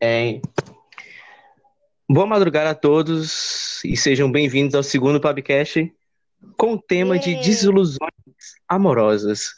É... 0.00 0.42
Boa 2.08 2.26
madrugada 2.26 2.70
a 2.70 2.74
todos 2.74 3.82
e 3.82 3.96
sejam 3.96 4.30
bem-vindos 4.30 4.74
ao 4.74 4.82
segundo 4.82 5.20
podcast 5.20 5.90
com 6.56 6.74
o 6.74 6.82
tema 6.82 7.18
de 7.18 7.34
desilusões 7.36 7.98
amorosas. 8.68 9.54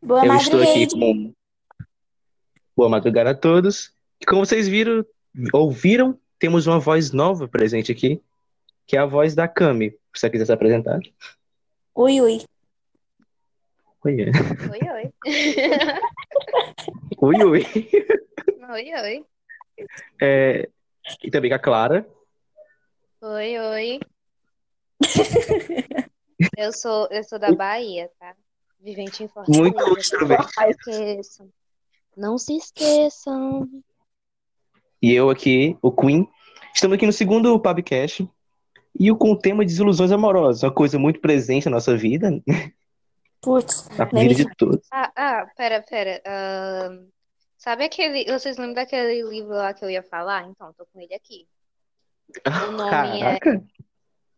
Boa 0.00 0.24
Eu 0.24 0.34
estou 0.36 0.62
aqui 0.62 0.88
com 0.88 1.34
Boa 2.76 2.88
madrugada 2.88 3.30
a 3.30 3.34
todos. 3.34 3.92
E 4.20 4.24
como 4.24 4.46
vocês 4.46 4.68
viram, 4.68 5.04
ouviram, 5.52 6.18
temos 6.38 6.68
uma 6.68 6.78
voz 6.78 7.10
nova 7.10 7.48
presente 7.48 7.90
aqui, 7.90 8.22
que 8.86 8.96
é 8.96 9.00
a 9.00 9.06
voz 9.06 9.34
da 9.34 9.48
Cami. 9.48 9.90
Se 10.14 10.20
você 10.20 10.30
quiser 10.30 10.46
se 10.46 10.52
apresentar. 10.52 11.00
Ui, 11.94 12.20
ui. 12.20 12.40
Oi, 14.04 14.16
Oi, 14.70 14.80
oi. 14.92 15.12
oi. 17.18 17.44
oi. 17.44 17.66
Oi, 18.68 18.92
oi. 18.94 19.26
É, 20.20 20.68
E 21.22 21.30
também 21.30 21.50
com 21.50 21.54
a 21.56 21.58
Clara. 21.58 22.06
Oi, 23.20 23.58
oi. 23.58 24.00
Eu 26.56 26.70
sou, 26.72 27.08
eu 27.10 27.24
sou 27.24 27.38
da 27.38 27.50
Bahia, 27.54 28.10
tá? 28.18 28.34
Vivente 28.78 29.24
em 29.24 29.28
Fortaleza. 29.28 29.62
Muito 29.62 30.26
bem. 30.26 30.36
Não 30.38 30.46
se 30.46 30.70
esqueçam. 30.70 31.52
Não 32.16 32.38
se 32.38 32.56
esqueçam. 32.56 33.82
E 35.00 35.14
eu 35.14 35.30
aqui, 35.30 35.78
o 35.80 35.90
Queen. 35.90 36.28
Estamos 36.74 36.96
aqui 36.96 37.06
no 37.06 37.12
segundo 37.12 37.58
podcast. 37.58 38.28
E 38.98 39.14
com 39.14 39.32
o 39.32 39.38
tema 39.38 39.64
de 39.64 39.70
desilusões 39.72 40.12
amorosas, 40.12 40.62
uma 40.62 40.72
coisa 40.72 40.98
muito 40.98 41.20
presente 41.20 41.66
na 41.66 41.72
nossa 41.72 41.96
vida, 41.96 42.30
Putz, 43.40 43.88
na 43.96 44.04
vida 44.04 44.34
de 44.34 44.56
todos. 44.56 44.86
Ah, 44.90 45.12
ah, 45.16 45.46
pera, 45.56 45.82
pera. 45.82 46.22
ahn, 46.26 47.06
sabe 47.66 47.84
aquele. 47.84 48.24
Vocês 48.26 48.56
lembram 48.56 48.74
daquele 48.74 49.28
livro 49.28 49.50
lá 49.50 49.74
que 49.74 49.84
eu 49.84 49.90
ia 49.90 50.02
falar? 50.04 50.48
Então, 50.48 50.72
tô 50.74 50.86
com 50.86 51.00
ele 51.00 51.12
aqui. 51.12 51.48
O 52.68 52.70
nome 52.70 53.20
é. 53.20 53.38
Caraca, 53.40 53.64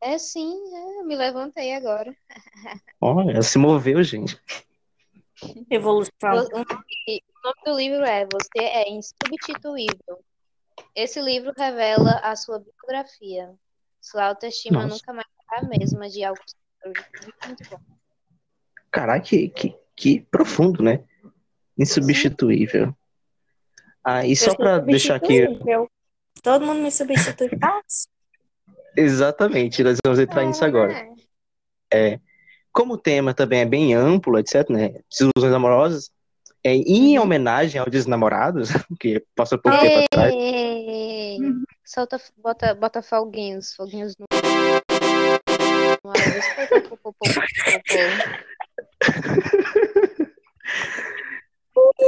É 0.00 0.16
sim, 0.16 0.54
é, 0.74 1.00
eu 1.00 1.04
me 1.04 1.14
levantei 1.14 1.74
agora. 1.74 2.14
olha, 3.00 3.32
ela 3.32 3.42
se 3.42 3.58
moveu, 3.58 4.02
gente. 4.02 4.40
Revolução. 5.70 6.10
O 6.22 6.34
nome, 6.34 6.54
o 6.56 7.40
nome 7.44 7.62
do 7.66 7.76
livro 7.76 8.04
é 8.04 8.26
Você 8.32 8.60
é 8.60 8.90
Insubstituível. 8.90 10.24
Esse 10.94 11.20
livro 11.20 11.52
revela 11.56 12.20
a 12.22 12.34
sua 12.34 12.60
biografia. 12.60 13.54
Sua 14.00 14.24
autoestima 14.24 14.82
Nossa. 14.84 14.94
nunca 14.94 15.12
mais 15.12 15.26
será 15.36 15.66
a 15.66 15.68
mesma 15.68 16.08
de 16.08 16.24
algo. 16.24 16.40
Muito 17.46 17.68
bom. 17.68 17.80
Caraca, 18.90 19.26
que, 19.26 19.48
que, 19.50 19.76
que 19.94 20.20
profundo, 20.22 20.82
né? 20.82 21.04
Insubstituível. 21.76 22.96
Ah, 24.04 24.26
e 24.26 24.34
só 24.36 24.50
Eu 24.50 24.56
sou 24.56 24.80
deixar 24.82 25.16
aqui. 25.16 25.46
Todo 26.42 26.64
mundo 26.64 26.80
me 26.80 26.90
substitui 26.90 27.50
fácil. 27.58 28.08
exatamente, 28.96 29.82
nós 29.82 29.98
vamos 30.04 30.18
entrar 30.18 30.44
nisso 30.44 30.64
agora. 30.64 31.08
É. 31.92 32.18
Como 32.72 32.94
o 32.94 32.98
tema 32.98 33.34
também 33.34 33.60
é 33.60 33.66
bem 33.66 33.94
amplo, 33.94 34.38
etc, 34.38 34.68
né? 34.70 35.00
Desilusões 35.10 35.54
amorosas, 35.54 36.10
é 36.62 36.74
em 36.74 37.18
homenagem 37.18 37.80
aos 37.80 37.90
desnamorados, 37.90 38.70
que 39.00 39.24
passou 39.34 39.58
pouco 39.58 39.78
tempo 39.80 40.04
atrás. 40.04 40.32
Ei, 40.34 41.38
Solta, 41.84 42.20
bota, 42.36 42.74
bota 42.74 43.00
foguinhos, 43.00 43.74
foguinhos 43.74 44.14
no. 44.18 44.26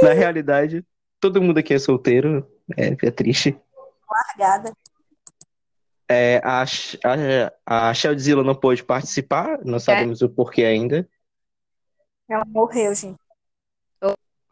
Na 0.03 0.13
realidade, 0.13 0.85
todo 1.21 1.41
mundo 1.41 1.59
aqui 1.59 1.73
é 1.73 1.79
solteiro, 1.79 2.45
é, 2.75 2.87
é 2.87 3.11
triste. 3.11 3.57
Largada. 4.09 4.73
É, 6.09 6.41
a, 6.43 6.63
a, 6.63 7.89
a 7.89 7.93
Sheldzilla 7.93 8.43
não 8.43 8.55
pôde 8.55 8.83
participar, 8.83 9.63
não 9.63 9.79
sabemos 9.79 10.21
o 10.21 10.27
porquê 10.27 10.65
ainda. 10.65 11.07
Ela 12.27 12.43
morreu, 12.45 12.93
gente. 12.93 13.17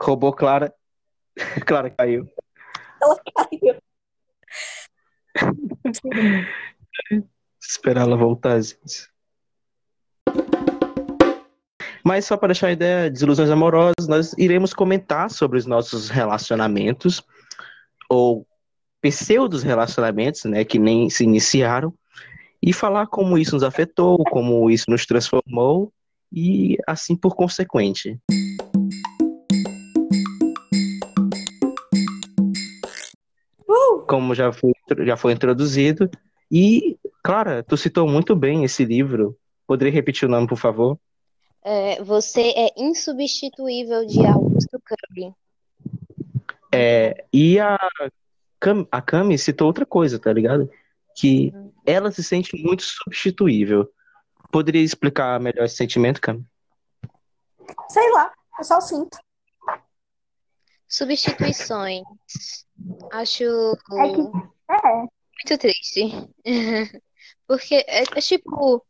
Roubou 0.02 0.32
Clara. 0.32 0.74
Clara 1.68 1.90
caiu. 1.90 2.32
Ela 3.02 3.22
caiu. 3.36 3.82
Esperar 7.60 8.04
ela 8.04 8.16
voltar, 8.16 8.62
gente. 8.62 9.10
Mas 12.04 12.26
só 12.26 12.38
para 12.38 12.48
deixar 12.48 12.68
a 12.68 12.72
ideia, 12.72 13.10
desilusões 13.10 13.50
amorosas, 13.50 14.08
nós 14.08 14.34
iremos 14.38 14.74
comentar 14.74 15.30
sobre 15.30 15.58
os 15.58 15.66
nossos 15.66 16.10
relacionamentos, 16.10 17.24
ou 18.10 18.46
pseudos 19.02 19.64
relacionamentos, 19.64 20.44
né, 20.46 20.64
que 20.64 20.80
nem 20.80 21.10
se 21.10 21.24
iniciaram, 21.24 21.94
e 22.62 22.74
falar 22.74 23.08
como 23.08 23.38
isso 23.38 23.56
nos 23.56 23.64
afetou, 23.64 24.18
como 24.26 24.70
isso 24.70 24.86
nos 24.90 25.06
transformou, 25.06 25.92
e 26.32 26.78
assim 26.88 27.16
por 27.16 27.36
consequente. 27.36 28.20
Uh! 33.68 34.02
Como 34.08 34.36
já 34.36 34.52
foi, 34.52 34.74
já 35.06 35.16
foi 35.16 35.34
introduzido, 35.34 36.10
e, 36.52 36.98
Clara, 37.24 37.64
tu 37.64 37.78
citou 37.78 38.08
muito 38.08 38.36
bem 38.36 38.64
esse 38.64 38.84
livro. 38.84 39.38
Poderia 39.68 39.94
repetir 39.94 40.28
o 40.28 40.32
nome, 40.32 40.48
por 40.48 40.58
favor? 40.58 40.98
É, 41.64 42.02
você 42.02 42.54
é 42.56 42.70
insubstituível 42.78 44.06
de 44.06 44.26
Augusto 44.26 44.82
Cury. 44.82 45.34
É, 46.74 47.26
e 47.34 47.60
a, 47.60 47.78
Cam, 48.60 48.88
a 48.92 49.02
Cami 49.02 49.38
citou 49.38 49.68
outra 49.68 49.86
coisa, 49.86 50.20
tá 50.20 50.32
ligado? 50.32 50.70
Que 51.16 51.54
ela 51.86 52.12
se 52.12 52.24
sente 52.24 52.56
muito 52.64 52.84
substituível. 52.84 53.92
Poderia 54.52 54.82
explicar 54.82 55.40
melhor 55.40 55.66
esse 55.66 55.76
sentimento, 55.76 56.22
Cami? 56.22 56.46
Sei 57.90 58.10
lá, 58.12 58.32
eu 58.58 58.64
só 58.64 58.80
sinto. 58.82 59.18
Substituições. 60.88 62.04
Acho 63.12 63.44
É 63.44 64.10
que- 64.14 64.50
É, 64.72 64.98
muito 64.98 65.58
triste. 65.60 66.30
Porque 67.48 67.76
é, 67.88 68.04
é 68.04 68.22
tipo, 68.22 68.84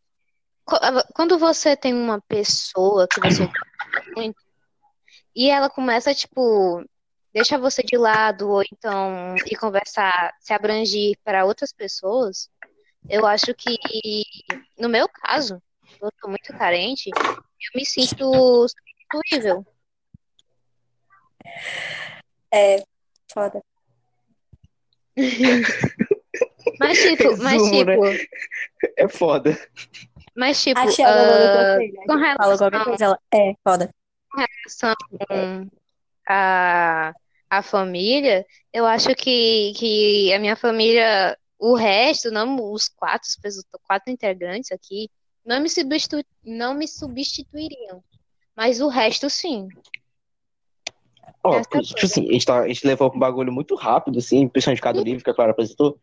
quando 1.14 1.38
você 1.38 1.76
tem 1.76 1.94
uma 1.94 2.22
pessoa 2.22 3.08
que 3.08 3.20
você 3.20 3.46
gosta 3.46 4.12
muito 4.16 4.50
e 5.36 5.50
ela 5.50 5.70
começa, 5.70 6.14
tipo, 6.14 6.84
deixa 7.34 7.58
você 7.58 7.82
de 7.84 7.98
lado 7.98 8.50
ou 8.50 8.64
então 8.74 9.36
ir 9.46 9.56
conversar, 9.58 10.36
se 10.40 10.54
abrangir 10.54 11.18
para 11.24 11.46
outras 11.46 11.72
pessoas, 11.72 12.50
eu 13.10 13.26
acho 13.26 13.54
que, 13.56 13.78
no 14.78 14.90
meu 14.90 15.08
caso, 15.08 15.62
eu 16.02 16.12
tô 16.20 16.28
muito 16.28 16.52
carente, 16.58 17.10
eu 17.10 17.72
me 17.76 17.86
sinto 17.86 18.68
substituível. 18.68 19.66
é. 22.52 22.84
Foda. 23.32 23.64
Mas 26.80 26.98
tipo, 26.98 27.38
mas 27.38 27.62
né? 27.72 27.84
tipo, 27.84 28.02
É 28.98 29.08
foda. 29.10 29.58
Mas 30.40 30.64
tipo, 30.64 30.80
A 30.80 30.86
uh, 30.86 32.08
com 32.08 32.14
com 32.14 32.16
relação 32.16 32.72
coisa, 32.86 33.04
ela. 33.04 33.20
É, 33.34 33.54
foda. 33.62 33.94
relação 34.34 34.96
à, 36.26 37.14
à 37.50 37.62
família, 37.62 38.46
eu 38.72 38.86
acho 38.86 39.14
que, 39.16 39.74
que 39.76 40.32
a 40.32 40.40
minha 40.40 40.56
família, 40.56 41.38
o 41.60 41.76
resto, 41.76 42.32
não 42.32 42.72
os 42.72 42.88
quatro, 42.88 43.28
os 43.28 43.66
quatro 43.86 44.14
integrantes 44.14 44.72
aqui, 44.72 45.10
não 45.46 45.60
me 45.60 45.68
substitu, 45.70 46.24
não 46.42 46.74
me 46.74 46.88
substituiriam. 46.88 48.02
Mas 48.56 48.80
o 48.80 48.88
resto, 48.88 49.30
sim. 49.30 49.68
Ó, 51.44 51.56
Essa 51.56 51.64
tipo 51.64 52.00
coisa. 52.00 52.06
assim, 52.06 52.30
a 52.30 52.32
gente, 52.32 52.46
tá, 52.46 52.60
a 52.62 52.68
gente 52.70 52.88
levou 52.88 53.12
um 53.14 53.20
bagulho 53.20 53.52
muito 53.52 53.76
rápido, 53.76 54.20
assim, 54.20 54.48
principalmente 54.48 54.78
de 54.78 54.84
cada 54.84 55.02
livro 55.02 55.22
que 55.22 55.30
a 55.30 55.34
Clara 55.34 55.52
apresentou, 55.52 56.00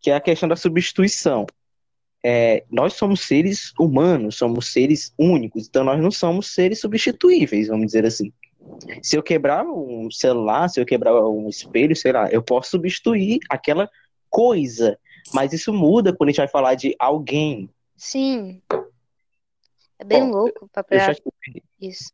que 0.00 0.10
é 0.10 0.14
a 0.14 0.20
questão 0.20 0.48
da 0.48 0.56
substituição. 0.56 1.44
É, 2.26 2.64
nós 2.70 2.94
somos 2.94 3.20
seres 3.20 3.72
humanos, 3.78 4.36
somos 4.36 4.72
seres 4.72 5.12
únicos, 5.18 5.68
então 5.68 5.84
nós 5.84 6.00
não 6.00 6.10
somos 6.10 6.54
seres 6.54 6.80
substituíveis, 6.80 7.68
vamos 7.68 7.86
dizer 7.86 8.06
assim. 8.06 8.32
Se 9.02 9.14
eu 9.14 9.22
quebrar 9.22 9.66
um 9.66 10.10
celular, 10.10 10.68
se 10.68 10.80
eu 10.80 10.86
quebrar 10.86 11.14
um 11.28 11.50
espelho, 11.50 11.94
sei 11.94 12.12
lá, 12.12 12.30
eu 12.30 12.42
posso 12.42 12.70
substituir 12.70 13.40
aquela 13.50 13.90
coisa, 14.30 14.98
mas 15.34 15.52
isso 15.52 15.70
muda 15.70 16.14
quando 16.14 16.28
a 16.28 16.32
gente 16.32 16.38
vai 16.38 16.48
falar 16.48 16.74
de 16.74 16.96
alguém. 16.98 17.68
Sim. 17.94 18.62
É 19.98 20.04
bem 20.04 20.22
Bom, 20.22 20.30
louco 20.30 20.70
Eu 20.90 20.98
já 20.98 21.14
isso. 21.80 22.10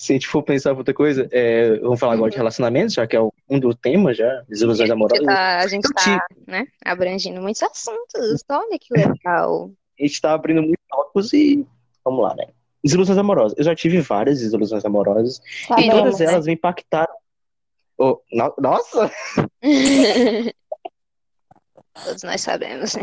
Se 0.00 0.12
a 0.12 0.14
gente 0.14 0.28
for 0.28 0.42
pensar 0.42 0.72
outra 0.72 0.94
coisa, 0.94 1.28
é, 1.30 1.76
vamos 1.78 2.00
falar 2.00 2.14
agora 2.14 2.30
de 2.30 2.36
relacionamentos, 2.38 2.94
já 2.94 3.06
que 3.06 3.14
é 3.14 3.20
um 3.20 3.60
do 3.60 3.74
tema 3.74 4.14
já, 4.14 4.42
desilusões 4.48 4.90
amorosas. 4.90 5.26
Tá- 5.26 5.58
a 5.58 5.66
gente 5.66 5.84
Eu 5.84 5.92
tá, 5.92 6.26
né, 6.46 6.66
abrangindo 6.82 7.42
muitos 7.42 7.62
assuntos. 7.62 8.42
Olha 8.48 8.78
que 8.78 8.94
legal. 8.96 9.70
A 9.98 10.02
gente 10.02 10.18
tá 10.22 10.32
abrindo 10.32 10.62
muitos 10.62 10.82
tópicos 10.88 11.34
e 11.34 11.66
vamos 12.02 12.22
lá, 12.22 12.34
né? 12.34 12.46
Desilusões 12.82 13.18
amorosas. 13.18 13.58
Eu 13.58 13.64
já 13.64 13.74
tive 13.74 14.00
várias 14.00 14.40
desilusões 14.40 14.86
amorosas 14.86 15.38
e 15.38 15.66
Sabemos, 15.66 15.94
todas 15.94 16.18
né? 16.18 16.24
elas 16.24 16.46
me 16.46 16.54
impactaram. 16.54 17.14
Oh, 17.98 18.18
no- 18.32 18.54
nossa! 18.58 19.10
Todos 22.06 22.22
nós 22.22 22.40
sabemos. 22.40 22.96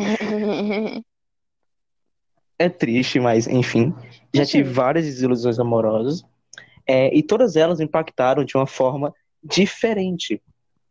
É 2.57 2.69
triste, 2.69 3.19
mas 3.19 3.45
enfim. 3.45 3.93
Já 4.33 4.43
tive 4.47 4.67
várias 4.67 5.05
desilusões 5.05 5.59
amorosas. 5.59 6.25
É, 6.87 7.13
e 7.13 7.21
todas 7.21 7.55
elas 7.55 7.79
impactaram 7.79 8.43
de 8.43 8.55
uma 8.55 8.65
forma 8.65 9.13
diferente. 9.43 10.41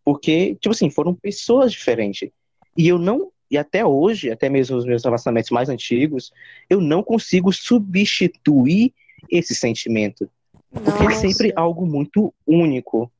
Porque, 0.04 0.54
tipo 0.56 0.70
assim, 0.70 0.90
foram 0.90 1.14
pessoas 1.14 1.72
diferentes. 1.72 2.30
E 2.76 2.86
eu 2.86 2.98
não. 2.98 3.32
E 3.50 3.56
até 3.56 3.84
hoje, 3.84 4.30
até 4.30 4.48
mesmo 4.48 4.76
os 4.76 4.84
meus 4.84 5.04
relacionamentos 5.04 5.50
mais 5.50 5.68
antigos, 5.68 6.32
eu 6.68 6.80
não 6.80 7.02
consigo 7.02 7.52
substituir 7.52 8.92
esse 9.30 9.54
sentimento. 9.54 10.28
Porque 10.70 11.04
é 11.04 11.16
sempre 11.16 11.48
Nossa. 11.48 11.60
algo 11.60 11.86
muito 11.86 12.34
único. 12.46 13.10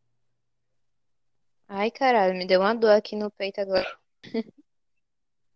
Ai, 1.68 1.90
caralho, 1.90 2.34
me 2.34 2.46
deu 2.46 2.60
uma 2.60 2.74
dor 2.74 2.90
aqui 2.90 3.16
no 3.16 3.30
peito 3.30 3.60
agora. 3.60 3.86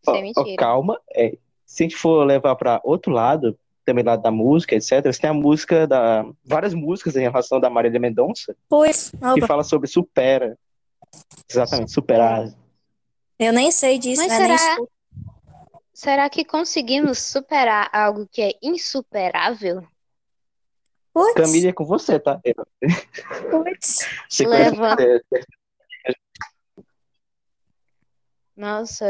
Sem 0.03 0.23
mentira. 0.23 0.57
calma. 0.57 0.99
é, 1.15 1.37
se 1.67 1.83
a 1.83 1.85
gente 1.85 1.97
for 1.97 2.25
levar 2.25 2.57
para 2.57 2.81
outro 2.83 3.13
lado, 3.13 3.57
também 3.91 4.05
lado 4.05 4.23
da 4.23 4.31
música, 4.31 4.75
etc., 4.75 5.05
você 5.13 5.21
tem 5.21 5.31
a 5.31 5.35
música 5.35 5.87
da. 5.87 6.25
Várias 6.45 6.73
músicas 6.75 7.17
em 7.17 7.21
relação 7.21 7.61
da 7.61 7.69
Marília 7.69 7.99
Mendonça 8.01 8.55
Pois, 8.69 9.13
que 9.35 9.47
fala 9.47 9.63
sobre 9.65 9.89
supera. 9.89 10.57
Exatamente, 11.51 11.91
superar. 11.93 12.49
eu 13.39 13.53
nem 13.53 13.71
sei 13.73 13.99
disso, 13.99 14.23
Mas 14.23 14.29
né? 14.39 14.57
Será-. 14.57 14.77
Será 15.93 16.31
que 16.31 16.45
conseguimos 16.45 17.19
superar 17.19 17.91
algo 17.93 18.27
que 18.31 18.41
é 18.41 18.53
insuperável? 18.63 19.87
Putz, 21.13 21.35
Camille 21.35 21.67
é 21.69 21.73
com 21.73 21.85
você, 21.85 22.19
tá? 22.21 22.41
Eu- 22.45 22.55
putz. 23.51 24.07
Você 24.31 24.47
Leva. 24.47 24.97
conhece- 24.97 25.25
Nossa, 28.57 29.05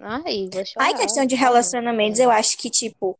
ai, 0.00 0.48
vou 0.52 0.64
chorar. 0.64 0.86
Ai, 0.86 0.94
questão 0.94 1.26
de 1.26 1.34
relacionamentos, 1.34 2.20
eu 2.20 2.30
acho 2.30 2.56
que, 2.56 2.70
tipo, 2.70 3.18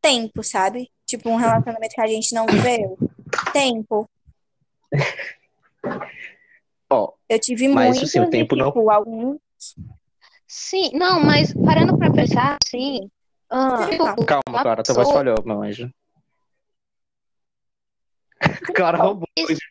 tempo, 0.00 0.42
sabe? 0.42 0.90
Tipo, 1.06 1.28
um 1.30 1.36
relacionamento 1.36 1.94
que 1.94 2.00
a 2.00 2.06
gente 2.06 2.34
não 2.34 2.46
viveu. 2.46 2.96
Tempo. 3.52 4.08
Ó, 6.88 7.12
Eu 7.28 7.38
tive 7.38 7.68
Mas, 7.68 7.88
muitos 7.96 8.14
o 8.14 8.22
e, 8.22 8.30
tempo 8.30 8.56
não- 8.56 8.66
tipo, 8.66 8.90
algum... 8.90 9.38
Sim, 10.46 10.90
não, 10.94 11.20
mas 11.20 11.52
parando 11.54 11.96
pra 11.96 12.10
pensar, 12.10 12.56
sim. 12.66 13.08
Ah, 13.48 13.88
tipo, 13.88 14.24
calma, 14.24 14.42
uma 14.48 14.62
Clara, 14.62 14.82
tua 14.82 14.94
voz 14.94 15.10
falhou, 15.10 15.36
meu 15.44 15.62
anjo. 15.62 15.90
Clara 18.74 18.98
roubou. 18.98 19.28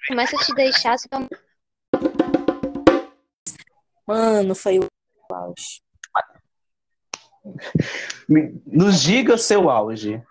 começa 0.08 0.36
a 0.38 0.46
te 0.46 0.54
deixar, 0.54 0.96
toma- 1.10 1.28
Mano, 4.08 4.56
foi 4.56 4.80
o 4.80 4.88
auge. 5.32 5.82
Nos 8.66 9.02
diga 9.02 9.38
seu 9.38 9.70
auge. 9.70 10.22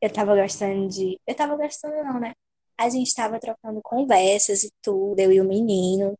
Eu 0.00 0.12
tava 0.12 0.36
gostando 0.36 0.88
de. 0.88 1.18
Eu 1.26 1.34
tava 1.34 1.56
gostando, 1.56 1.96
não, 2.04 2.20
né? 2.20 2.32
A 2.78 2.88
gente 2.88 3.14
tava 3.14 3.38
trocando 3.40 3.80
conversas 3.82 4.62
e 4.62 4.70
tudo, 4.82 5.18
eu 5.18 5.32
e 5.32 5.40
o 5.40 5.44
menino. 5.44 6.18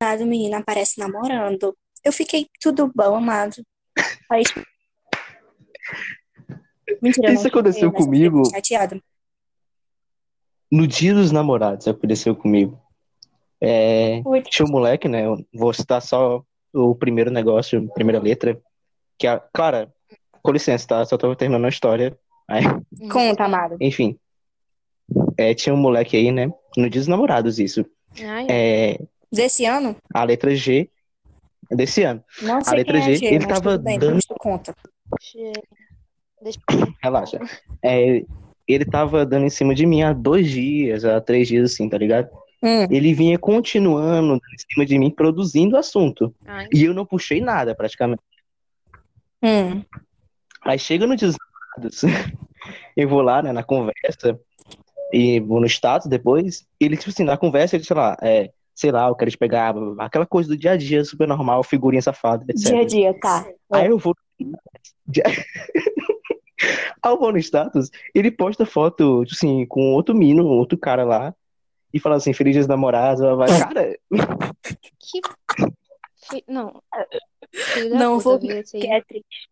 Nada, 0.00 0.22
o 0.22 0.26
menino 0.26 0.56
aparece 0.56 0.98
namorando. 1.00 1.76
Eu 2.04 2.12
fiquei 2.12 2.48
tudo 2.60 2.90
bom, 2.94 3.16
amado. 3.16 3.56
Aí... 4.30 4.44
Mentira, 7.02 7.28
eu 7.28 7.34
Isso 7.34 7.48
aconteceu 7.48 7.90
fiquei, 7.90 8.04
comigo. 8.04 8.44
fiquei 8.44 8.60
chateada. 8.60 9.00
No 10.70 10.86
dia 10.86 11.14
dos 11.14 11.32
namorados 11.32 11.88
aconteceu 11.88 12.36
comigo. 12.36 12.80
É, 13.60 14.22
tinha 14.50 14.66
um 14.66 14.70
moleque, 14.70 15.08
né? 15.08 15.22
Vou 15.52 15.72
citar 15.72 16.02
só 16.02 16.44
o 16.72 16.94
primeiro 16.94 17.30
negócio, 17.30 17.82
a 17.90 17.94
primeira 17.94 18.20
letra. 18.20 18.60
Que 19.18 19.26
a. 19.26 19.38
Clara, 19.52 19.92
com 20.42 20.52
licença, 20.52 20.86
tá? 20.86 21.04
Só 21.04 21.16
tô 21.16 21.34
terminando 21.34 21.64
a 21.64 21.68
história. 21.68 22.16
Aí, 22.48 22.62
Conta, 23.10 23.44
amado. 23.44 23.76
enfim. 23.80 24.18
É, 25.36 25.54
tinha 25.54 25.74
um 25.74 25.78
moleque 25.78 26.16
aí, 26.16 26.30
né? 26.32 26.46
No 26.76 26.88
dia 26.90 27.00
dos 27.00 27.08
namorados, 27.08 27.58
isso. 27.58 27.84
Ai, 28.22 28.46
É, 28.48 28.98
Desse 29.32 29.64
ano? 29.64 29.96
a 30.12 30.22
letra 30.24 30.54
G 30.54 30.88
desse 31.70 32.02
ano. 32.02 32.22
Não 32.42 32.62
sei 32.62 32.76
letra 32.76 33.00
quem 33.00 33.02
é 33.02 33.14
G, 33.14 33.16
G, 33.16 33.34
ele 33.34 33.46
tava 33.46 33.78
bem, 33.78 33.98
dando- 33.98 34.20
conta. 34.38 34.74
deixa- 36.42 36.60
Relaxa. 37.02 37.38
É, 37.82 38.22
ele 38.68 38.84
tava 38.84 39.24
dando 39.26 39.46
em 39.46 39.50
cima 39.50 39.74
de 39.74 39.86
mim 39.86 40.02
há 40.02 40.12
dois 40.12 40.48
dias, 40.50 41.04
há 41.04 41.20
três 41.20 41.48
dias, 41.48 41.72
assim, 41.72 41.88
tá 41.88 41.98
ligado? 41.98 42.28
Hum, 42.62 42.86
Ele 42.90 43.12
vinha 43.12 43.38
continuando 43.38 44.28
dando 44.28 44.40
em 44.54 44.72
cima 44.72 44.86
de 44.86 44.98
mim, 44.98 45.10
produzindo 45.10 45.76
assunto. 45.76 46.34
Ai, 46.46 46.68
E 46.72 46.84
eu 46.84 46.94
não 46.94 47.04
puxei 47.04 47.40
nada, 47.40 47.74
praticamente. 47.74 48.22
Hum. 49.44 49.84
Aí 50.62 50.78
chega 50.78 51.06
no 51.06 51.14
dia 51.14 51.28
dos 51.28 51.36
namorados, 51.76 52.02
eu 52.96 53.08
vou 53.08 53.20
lá, 53.20 53.42
né, 53.42 53.52
na 53.52 53.62
conversa, 53.62 54.40
e 55.12 55.38
vou 55.40 55.60
no 55.60 55.66
status 55.66 56.08
depois, 56.08 56.66
ele, 56.80 56.96
tipo 56.96 57.10
assim, 57.10 57.24
na 57.24 57.36
conversa, 57.36 57.76
ele, 57.76 57.84
sei 57.84 57.96
lá, 57.96 58.16
é, 58.22 58.50
sei 58.74 58.90
lá, 58.90 59.08
eu 59.08 59.14
quero 59.14 59.30
te 59.30 59.38
pegar, 59.38 59.72
blá, 59.72 59.84
blá, 59.84 59.94
blá, 59.94 60.04
aquela 60.06 60.26
coisa 60.26 60.48
do 60.48 60.56
dia 60.56 60.72
a 60.72 60.76
dia, 60.76 61.04
super 61.04 61.28
normal, 61.28 61.62
figurinha 61.62 62.02
safada, 62.02 62.44
etc. 62.48 62.72
Dia 62.72 62.80
a 62.80 62.84
dia, 62.84 63.14
tá. 63.20 63.46
Aí 63.70 63.86
eu 63.86 63.98
vou. 63.98 64.16
Aí 64.40 64.52
eu 67.12 67.16
vou 67.20 67.30
no 67.30 67.38
status, 67.38 67.90
ele 68.14 68.30
posta 68.30 68.64
foto, 68.64 69.22
tipo 69.24 69.36
assim, 69.36 69.66
com 69.66 69.92
outro 69.92 70.14
mino, 70.14 70.46
outro 70.46 70.78
cara 70.78 71.04
lá, 71.04 71.34
e 71.92 72.00
fala 72.00 72.16
assim, 72.16 72.32
feliz 72.32 72.54
dia 72.54 72.62
dos 72.62 72.68
namorados, 72.68 73.20
blá, 73.20 73.36
blá, 73.36 73.46
blá. 73.46 73.66
cara, 73.66 73.98
que... 74.98 75.20
Não. 76.48 76.82
Filho 77.54 77.94
Não 77.94 78.18
vou? 78.18 78.38
Que 78.38 78.86
é 78.86 79.00
triste. 79.02 79.48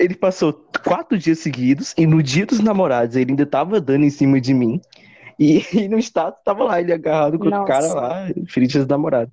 Ele 0.00 0.14
passou 0.14 0.52
quatro 0.82 1.18
dias 1.18 1.38
seguidos, 1.38 1.94
e 1.98 2.06
no 2.06 2.22
dia 2.22 2.46
dos 2.46 2.60
namorados 2.60 3.14
ele 3.16 3.32
ainda 3.32 3.44
tava 3.44 3.80
dando 3.80 4.04
em 4.04 4.10
cima 4.10 4.40
de 4.40 4.54
mim, 4.54 4.80
e, 5.38 5.58
e 5.84 5.88
no 5.88 5.98
status 5.98 6.40
tava 6.44 6.64
lá, 6.64 6.80
ele 6.80 6.92
agarrado 6.92 7.38
com 7.38 7.48
o 7.48 7.64
cara 7.66 7.92
lá, 7.92 8.26
feliz 8.48 8.70
dia 8.70 8.80
dos 8.80 8.88
namorados. 8.88 9.32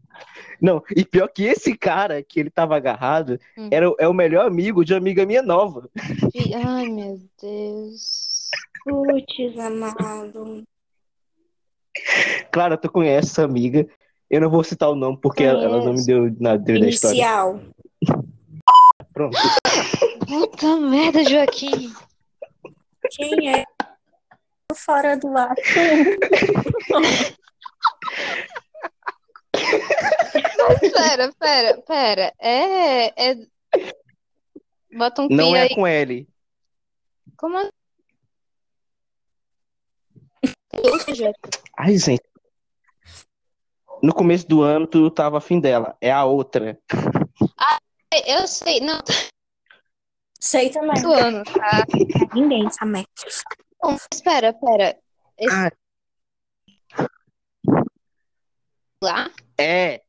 Não, 0.62 0.84
e 0.96 1.06
pior 1.06 1.28
que 1.30 1.44
esse 1.44 1.76
cara 1.78 2.22
que 2.22 2.40
ele 2.40 2.50
tava 2.50 2.76
agarrado, 2.76 3.40
Hum. 3.58 3.70
era, 3.72 3.90
o- 3.90 3.96
é 4.00 4.08
o 4.08 4.14
melhor 4.14 4.46
amigo 4.46 4.84
de 4.84 4.94
uma 4.94 5.00
amiga 5.00 5.26
minha 5.26 5.42
nova. 5.42 5.90
Ai, 6.66 6.88
meu 6.90 7.20
Deus. 7.42 8.50
Putz, 8.84 9.58
amado. 9.60 10.64
Clara, 12.52 12.78
tu 12.78 12.92
conhece 12.92 13.30
essa 13.32 13.44
amiga, 13.44 13.88
eu 14.32 14.40
não 14.40 14.50
vou 14.50 14.64
citar 14.64 14.90
o 14.90 14.96
nome 14.96 15.20
porque 15.22 15.44
ela, 15.44 15.62
ela 15.62 15.84
não 15.84 15.94
me 15.94 16.06
deu 16.06 16.34
nada 16.40 16.58
deu 16.58 16.80
da 16.80 16.88
história. 16.88 17.16
Inicial. 17.16 17.60
Pronto. 19.14 19.38
Puta 20.26 20.78
merda, 20.78 21.22
Joaquim. 21.26 21.94
Quem 23.12 23.54
é? 23.54 23.66
Fora 24.74 25.18
do 25.18 25.38
ar. 25.38 25.54
Pera, 30.80 31.34
pera, 31.38 31.82
pera. 31.82 32.34
É, 32.40 33.32
é... 33.32 33.36
Bota 34.98 35.24
um 35.24 35.28
Não 35.30 35.54
é 35.54 35.64
aí. 35.64 35.76
com 35.76 35.86
L. 35.86 36.26
Como 37.36 37.58
assim? 37.58 37.70
Ai, 41.78 41.98
gente. 41.98 42.31
No 44.02 44.14
começo 44.14 44.48
do 44.48 44.62
ano, 44.62 44.88
tu 44.88 45.10
tava 45.12 45.38
afim 45.38 45.60
dela. 45.60 45.96
É 46.02 46.12
a 46.12 46.26
outra. 46.26 46.80
Eu 48.28 48.48
sei, 48.48 48.80
não, 48.82 49.00
Sei 50.40 50.70
também. 50.70 51.02
do 51.02 51.12
ano, 51.14 51.44
tá? 51.44 51.86
Ninguém, 52.34 52.70
Samé. 52.72 53.06
Bom, 53.82 53.96
espera, 54.12 54.54
pera. 54.54 54.98
Esse 55.38 55.56
Ah. 55.56 55.72
lá? 59.04 59.32
É. 59.58 60.02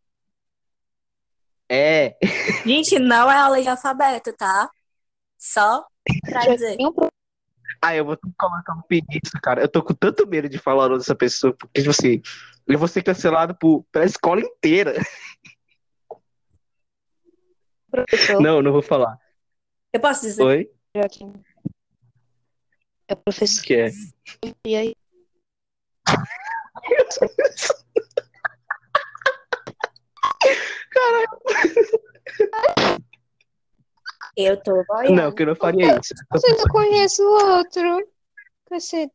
É. 1.69 2.17
Gente, 2.67 2.99
não 2.99 3.31
é 3.31 3.37
aula 3.39 3.63
de 3.63 3.69
alfabeto, 3.69 4.33
tá? 4.35 4.71
Só 5.39 5.87
pra 6.23 6.41
dizer. 6.47 6.77
Ah, 7.85 7.97
eu 7.97 8.05
vou 8.05 8.17
colocar 8.39 8.75
um 8.75 8.83
pedido, 8.83 9.29
cara. 9.43 9.61
Eu 9.61 9.69
tô 9.69 9.83
com 9.83 9.93
tanto 9.93 10.25
medo 10.25 10.49
de 10.49 10.57
falar 10.57 10.85
o 10.85 10.89
nome 10.91 10.99
dessa 10.99 11.17
pessoa, 11.17 11.53
porque, 11.53 11.81
tipo 11.81 11.91
assim, 11.91 12.23
eu 12.65 12.79
vou 12.79 12.87
ser 12.87 13.03
cancelado 13.03 13.57
por, 13.57 13.85
pela 13.91 14.05
escola 14.05 14.41
inteira. 14.41 14.95
professor 17.91 18.41
Não, 18.41 18.63
não 18.63 18.71
vou 18.71 18.83
falar. 18.83 19.19
Eu 19.93 20.01
posso 20.01 20.23
dizer? 20.23 20.43
Oi? 20.43 20.71
Joaquim. 20.97 21.33
É 23.09 23.15
o 23.15 23.17
professor. 23.17 23.65
Que 23.65 23.75
é? 23.75 23.91
E 24.65 24.77
aí? 24.77 24.97
Eu 34.37 34.57
tô 34.63 34.83
boiando. 34.87 35.15
Não, 35.15 35.33
que 35.33 35.43
eu 35.43 35.47
não 35.49 35.57
faria 35.57 35.99
isso. 35.99 36.15
Você 36.31 36.49
não 36.55 36.65
conhece 36.69 37.23
o 37.23 37.57
outro. 37.57 38.09
Você... 38.71 39.11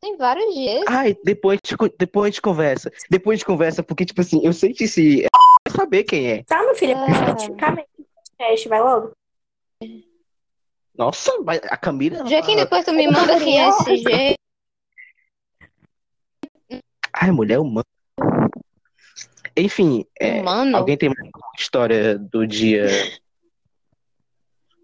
Tem 0.00 0.16
vários 0.16 0.54
dias. 0.54 0.84
Ai, 0.86 1.16
depois, 1.24 1.58
a 1.62 1.66
gente 1.66 1.76
co- 1.76 1.88
depois 1.98 2.24
a 2.26 2.30
gente 2.30 2.42
conversa. 2.42 2.92
Depois 3.10 3.34
a 3.34 3.36
gente 3.38 3.46
conversa, 3.46 3.82
porque, 3.82 4.04
tipo 4.04 4.20
assim, 4.20 4.44
eu 4.44 4.52
sei 4.52 4.72
que 4.72 4.86
se. 4.86 5.24
É 5.24 5.70
saber 5.70 6.04
quem 6.04 6.30
é. 6.30 6.44
Calma, 6.44 6.74
filha. 6.74 6.96
Ah. 6.98 7.56
Calma 7.58 7.80
aí. 7.80 8.06
Teste, 8.36 8.68
vai 8.68 8.80
logo. 8.80 9.12
Nossa, 10.94 11.38
mas 11.40 11.60
a 11.64 11.76
Camila. 11.76 12.18
ela 12.18 12.28
Joaquim, 12.28 12.52
fala- 12.52 12.64
depois 12.64 12.84
tu 12.84 12.92
me 12.92 13.06
manda 13.08 13.38
quem 13.38 13.60
é 13.60 13.68
esse 13.68 13.96
jeito. 13.96 14.38
Ai, 17.14 17.30
mulher 17.30 17.58
humana. 17.58 17.84
Enfim, 19.56 20.04
é, 20.20 20.40
alguém 20.74 20.96
tem 20.96 21.08
uma 21.08 21.16
história 21.58 22.16
do 22.18 22.46
dia. 22.46 22.86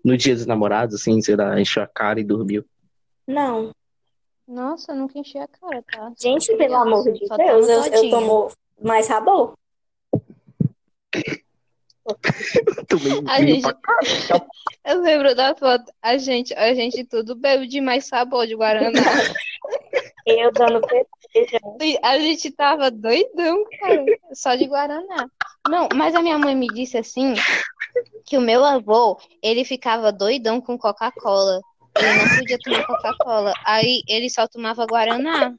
No 0.04 0.16
dia 0.16 0.34
dos 0.34 0.44
namorados, 0.46 0.94
assim, 1.00 1.20
sei 1.22 1.34
lá, 1.34 1.58
encheu 1.58 1.82
a 1.82 1.86
cara 1.86 2.20
e 2.20 2.24
dormiu. 2.24 2.64
Não. 3.26 3.72
nossa, 4.46 4.92
eu 4.92 4.96
nunca 4.96 5.18
enchi 5.18 5.38
a 5.38 5.48
cara, 5.48 5.82
tá? 5.82 6.12
Gente, 6.20 6.54
pelo 6.56 6.74
amor 6.76 7.10
de 7.10 7.26
Só 7.26 7.36
Deus, 7.38 7.66
eu, 7.66 7.84
eu 7.86 8.10
tomo 8.10 8.52
mais 8.80 9.06
sabor. 9.06 9.54
A 13.28 13.40
gente- 13.40 13.62
pra. 13.62 13.98
Eu 14.84 15.00
lembro 15.00 15.34
da 15.34 15.54
foto. 15.54 15.90
A 16.02 16.18
gente, 16.18 16.52
a 16.52 16.74
gente 16.74 17.02
tudo 17.04 17.34
bebe 17.34 17.66
de 17.66 17.80
mais 17.80 18.04
sabor 18.04 18.46
de 18.46 18.54
Guaraná. 18.54 18.90
Eu 20.26 20.52
dando 20.52 20.82
a 22.02 22.18
gente 22.18 22.50
tava 22.50 22.90
doidão, 22.90 23.64
cara, 23.80 24.04
só 24.32 24.54
de 24.54 24.66
Guaraná. 24.66 25.28
Não, 25.68 25.88
mas 25.94 26.14
a 26.14 26.22
minha 26.22 26.38
mãe 26.38 26.54
me 26.54 26.66
disse 26.68 26.96
assim 26.98 27.34
que 28.26 28.36
o 28.38 28.40
meu 28.40 28.64
avô, 28.64 29.18
ele 29.42 29.64
ficava 29.64 30.12
doidão 30.12 30.60
com 30.60 30.78
Coca-Cola. 30.78 31.60
Ele 31.96 32.14
não 32.22 32.36
podia 32.38 32.58
tomar 32.58 32.86
Coca-Cola. 32.86 33.52
Aí 33.64 34.02
ele 34.08 34.28
só 34.28 34.46
tomava 34.48 34.84
Guaraná, 34.86 35.54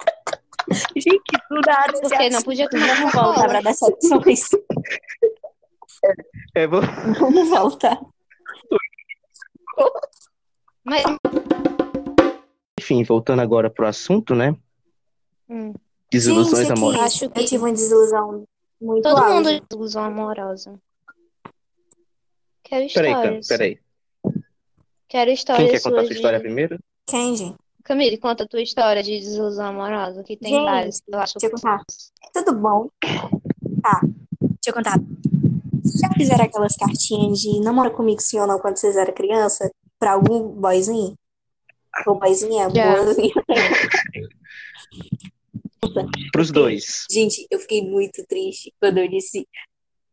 Gente, 0.95 1.21
do 1.49 1.61
nada. 1.65 1.93
porque 2.01 2.29
não 2.29 2.41
podia 2.41 2.67
tomar 2.69 2.87
Vamos 2.95 3.13
voltar 3.13 3.33
Coca-Cola. 3.35 3.61
para 3.61 3.87
opções. 3.87 4.49
É, 6.55 6.67
vou- 6.67 6.81
Vamos 7.19 7.49
voltar. 7.49 7.99
Mas, 10.83 11.03
Enfim, 12.79 13.03
voltando 13.03 13.41
agora 13.41 13.69
pro 13.69 13.87
assunto, 13.87 14.35
né? 14.35 14.55
Hum, 15.49 15.73
Desilusões 16.11 16.67
Gente, 16.67 16.71
aqui, 16.71 16.79
amorosas. 16.81 17.05
Acho 17.13 17.29
que- 17.29 17.39
Eu 17.39 17.45
tive 17.45 17.63
uma 17.63 17.71
desilusão 17.71 18.43
muito 18.81 19.03
todo 19.03 19.17
auge. 19.17 19.33
mundo 19.33 19.45
tem 19.47 19.61
ilusão 19.77 20.03
amorosa. 20.03 20.79
Quero 22.63 22.87
Peraí, 22.93 23.13
Cam, 23.13 23.19
histórias. 23.39 23.47
peraí. 23.47 23.79
Quero 25.07 25.25
Quem 25.25 25.33
histórias 25.33 25.71
quer 25.71 25.81
contar 25.81 26.03
sua 26.05 26.13
história 26.13 26.39
de... 26.39 26.43
primeiro? 26.45 26.79
Quem, 27.05 27.35
gente? 27.35 27.57
Camille, 27.83 28.17
conta 28.17 28.43
a 28.43 28.47
tua 28.47 28.61
história 28.61 29.03
de 29.03 29.19
desilusão 29.19 29.67
amorosa, 29.67 30.23
que 30.23 30.35
tem 30.35 30.53
Gente, 30.53 30.63
várias. 30.65 31.01
Eu 31.07 31.19
acho 31.19 31.33
deixa 31.35 31.47
eu 31.47 31.51
contar. 31.51 31.83
Tudo 32.33 32.55
bom? 32.57 32.89
Tá, 33.83 34.01
deixa 34.01 34.69
eu 34.69 34.73
contar. 34.73 34.99
Vocês 35.83 35.99
já 36.01 36.09
fizeram 36.17 36.45
aquelas 36.45 36.75
cartinhas 36.75 37.39
de 37.39 37.59
namora 37.59 37.91
comigo 37.91 38.19
sim 38.21 38.39
ou 38.39 38.47
não 38.47 38.57
quando 38.57 38.77
vocês 38.77 38.97
eram 38.97 39.13
criança? 39.13 39.71
Pra 39.99 40.13
algum 40.13 40.47
boyzinho? 40.49 41.13
Ou 42.07 42.19
boyzinha? 42.19 42.67
Já. 42.71 42.95
boazinha? 45.81 46.29
Pros 46.31 46.51
dois. 46.51 47.05
Gente, 47.09 47.45
eu 47.49 47.59
fiquei 47.59 47.81
muito 47.81 48.25
triste 48.27 48.73
quando 48.79 48.97
eu 48.97 49.07
disse. 49.07 49.47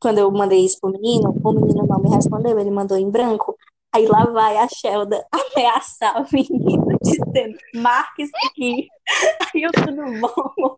Quando 0.00 0.18
eu 0.18 0.30
mandei 0.32 0.64
isso 0.64 0.78
pro 0.80 0.90
menino, 0.90 1.30
o 1.44 1.52
menino 1.52 1.86
não 1.86 2.00
me 2.00 2.10
respondeu, 2.10 2.58
ele 2.58 2.70
mandou 2.70 2.98
em 2.98 3.08
branco. 3.08 3.56
Aí 3.94 4.06
lá 4.06 4.24
vai 4.24 4.56
a 4.56 4.66
Shelda 4.68 5.24
ameaçar 5.30 6.20
o 6.20 6.26
menino, 6.32 6.98
dizendo: 7.02 7.56
marca 7.74 8.22
isso 8.22 8.32
aqui. 8.46 8.88
Aí 9.54 9.62
eu, 9.62 9.70
tudo 9.70 10.02
bom. 10.20 10.76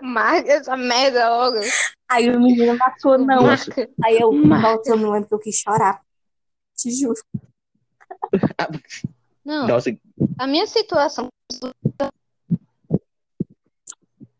Marca 0.00 0.52
essa 0.52 0.76
merda 0.76 1.28
logo. 1.28 1.58
Aí 2.08 2.30
o 2.30 2.38
menino 2.38 2.76
marcou, 2.76 3.18
não. 3.18 3.42
Marca. 3.42 3.90
Aí 4.04 4.20
eu, 4.20 4.30
eu 4.32 4.98
me 4.98 5.06
lembro 5.06 5.28
que 5.28 5.34
eu 5.34 5.38
quis 5.38 5.56
chorar. 5.56 6.00
Te 6.76 6.90
juro. 6.90 7.20
Não, 9.44 9.66
Nossa, 9.66 9.90
a 10.38 10.46
minha 10.46 10.66
situação. 10.66 11.28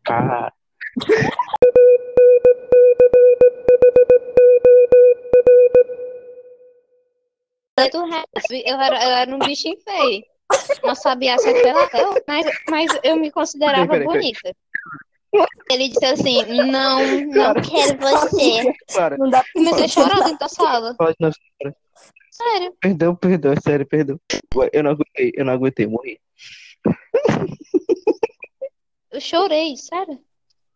Cara. 0.03 0.51
eu 8.65 8.79
era, 8.79 9.03
eu 9.03 9.09
era 9.11 9.35
um 9.35 9.39
bichinho 9.39 9.77
feio. 9.81 10.23
Não 10.83 10.93
sabia 10.95 11.37
ser 11.37 11.61
pela 11.61 11.89
mas, 12.27 12.45
mas 12.69 12.99
eu 13.03 13.15
me 13.15 13.31
considerava 13.31 13.87
Peraí, 13.87 14.05
peraí, 14.05 14.33
peraí. 14.33 14.53
bonita. 15.33 15.51
Ele 15.69 15.87
disse 15.87 16.05
assim: 16.05 16.43
Não, 16.45 16.99
não 17.27 17.53
quero 17.53 17.97
você. 17.97 18.73
Clara, 18.91 19.17
Não 19.17 19.29
dá 19.29 19.41
pra 19.41 19.51
Comecei 19.53 19.85
a 19.85 19.87
chorar 19.87 20.19
dentro 20.23 20.39
da 20.39 20.49
sala. 20.49 20.95
pode 20.97 21.15
não. 21.19 21.31
Sério. 22.31 22.73
Perdão, 22.81 23.15
perdão, 23.15 23.53
sério, 23.61 23.85
perdão. 23.85 24.19
Eu 24.73 24.83
não 24.83 24.91
aguentei, 24.91 25.31
eu 25.35 25.45
não 25.45 25.53
aguentei, 25.53 25.87
morri. 25.87 26.19
Eu 29.11 29.19
chorei, 29.19 29.75
sério. 29.75 30.23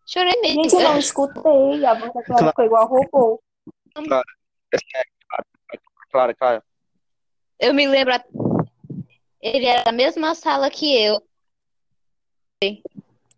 Chorei 0.05 0.39
mesmo. 0.41 0.63
Gente, 0.63 0.75
eu 0.75 0.81
não 0.81 0.99
escutei. 0.99 1.85
A 1.85 1.93
voz 1.93 2.13
da 2.13 2.23
Clara 2.23 2.47
ficou 2.49 2.65
igual 2.65 2.87
robô. 2.87 3.41
Clara, 6.11 6.33
Clara. 6.33 6.63
Eu 7.59 7.73
me 7.73 7.87
lembro. 7.87 8.13
Ele 9.41 9.65
era 9.65 9.83
da 9.83 9.91
mesma 9.91 10.35
sala 10.35 10.69
que 10.69 10.93
eu. 10.95 11.21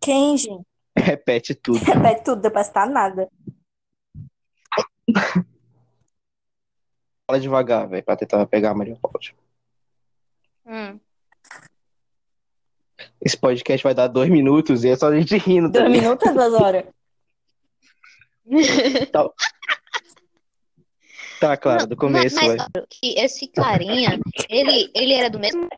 Quem, 0.00 0.36
gente? 0.36 0.66
Repete 0.96 1.54
tudo. 1.54 1.78
Repete 1.78 2.24
tudo, 2.24 2.42
depois 2.42 2.68
tá 2.68 2.86
nada. 2.86 3.30
Fala 7.26 7.40
devagar, 7.40 7.88
velho, 7.88 8.04
pra 8.04 8.16
tentar 8.16 8.44
pegar 8.46 8.70
a 8.70 8.74
Maria 8.74 8.96
Paula. 8.96 9.18
Hum. 10.66 10.98
Esse 13.24 13.36
podcast 13.36 13.82
vai 13.82 13.94
dar 13.94 14.06
dois 14.06 14.30
minutos 14.30 14.84
e 14.84 14.88
é 14.90 14.96
só 14.96 15.08
a 15.08 15.18
gente 15.18 15.36
rindo. 15.36 15.70
tá 15.72 15.80
Dois 15.80 15.92
ligado? 15.92 16.04
minutos, 16.04 16.32
duas 16.34 16.54
horas. 16.54 16.84
Tá, 21.40 21.56
Clara, 21.56 21.86
do 21.86 21.94
começo, 21.96 22.34
mas, 22.34 22.46
vai. 22.48 22.56
mas 22.56 22.84
que 22.90 23.14
esse 23.16 23.46
carinha, 23.46 24.18
ele, 24.50 24.90
ele 24.92 25.12
era 25.14 25.30
do 25.30 25.38
mesmo. 25.38 25.68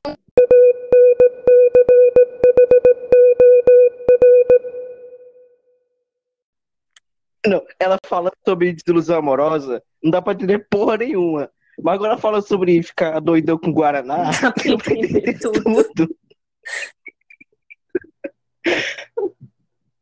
Não, 7.47 7.63
ela 7.79 7.97
fala 8.07 8.31
sobre 8.47 8.73
desilusão 8.73 9.19
amorosa, 9.19 9.83
não 10.03 10.11
dá 10.11 10.21
pra 10.21 10.35
entender 10.35 10.67
porra 10.71 10.99
nenhuma. 10.99 11.51
Mas 11.83 11.95
agora 11.95 12.19
fala 12.19 12.43
sobre 12.43 12.83
ficar 12.83 13.19
doidão 13.21 13.57
com 13.59 13.73
Guaraná, 13.73 14.31
Dá 14.43 14.53
pra 14.53 14.69
entender 14.71 15.39
tudo. 15.39 15.63
tudo. 15.95 16.15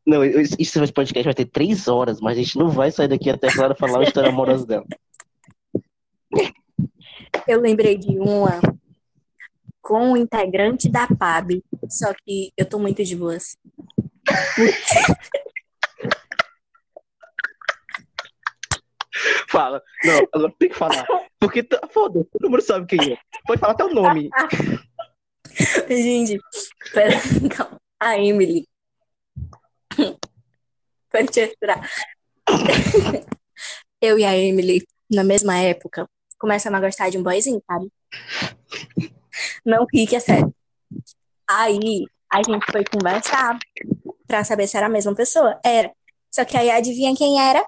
Não, 0.05 0.23
esse 0.23 0.55
esse 0.59 0.91
podcast 0.91 1.23
vai 1.23 1.33
ter 1.33 1.45
três 1.45 1.87
horas, 1.87 2.19
mas 2.19 2.37
a 2.37 2.41
gente 2.41 2.57
não 2.57 2.69
vai 2.69 2.91
sair 2.91 3.07
daqui 3.07 3.29
até 3.29 3.47
a 3.47 3.53
Clara 3.53 3.75
falar 3.75 3.99
a 3.99 4.03
história 4.03 4.29
amorosa 4.29 4.65
dela. 4.65 4.85
Eu 7.47 7.61
lembrei 7.61 7.97
de 7.97 8.17
uma 8.17 8.59
com 9.81 10.11
o 10.13 10.17
integrante 10.17 10.89
da 10.89 11.07
PAB, 11.07 11.63
só 11.89 12.13
que 12.25 12.51
eu 12.57 12.65
tô 12.65 12.79
muito 12.79 13.03
de 13.03 13.15
boas. 13.15 13.57
Fala. 19.49 19.81
Não, 20.03 20.27
agora 20.33 20.53
tem 20.59 20.69
que 20.69 20.75
falar. 20.75 21.05
Porque, 21.39 21.63
tá- 21.63 21.87
foda, 21.91 22.25
todo 22.31 22.49
mundo 22.49 22.61
sabe 22.61 22.85
quem 22.85 23.13
é. 23.13 23.17
Pode 23.45 23.59
falar 23.59 23.73
até 23.73 23.83
o 23.83 23.93
nome. 23.93 24.29
Gente, 25.89 26.39
pera, 26.93 27.15
calma. 27.55 27.79
A 27.99 28.17
Emily. 28.17 28.65
Deixa 31.11 31.51
eu 34.01 34.17
e 34.17 34.23
a 34.23 34.37
Emily, 34.37 34.85
na 35.11 35.23
mesma 35.23 35.57
época, 35.57 36.07
começamos 36.37 36.77
a 36.77 36.81
gostar 36.81 37.09
de 37.09 37.17
um 37.17 37.23
boyzinho, 37.23 37.61
sabe? 37.67 37.91
Não 39.65 39.85
ri 39.93 40.07
que 40.07 40.15
é 40.15 40.19
sério. 40.19 40.53
Aí, 41.47 42.05
a 42.31 42.37
gente 42.37 42.71
foi 42.71 42.85
conversar 42.85 43.59
pra 44.27 44.43
saber 44.43 44.67
se 44.67 44.77
era 44.77 44.85
a 44.85 44.89
mesma 44.89 45.13
pessoa. 45.13 45.59
Era. 45.63 45.91
Só 46.31 46.45
que 46.45 46.55
aí, 46.55 46.69
adivinha 46.69 47.15
quem 47.15 47.41
era? 47.41 47.65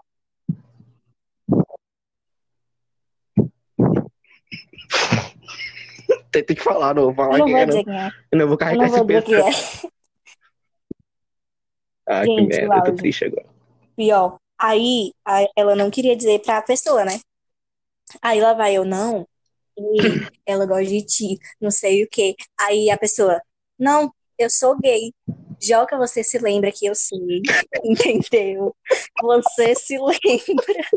Tem, 6.31 6.45
que 6.45 6.55
falar, 6.55 6.93
não 6.93 7.05
vou 7.05 7.15
falar 7.15 7.33
Eu 7.33 7.39
não 7.39 7.45
quem 7.45 7.55
vou 7.55 7.59
não. 7.61 7.67
dizer 7.67 7.83
quem 7.83 7.99
é. 7.99 8.11
Eu 8.31 8.39
não 8.39 8.45
vou 8.45 8.53
Eu 8.53 8.57
carregar 8.57 8.89
não 8.89 8.95
esse 8.95 9.05
peso. 9.05 9.91
Ah, 12.07 12.21
que 12.21 12.27
Gente, 12.35 12.49
merda, 12.49 12.75
eu 12.77 12.83
tô 12.83 12.95
triste 12.95 13.25
agora. 13.25 13.45
Pior. 13.95 14.37
Aí, 14.57 15.13
a- 15.25 15.47
ela 15.55 15.75
não 15.75 15.89
queria 15.89 16.15
dizer 16.15 16.39
pra 16.41 16.61
pessoa, 16.61 17.03
né? 17.05 17.19
Aí 18.21 18.41
lá 18.41 18.53
vai 18.53 18.75
eu, 18.75 18.85
não. 18.85 19.27
E 19.77 20.21
ela 20.45 20.65
gosta 20.65 20.85
de 20.85 21.05
ti, 21.05 21.37
não 21.59 21.71
sei 21.71 22.03
o 22.03 22.07
quê. 22.09 22.35
Aí 22.59 22.89
a 22.89 22.97
pessoa, 22.97 23.41
não, 23.79 24.13
eu 24.37 24.49
sou 24.49 24.77
gay. 24.79 25.13
Joca, 25.61 25.97
você 25.97 26.23
se 26.23 26.37
lembra 26.39 26.71
que 26.71 26.85
eu 26.85 26.95
sei, 26.95 27.41
entendeu? 27.83 28.75
Você 29.21 29.75
se 29.75 29.97
lembra. 29.97 30.89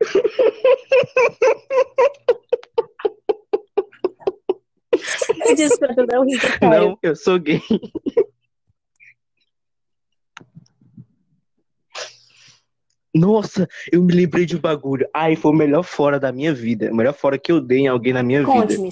Desculpa, 5.56 6.06
não 6.10 6.24
ri, 6.24 6.38
sério. 6.40 6.58
Não, 6.62 6.98
eu 7.02 7.14
sou 7.16 7.38
gay. 7.38 7.60
Nossa, 13.14 13.66
eu 13.90 14.02
me 14.02 14.12
lembrei 14.14 14.44
de 14.44 14.56
um 14.56 14.60
bagulho. 14.60 15.08
Ai, 15.14 15.34
foi 15.34 15.50
o 15.50 15.54
melhor 15.54 15.82
fora 15.82 16.20
da 16.20 16.30
minha 16.30 16.52
vida. 16.54 16.90
O 16.92 16.94
melhor 16.94 17.14
fora 17.14 17.38
que 17.38 17.50
eu 17.50 17.60
dei 17.60 17.80
em 17.80 17.88
alguém 17.88 18.12
na 18.12 18.22
minha 18.22 18.40
vida. 18.40 18.52
Conte-me. 18.52 18.90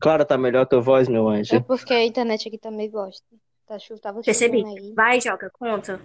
Clara, 0.00 0.24
tá 0.24 0.38
melhor 0.38 0.62
a 0.62 0.66
tua 0.66 0.80
voz, 0.80 1.08
meu 1.08 1.28
anjo? 1.28 1.56
É 1.56 1.60
porque 1.60 1.92
a 1.92 2.04
internet 2.04 2.46
aqui 2.46 2.58
também 2.58 2.88
gosta. 2.90 3.24
Tá, 3.66 3.78
chu- 3.78 3.98
tava 3.98 4.22
Percebi. 4.22 4.64
aí. 4.64 4.92
Vai, 4.94 5.20
Joca, 5.20 5.50
conta. 5.52 6.00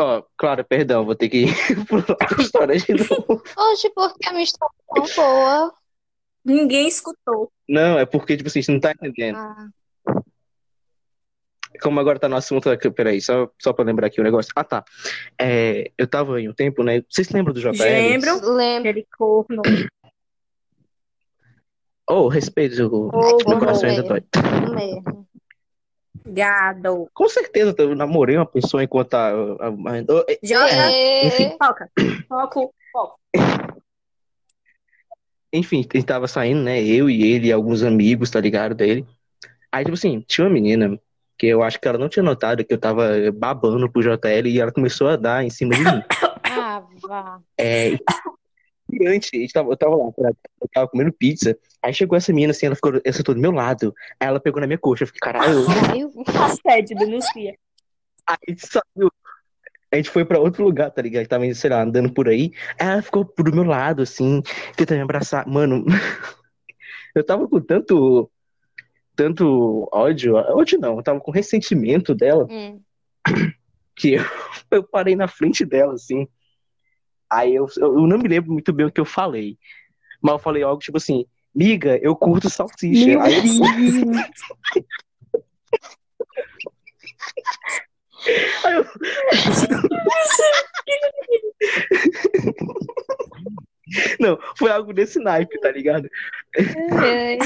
Ó, 0.00 0.22
Clara, 0.36 0.64
perdão, 0.64 1.04
vou 1.04 1.14
ter 1.14 1.28
que 1.28 1.46
pular 1.88 2.16
a 2.20 2.40
história 2.40 2.76
de 2.78 2.94
novo. 2.94 3.42
Hoje, 3.58 3.90
porque 3.90 4.28
a 4.28 4.32
minha 4.32 4.44
história 4.44 4.72
é 4.90 4.94
tão 4.94 5.06
boa. 5.16 5.74
Ninguém 6.44 6.88
escutou. 6.88 7.52
Não, 7.68 7.98
é 7.98 8.06
porque, 8.06 8.36
tipo 8.36 8.48
assim, 8.48 8.62
você 8.62 8.72
não 8.72 8.80
tá 8.80 8.92
entendendo. 8.92 9.36
Ah, 9.36 9.68
Como 11.82 12.00
agora 12.00 12.18
tá 12.18 12.28
no 12.28 12.36
assunto 12.36 12.68
aqui, 12.70 12.90
peraí, 12.90 13.20
só, 13.20 13.48
só 13.60 13.72
pra 13.72 13.84
lembrar 13.84 14.06
aqui 14.08 14.20
o 14.20 14.24
negócio. 14.24 14.50
Ah, 14.56 14.64
tá. 14.64 14.84
É, 15.40 15.90
eu 15.98 16.06
tava 16.06 16.40
em 16.40 16.48
um 16.48 16.52
tempo, 16.54 16.82
né? 16.82 17.02
Vocês 17.08 17.28
lembram 17.30 17.52
do 17.54 17.60
JL? 17.60 17.72
Lembro. 17.78 18.50
lembro. 18.52 19.04
Corno. 19.16 19.62
Oh, 22.08 22.28
respeito, 22.28 22.82
o- 22.86 23.10
Oh, 23.12 23.48
meu 23.48 23.58
coração 23.58 23.88
ainda 23.88 24.02
dói. 24.02 24.24
Gado. 26.26 27.08
Com 27.14 27.28
certeza, 27.28 27.74
eu 27.78 27.94
namorei 27.94 28.36
uma 28.36 28.46
pessoa 28.46 28.82
enquanto 28.82 29.14
a, 29.14 29.28
a- 29.28 29.68
a- 29.68 29.98
é. 29.98 30.38
É, 31.44 31.56
Foca. 31.58 31.90
Foco. 32.28 32.74
Foco. 32.92 33.18
Enfim, 35.52 35.86
ele 35.94 36.02
tava 36.04 36.28
saindo, 36.28 36.60
né? 36.62 36.82
Eu 36.82 37.08
e 37.08 37.22
ele 37.24 37.48
e 37.48 37.52
alguns 37.52 37.82
amigos, 37.82 38.30
tá 38.30 38.40
ligado? 38.40 38.74
Dele. 38.74 39.06
Aí, 39.72 39.84
tipo 39.84 39.94
assim, 39.94 40.20
tinha 40.26 40.46
uma 40.46 40.52
menina 40.52 40.98
que 41.38 41.46
eu 41.46 41.62
acho 41.62 41.80
que 41.80 41.86
ela 41.86 41.98
não 41.98 42.08
tinha 42.08 42.22
notado 42.22 42.64
que 42.64 42.74
eu 42.74 42.78
tava 42.78 43.08
babando 43.32 43.90
pro 43.90 44.02
JL 44.02 44.46
e 44.46 44.60
ela 44.60 44.72
começou 44.72 45.08
a 45.08 45.16
dar 45.16 45.44
em 45.44 45.50
cima 45.50 45.74
de 45.74 45.82
mim. 45.82 46.02
ah, 46.44 46.82
vá. 47.00 47.40
É, 47.56 47.96
e 48.90 49.06
antes, 49.06 49.30
gente 49.32 49.52
tava, 49.52 49.70
eu 49.70 49.76
tava 49.76 49.96
lá, 49.96 50.10
eu 50.18 50.68
tava 50.72 50.88
comendo 50.88 51.12
pizza. 51.12 51.56
Aí 51.82 51.92
chegou 51.92 52.16
essa 52.16 52.32
menina 52.32 52.52
assim, 52.52 52.66
ela 52.66 52.74
ficou, 52.74 52.92
ela 53.04 53.12
sentou 53.12 53.34
do 53.34 53.40
meu 53.40 53.52
lado. 53.52 53.94
Aí 54.18 54.26
ela 54.26 54.40
pegou 54.40 54.60
na 54.60 54.66
minha 54.66 54.78
coxa. 54.78 55.04
Eu 55.04 55.06
fiquei, 55.06 55.20
caralho. 55.20 55.66
Assédio, 56.42 56.96
denuncia. 56.96 57.54
Aí 58.26 58.36
a 58.48 58.50
gente 58.50 58.66
saiu. 58.66 59.10
A 59.92 59.96
gente 59.96 60.10
foi 60.10 60.24
pra 60.24 60.38
outro 60.38 60.64
lugar, 60.64 60.90
tá 60.90 61.00
ligado? 61.00 61.26
Tava, 61.26 61.52
sei 61.54 61.70
lá, 61.70 61.82
andando 61.82 62.12
por 62.12 62.28
aí. 62.28 62.52
Aí 62.78 62.88
ela 62.88 63.02
ficou 63.02 63.24
do 63.24 63.54
meu 63.54 63.64
lado, 63.64 64.02
assim, 64.02 64.42
tentando 64.76 64.98
me 64.98 65.04
abraçar. 65.04 65.46
Mano, 65.46 65.84
eu 67.14 67.24
tava 67.24 67.46
com 67.46 67.60
tanto. 67.60 68.30
Tanto 69.18 69.88
ódio. 69.92 70.36
Ódio 70.36 70.78
não, 70.78 70.96
eu 70.96 71.02
tava 71.02 71.18
com 71.18 71.32
ressentimento 71.32 72.14
dela 72.14 72.46
Hum. 72.48 72.80
que 73.96 74.12
eu, 74.14 74.22
eu 74.70 74.84
parei 74.84 75.16
na 75.16 75.26
frente 75.26 75.64
dela, 75.64 75.94
assim. 75.94 76.28
Aí 77.28 77.52
eu, 77.56 77.66
eu 77.78 78.06
não 78.06 78.16
me 78.16 78.28
lembro 78.28 78.52
muito 78.52 78.72
bem 78.72 78.86
o 78.86 78.92
que 78.92 79.00
eu 79.00 79.04
falei. 79.04 79.58
Mas 80.22 80.34
eu 80.34 80.38
falei 80.38 80.62
algo 80.62 80.80
tipo 80.80 80.98
assim, 80.98 81.26
miga, 81.52 81.98
eu 82.00 82.14
curto 82.14 82.48
salsicha. 82.48 83.06
Meu 83.06 83.20
Aí 83.20 83.34
eu- 83.34 83.42
Aí 88.64 88.74
eu- 88.76 88.84
Não, 94.20 94.38
foi 94.56 94.70
algo 94.70 94.92
desse 94.92 95.18
naipe, 95.18 95.58
tá 95.60 95.70
ligado? 95.70 96.08
Ai, 96.92 97.38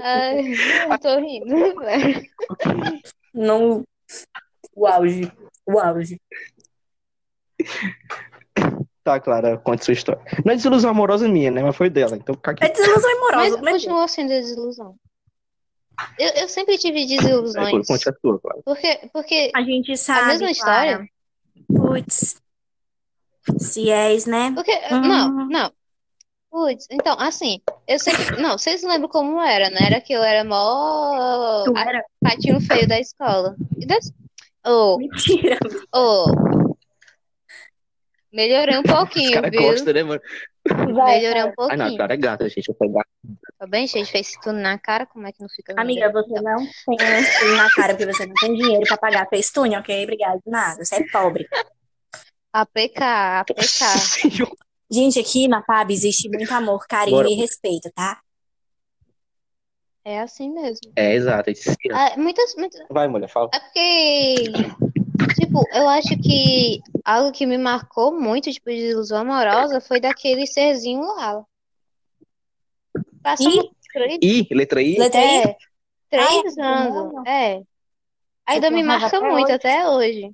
ai, 0.00 0.52
eu 0.90 0.98
tô 0.98 1.18
rindo, 1.18 1.80
velho. 1.80 2.26
Não. 3.34 3.84
O 4.74 4.86
auge. 4.86 5.30
O 5.66 5.78
auge. 5.78 6.20
Tá, 9.02 9.18
Clara, 9.18 9.56
conta 9.58 9.84
sua 9.84 9.92
história. 9.92 10.22
Não 10.44 10.52
é 10.52 10.56
desilusão 10.56 10.90
amorosa 10.90 11.28
minha, 11.28 11.50
né? 11.50 11.62
Mas 11.62 11.76
foi 11.76 11.88
dela, 11.88 12.16
então 12.16 12.34
fica 12.34 12.50
aqui. 12.52 12.64
É 12.64 12.68
desilusão 12.68 13.10
amorosa. 13.16 13.36
Mas 13.36 13.54
como 13.56 13.68
é 13.68 13.72
que 13.72 13.76
é? 13.76 13.80
continua 13.80 14.08
sendo 14.08 14.28
desilusão. 14.28 14.96
Eu, 16.18 16.30
eu 16.42 16.48
sempre 16.48 16.78
tive 16.78 17.06
desilusões. 17.06 17.86
Conte 17.86 18.08
a 18.08 18.12
sua, 18.20 18.40
Clara. 18.40 18.60
Porque, 18.64 19.10
porque 19.12 19.50
A 19.54 19.62
gente 19.62 19.96
sabe. 19.96 20.28
mesma 20.28 20.50
história? 20.50 20.96
Clara. 20.96 21.08
Putz. 21.88 22.40
Se 23.58 23.90
és, 23.90 24.26
né? 24.26 24.52
Porque, 24.54 24.72
Uhum. 24.90 25.00
não, 25.00 25.48
não. 25.48 25.72
Putz, 26.50 26.86
então, 26.90 27.16
assim, 27.18 27.60
eu 27.86 27.98
sempre. 27.98 28.40
Não, 28.42 28.58
vocês 28.58 28.82
lembram 28.82 29.08
como 29.08 29.40
era, 29.40 29.70
né? 29.70 29.78
Era 29.86 30.00
que 30.00 30.12
eu 30.12 30.22
era 30.22 30.42
mó 30.44 31.62
Tu 31.64 31.76
era. 31.76 32.04
patinho 32.20 32.60
feio 32.60 32.88
da 32.88 32.98
escola. 32.98 33.54
E 33.78 33.86
das... 33.86 34.12
Oh, 34.66 34.98
Mentira. 34.98 35.58
oh. 35.94 36.24
Melhorei 38.32 38.76
um 38.76 38.82
Os 38.82 38.90
pouquinho, 38.92 39.40
viu? 39.50 39.62
gostam, 39.62 39.92
né, 39.92 40.02
mano? 40.02 40.20
Vai, 40.94 41.20
Melhorei 41.20 41.42
um 41.42 41.46
Ai, 41.46 41.46
não, 41.46 41.50
a 41.50 41.56
pouquinho. 41.56 41.96
Clara 41.96 42.14
é 42.14 42.16
gata, 42.16 42.48
gente. 42.48 42.68
Eu 42.68 42.74
sou 42.76 42.90
gata. 42.92 43.08
Tá 43.58 43.66
bem, 43.66 43.86
gente? 43.86 44.10
Fez 44.10 44.32
tudo 44.42 44.58
na 44.58 44.78
cara, 44.78 45.06
como 45.06 45.26
é 45.26 45.32
que 45.32 45.40
não 45.40 45.48
fica 45.48 45.74
Amiga, 45.80 46.10
você 46.12 46.40
não 46.40 46.56
tem 46.96 47.08
um 47.08 47.18
espinho 47.20 47.56
na 47.56 47.70
cara 47.70 47.94
porque 47.94 48.12
você 48.12 48.26
não 48.26 48.34
tem 48.34 48.54
dinheiro 48.54 48.82
pra 48.86 48.96
pagar 48.96 49.28
festune, 49.28 49.76
ok? 49.76 50.02
Obrigada. 50.04 50.40
Nada, 50.46 50.84
você 50.84 50.96
é 50.96 51.04
pobre. 51.10 51.48
APK, 52.52 53.00
APK. 53.40 53.62
Gente, 54.90 55.20
aqui 55.20 55.46
na 55.46 55.62
PAB 55.62 55.92
existe 55.92 56.28
muito 56.28 56.52
amor, 56.52 56.84
carinho 56.88 57.16
Bora. 57.18 57.28
e 57.30 57.34
respeito, 57.34 57.90
tá? 57.94 58.20
É 60.04 60.20
assim 60.20 60.50
mesmo. 60.50 60.90
É, 60.96 61.14
exato. 61.14 61.50
Ah, 61.92 62.16
muitas, 62.16 62.54
muitas, 62.56 62.80
Vai, 62.90 63.06
mulher, 63.06 63.28
fala. 63.28 63.50
É 63.54 63.60
porque, 63.60 64.34
tipo, 65.38 65.62
eu 65.72 65.88
acho 65.88 66.16
que 66.20 66.80
algo 67.04 67.30
que 67.30 67.46
me 67.46 67.58
marcou 67.58 68.10
muito, 68.18 68.50
tipo, 68.50 68.70
de 68.70 68.90
ilusão 68.90 69.18
amorosa 69.18 69.80
foi 69.80 70.00
daquele 70.00 70.46
serzinho 70.46 71.02
lá. 71.02 71.44
Passamos 73.22 73.70
três, 73.92 74.18
I, 74.22 74.48
letra 74.50 74.82
I. 74.82 74.98
Letra 74.98 75.20
I? 75.20 75.42
é, 75.42 75.56
três 76.08 76.58
Ah, 76.58 76.72
anos, 76.82 77.26
é. 77.28 77.62
Ainda 78.46 78.70
me 78.70 78.82
marca 78.82 79.06
até 79.06 79.20
muito 79.20 79.44
hoje? 79.46 79.52
até 79.52 79.88
hoje. 79.88 80.32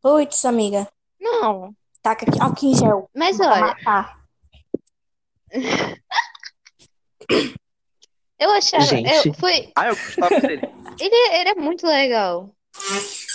Putz, 0.00 0.44
amiga. 0.44 0.86
Não, 1.20 1.74
Taca 2.02 2.24
aqui, 2.28 2.40
álcool 2.40 2.66
em 2.66 2.74
gel. 2.76 3.10
mas 3.14 3.36
Pra 3.36 3.50
olha, 3.52 3.60
matar. 3.60 4.20
eu 8.38 8.50
achava, 8.50 8.84
Gente. 8.84 9.28
eu, 9.28 9.34
foi, 9.34 9.72
Ah, 9.76 9.88
eu 9.88 9.96
gostava 9.96 10.40
dele. 10.40 10.62
ele, 11.00 11.14
ele 11.34 11.48
é 11.50 11.54
muito 11.54 11.86
legal. 11.86 12.54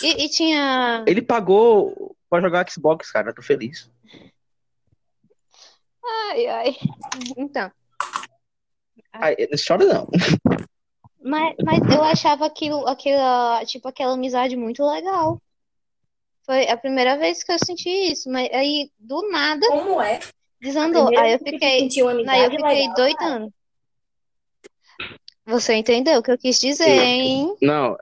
E, 0.01 0.25
e 0.25 0.29
tinha, 0.29 1.03
Ele 1.07 1.21
pagou 1.21 2.15
pra 2.29 2.41
jogar 2.41 2.69
Xbox, 2.69 3.11
cara. 3.11 3.29
Eu 3.31 3.35
tô 3.35 3.41
feliz. 3.41 3.89
ai, 6.29 6.47
ai, 6.47 6.77
então. 7.37 7.71
Ai, 9.13 9.35
não 9.39 9.57
chora, 9.67 9.85
não. 9.85 10.07
Mas, 11.23 11.55
mas 11.63 11.79
eu 11.93 12.01
achava 12.03 12.45
aquilo, 12.45 12.87
aquela, 12.87 13.63
tipo, 13.65 13.87
aquela 13.87 14.13
amizade 14.13 14.55
muito 14.55 14.83
legal. 14.85 15.41
Foi 16.45 16.67
a 16.67 16.77
primeira 16.77 17.17
vez 17.17 17.43
que 17.43 17.51
eu 17.51 17.57
senti 17.63 17.89
isso, 17.89 18.29
mas 18.29 18.49
aí 18.51 18.91
do 18.97 19.29
nada 19.29 19.67
Como 19.67 20.01
é? 20.01 20.19
desandou. 20.59 21.07
Aí 21.17 21.33
eu 21.33 21.39
fiquei, 21.39 21.87
aí 22.27 22.43
eu 22.43 22.51
fiquei 22.51 22.61
legal, 22.61 22.95
doidando. 22.95 23.53
Você 25.45 25.73
entendeu 25.73 26.19
o 26.19 26.23
que 26.23 26.31
eu 26.31 26.37
quis 26.37 26.59
dizer, 26.59 27.03
hein? 27.03 27.55
Não, 27.61 27.97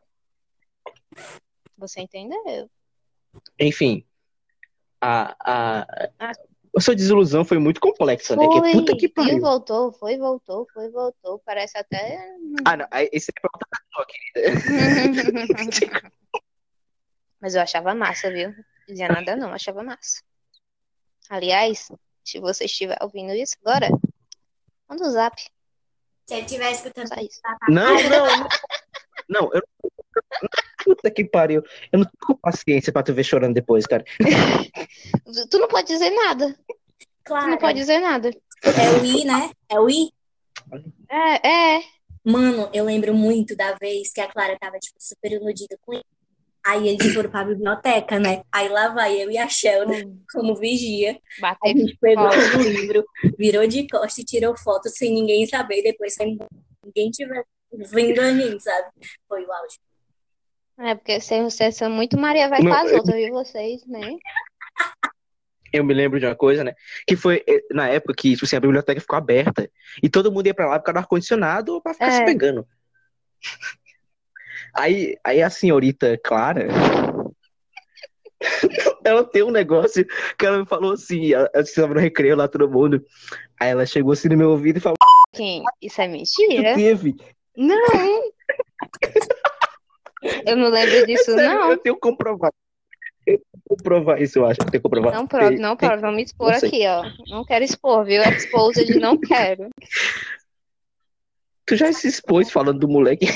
Você 1.77 2.01
entendeu? 2.01 2.69
enfim. 3.59 4.03
A, 5.01 5.35
a, 5.39 5.87
a 6.75 6.81
sua 6.81 6.95
desilusão 6.95 7.45
foi 7.45 7.57
muito 7.57 7.79
complexa, 7.79 8.35
né? 8.35 8.47
Que 8.47 8.59
Foi, 8.59 8.71
puta 8.71 8.97
que 8.97 9.05
e 9.05 9.09
pariu. 9.09 9.39
voltou, 9.39 9.93
foi, 9.93 10.17
voltou, 10.17 10.67
foi, 10.73 10.89
voltou. 10.89 11.39
Parece 11.45 11.77
até. 11.77 12.19
Ah, 12.65 12.75
não. 12.75 12.85
Esse 13.13 13.31
é 13.31 13.47
outra 13.47 13.65
pessoa, 13.71 14.05
querida. 14.07 14.51
Mas 17.41 17.55
eu 17.55 17.61
achava 17.61 17.93
massa, 17.95 18.31
viu? 18.31 18.53
Dizia 18.87 19.07
nada 19.07 19.35
não, 19.35 19.53
achava 19.53 19.83
massa. 19.83 20.21
Aliás, 21.29 21.91
se 22.23 22.39
você 22.39 22.65
estiver 22.65 22.97
ouvindo 23.01 23.33
isso 23.33 23.55
agora, 23.63 23.89
manda 24.89 25.03
um 25.05 25.11
zap, 25.11 25.39
Se 26.27 26.33
ele 26.33 26.45
estiver 26.45 26.71
escutando 26.71 27.07
só 27.07 27.15
isso. 27.21 27.39
Não, 27.69 27.93
não, 28.03 28.25
não. 28.39 28.47
Não, 29.29 29.49
eu 29.53 29.61
Puta 30.83 31.11
que 31.11 31.23
pariu. 31.25 31.61
Eu 31.91 31.99
não 31.99 32.05
tô 32.05 32.27
com 32.27 32.35
paciência 32.35 32.91
pra 32.91 33.03
tu 33.03 33.13
ver 33.13 33.23
chorando 33.23 33.53
depois, 33.53 33.85
cara. 33.85 34.03
Tu 35.49 35.59
não 35.59 35.67
pode 35.67 35.87
dizer 35.87 36.09
nada. 36.09 36.53
Tu 36.53 37.05
Claro. 37.25 37.47
não 37.47 37.57
pode 37.57 37.77
dizer 37.77 37.99
nada. 37.99 38.29
É 38.63 38.89
o 38.99 39.05
I, 39.05 39.23
né? 39.25 39.51
É 39.69 39.79
o 39.79 39.89
I? 39.89 40.11
É, 41.09 41.47
é. 41.77 41.83
Mano, 42.23 42.69
eu 42.73 42.85
lembro 42.85 43.13
muito 43.13 43.55
da 43.55 43.73
vez 43.75 44.11
que 44.11 44.19
a 44.21 44.27
Clara 44.31 44.57
tava, 44.59 44.79
tipo, 44.79 44.97
super 44.99 45.31
iludida 45.33 45.77
com 45.81 45.93
ele. 45.93 46.05
Aí 46.65 46.89
eles 46.89 47.13
foram 47.13 47.29
pra 47.29 47.43
biblioteca, 47.45 48.19
né? 48.19 48.43
Aí 48.51 48.67
lá 48.69 48.89
vai 48.89 49.21
eu 49.21 49.31
e 49.31 49.37
a 49.37 49.47
Sheldon 49.47 50.17
como 50.31 50.55
vigia. 50.55 51.19
A 51.37 51.41
Bater 51.41 51.77
gente 51.77 51.97
pegou 51.99 52.27
o 52.27 52.61
livro, 52.61 53.05
virou 53.37 53.65
de 53.65 53.87
costas 53.87 54.17
e 54.19 54.25
tirou 54.25 54.57
foto 54.57 54.89
sem 54.89 55.13
ninguém 55.13 55.45
saber. 55.47 55.81
Depois, 55.81 56.13
sem 56.13 56.37
ninguém 56.85 57.09
tiver 57.11 57.43
vendo 57.71 58.19
a 58.19 58.33
gente, 58.33 58.61
sabe? 58.61 58.89
Foi 59.27 59.45
o 59.45 59.51
auge. 59.53 59.77
É, 60.79 60.95
porque 60.95 61.19
vocês, 61.19 61.43
vocês 61.53 61.75
são 61.75 61.89
muito 61.89 62.17
Maria 62.19 62.49
vai 62.49 62.61
com 62.61 62.73
as 62.73 62.91
eu- 62.91 62.97
outras, 62.97 63.15
viu? 63.15 63.31
Vocês, 63.33 63.85
né? 63.85 64.15
Eu 65.71 65.83
me 65.83 65.93
lembro 65.93 66.19
de 66.19 66.25
uma 66.25 66.35
coisa, 66.35 66.63
né? 66.63 66.73
Que 67.07 67.15
foi 67.15 67.43
eh, 67.47 67.61
na 67.71 67.87
época 67.87 68.13
que 68.17 68.31
tipo 68.33 68.43
assim, 68.45 68.55
a 68.55 68.59
biblioteca 68.59 68.99
ficou 68.99 69.15
aberta 69.17 69.69
e 70.01 70.09
todo 70.09 70.31
mundo 70.31 70.47
ia 70.47 70.53
pra 70.53 70.67
lá 70.67 70.79
por 70.79 70.85
causa 70.85 70.93
do 70.99 71.03
ar-condicionado 71.03 71.81
pra 71.81 71.93
ficar 71.93 72.07
É. 72.07 72.11
se 72.11 72.25
pegando. 72.25 72.67
Aí, 74.75 75.17
aí 75.23 75.41
a 75.41 75.49
senhorita 75.49 76.19
Clara, 76.23 76.67
ela 79.03 79.23
tem 79.23 79.43
um 79.43 79.51
negócio 79.51 80.05
que 80.37 80.45
ela 80.45 80.59
me 80.59 80.65
falou 80.65 80.93
assim, 80.93 81.33
ela 81.33 81.49
estava 81.55 81.93
no 81.93 81.99
recreio 81.99 82.35
lá, 82.35 82.47
todo 82.47 82.69
mundo. 82.69 83.03
Aí 83.59 83.69
ela 83.69 83.85
chegou 83.85 84.13
assim 84.13 84.29
no 84.29 84.37
meu 84.37 84.51
ouvido 84.51 84.77
e 84.77 84.81
falou, 84.81 84.97
Quem? 85.33 85.63
Isso 85.81 86.01
é 86.01 86.07
tu 86.07 86.11
mentira? 86.11 86.75
teve? 86.75 87.15
Não! 87.55 87.77
Eu 90.45 90.55
não 90.55 90.69
lembro 90.69 91.05
disso, 91.05 91.25
Sério, 91.25 91.59
não. 91.59 91.71
Eu 91.71 91.77
tenho 91.77 91.95
que 91.95 92.01
comprovar. 92.01 92.51
Eu 93.25 93.37
tenho 93.37 93.39
que 93.39 93.69
comprovar 93.69 94.21
isso, 94.21 94.39
eu 94.39 94.45
acho. 94.45 94.59
Eu 94.61 94.65
tenho 94.65 94.71
que 94.71 94.79
comprovar. 94.79 95.13
Não 95.13 95.27
prove, 95.27 95.49
Tem- 95.49 95.59
não 95.59 95.75
prove. 95.77 95.97
Vamos 95.97 96.23
expor 96.23 96.51
não 96.51 96.59
sei. 96.59 96.69
aqui, 96.69 96.87
ó. 96.87 97.03
Não 97.29 97.45
quero 97.45 97.63
expor, 97.63 98.05
viu? 98.05 98.21
Exposed, 98.23 98.99
não 98.99 99.17
quero. 99.17 99.69
Tu 101.65 101.75
já 101.75 101.93
se 101.93 102.07
expôs 102.07 102.51
falando 102.51 102.79
do 102.79 102.87
moleque. 102.87 103.27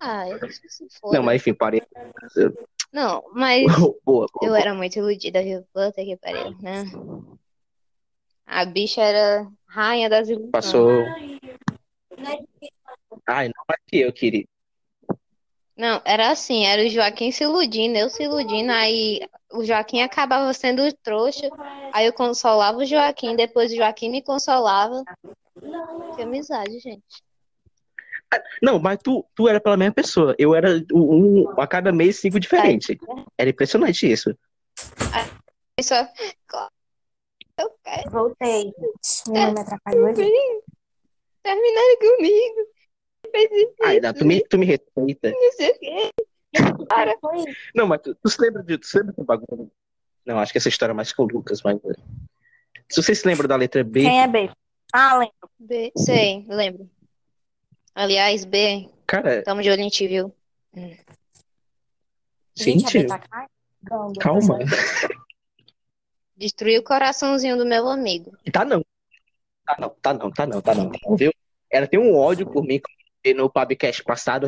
Ai, 0.00 0.38
se 0.68 0.88
for. 1.00 1.12
Não, 1.12 1.22
mas 1.22 1.36
enfim, 1.40 1.54
parei. 1.54 1.82
Não, 2.92 3.24
mas 3.32 3.64
Boa, 3.80 3.96
boa, 4.04 4.26
eu 4.42 4.48
boa. 4.48 4.58
era 4.58 4.74
muito 4.74 4.98
iludida, 4.98 5.42
viu? 5.42 5.62
Puta 5.72 6.04
que 6.04 6.16
pariu, 6.16 6.56
né? 6.60 6.84
A 8.46 8.64
bicha 8.64 9.02
era 9.02 9.50
rainha 9.66 10.08
das 10.08 10.28
ilusões. 10.28 10.50
Passou. 10.50 11.04
Ai, 13.26 13.48
não 13.48 13.64
mais 13.68 13.80
que 13.86 13.98
eu, 13.98 14.12
querido. 14.12 14.48
Não, 15.76 16.00
era 16.06 16.30
assim, 16.30 16.64
era 16.64 16.82
o 16.82 16.88
Joaquim 16.88 17.30
se 17.30 17.44
iludindo, 17.44 17.98
eu 17.98 18.08
se 18.08 18.22
iludindo, 18.22 18.72
aí 18.72 19.20
o 19.52 19.62
Joaquim 19.62 20.00
acabava 20.00 20.50
sendo 20.54 20.82
o 20.82 20.92
trouxa, 20.92 21.50
aí 21.92 22.06
eu 22.06 22.14
consolava 22.14 22.78
o 22.78 22.84
Joaquim, 22.86 23.36
depois 23.36 23.70
o 23.70 23.76
Joaquim 23.76 24.08
me 24.08 24.22
consolava. 24.22 25.04
Que 26.14 26.22
amizade, 26.22 26.78
gente. 26.78 27.04
Não, 28.62 28.78
mas 28.78 28.98
tu, 29.02 29.24
tu 29.34 29.48
era 29.48 29.60
pela 29.60 29.76
mesma 29.76 29.94
pessoa. 29.94 30.34
Eu 30.38 30.54
era 30.54 30.68
um, 30.92 31.44
um- 31.44 31.60
a 31.60 31.66
cada 31.66 31.92
mês 31.92 32.18
cinco 32.20 32.40
diferentes. 32.40 32.96
Era 33.38 33.50
impressionante 33.50 34.10
isso. 34.10 34.36
Isso, 35.78 35.94
eu 35.94 36.06
quero 37.84 38.10
Voltei. 38.10 38.72
Minha 39.28 39.42
mãe 39.46 39.54
me 39.54 39.60
atrapalhou 39.60 40.06
ali. 40.06 40.30
terminar 41.42 41.96
comigo. 41.98 42.66
Ai, 43.84 44.00
não, 44.00 44.12
tu 44.14 44.24
me, 44.24 44.40
tu 44.46 44.58
me 44.58 44.66
respeita. 44.66 45.30
não 45.30 45.52
sei 45.52 45.70
o 45.70 45.78
quê. 45.78 46.10
Foi. 47.20 47.44
Não, 47.74 47.86
mas 47.86 48.00
tu, 48.02 48.14
tu 48.14 48.28
se 48.30 48.40
lembra 48.40 48.62
de. 48.62 48.78
Tu 48.78 48.86
se 48.86 48.98
lembra 48.98 49.12
do 49.12 49.24
bagulho? 49.24 49.70
Não, 50.24 50.38
acho 50.38 50.52
que 50.52 50.58
essa 50.58 50.68
história 50.68 50.92
é 50.92 50.94
mais 50.94 51.12
com 51.12 51.24
o 51.24 51.28
Lucas, 51.28 51.62
mas. 51.62 51.78
Se 52.88 53.02
você 53.02 53.14
se 53.14 53.26
lembra 53.26 53.46
da 53.46 53.56
letra 53.56 53.84
B, 53.84 54.02
Quem 54.02 54.22
é 54.22 54.26
B? 54.28 54.50
Ah, 54.92 55.18
lembro. 55.18 55.50
B, 55.58 55.92
sei, 55.96 56.44
lembro. 56.48 56.88
Aliás, 58.00 58.44
B, 58.44 58.90
cara, 59.06 59.42
tamo 59.42 59.62
de 59.62 59.70
olho 59.70 59.80
em 59.80 59.88
ti, 59.88 60.06
viu? 60.06 60.30
Gente, 62.54 62.92
gente, 62.92 63.06
tá 63.06 63.18
cagando. 63.18 64.12
calma. 64.20 64.58
Destruiu 66.36 66.80
o 66.82 66.84
coraçãozinho 66.84 67.56
do 67.56 67.64
meu 67.64 67.88
amigo. 67.88 68.36
Tá 68.52 68.66
não. 68.66 68.84
Tá 69.64 69.76
não, 69.80 69.88
tá 69.88 70.12
não, 70.12 70.30
tá 70.30 70.46
não, 70.46 70.60
tá 70.60 70.74
não. 70.74 71.16
Viu? 71.16 71.32
Ela 71.70 71.86
tem 71.86 71.98
um 71.98 72.14
ódio 72.14 72.46
por 72.46 72.62
mim 72.62 72.82
que 73.24 73.32
no 73.32 73.48
podcast 73.48 74.04
passado, 74.04 74.46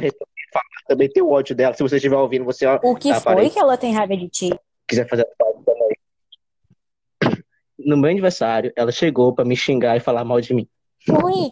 também 0.86 1.08
tem 1.10 1.22
um 1.22 1.30
ódio 1.30 1.56
dela. 1.56 1.72
Se 1.74 1.82
você 1.82 1.96
estiver 1.96 2.16
ouvindo, 2.16 2.44
você 2.44 2.66
O 2.66 2.94
que 2.96 3.08
Tá, 3.08 3.20
foi 3.20 3.34
parei. 3.34 3.48
que 3.50 3.58
ela 3.58 3.78
tem 3.78 3.94
raiva 3.94 4.14
de 4.14 4.28
ti? 4.28 4.50
quiser 4.86 5.08
fazer 5.08 5.22
a 5.22 5.26
parte 5.38 5.64
também. 5.64 7.42
No 7.78 7.96
meu 7.96 8.10
aniversário, 8.10 8.72
ela 8.76 8.92
chegou 8.92 9.34
pra 9.34 9.44
me 9.44 9.56
xingar 9.56 9.96
e 9.96 10.00
falar 10.00 10.22
mal 10.22 10.38
de 10.38 10.52
mim. 10.52 10.68
Foi. 11.06 11.50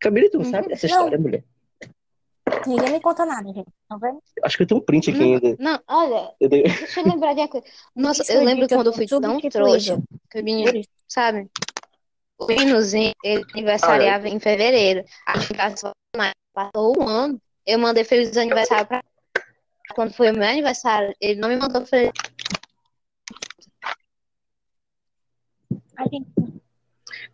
Camila, 0.00 0.30
tu 0.30 0.38
não 0.38 0.44
sabe 0.44 0.68
dessa 0.68 0.86
Não. 0.86 0.94
história, 0.94 1.18
mulher? 1.18 1.44
Ninguém 2.66 2.92
me 2.92 3.00
conta 3.00 3.24
nada, 3.26 3.52
gente. 3.52 3.68
Tá 3.88 3.96
vendo? 3.96 4.22
Acho 4.42 4.56
que 4.56 4.62
eu 4.62 4.66
tenho 4.66 4.80
um 4.80 4.84
print 4.84 5.10
aqui 5.10 5.22
ainda. 5.22 5.56
Não, 5.58 5.80
olha, 5.88 6.34
Eu 6.40 6.48
dei- 6.48 6.62
deixa 6.62 7.00
eu 7.00 7.04
lembrar 7.06 7.34
de 7.34 7.40
uma 7.40 7.48
coisa. 7.48 7.66
Nossa, 7.94 8.32
eu 8.32 8.44
lembro 8.44 8.68
quando 8.68 8.86
eu 8.88 8.92
fui 8.92 9.06
tão 9.06 9.40
trouxa. 9.40 10.00
Que 10.30 10.40
o 10.40 10.44
menino, 10.44 10.82
sabe? 11.08 11.48
O 12.38 12.46
meninozinho, 12.46 13.12
ele 13.22 13.44
aniversariava 13.54 14.28
em 14.28 14.38
fevereiro. 14.38 15.04
A 15.26 15.38
gente 15.38 15.54
passou, 15.54 15.92
passou 16.52 16.94
um 17.02 17.08
ano. 17.08 17.40
Eu 17.64 17.78
mandei 17.78 18.04
feliz 18.04 18.36
aniversário 18.36 18.86
pra 18.86 19.02
quando 19.94 20.12
foi 20.12 20.30
o 20.30 20.34
meu 20.34 20.46
aniversário, 20.46 21.14
ele 21.20 21.40
não 21.40 21.48
me 21.48 21.56
mandou 21.56 21.84
feliz. 21.86 22.12
A 25.96 26.02
gente 26.04 26.26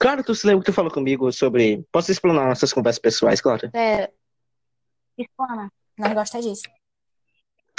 Claro, 0.02 0.24
tu 0.24 0.34
se 0.34 0.44
lembra 0.48 0.64
que 0.64 0.72
tu 0.72 0.74
falou 0.74 0.90
comigo 0.90 1.30
sobre. 1.30 1.86
Posso 1.92 2.10
explanar 2.10 2.48
nossas 2.48 2.72
conversas 2.72 2.98
pessoais, 2.98 3.40
claro? 3.40 3.70
Pera, 3.70 4.12
explana. 5.16 5.70
Nós 5.96 6.12
gostamos 6.12 6.44
disso. 6.44 6.62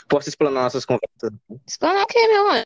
Posso 0.08 0.30
explanar 0.30 0.64
nossas 0.64 0.86
conversas. 0.86 1.32
explanar 1.68 2.04
o 2.04 2.08
que, 2.08 2.28
meu 2.30 2.48
anjo? 2.50 2.64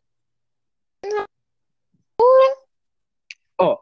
Ó. 3.58 3.80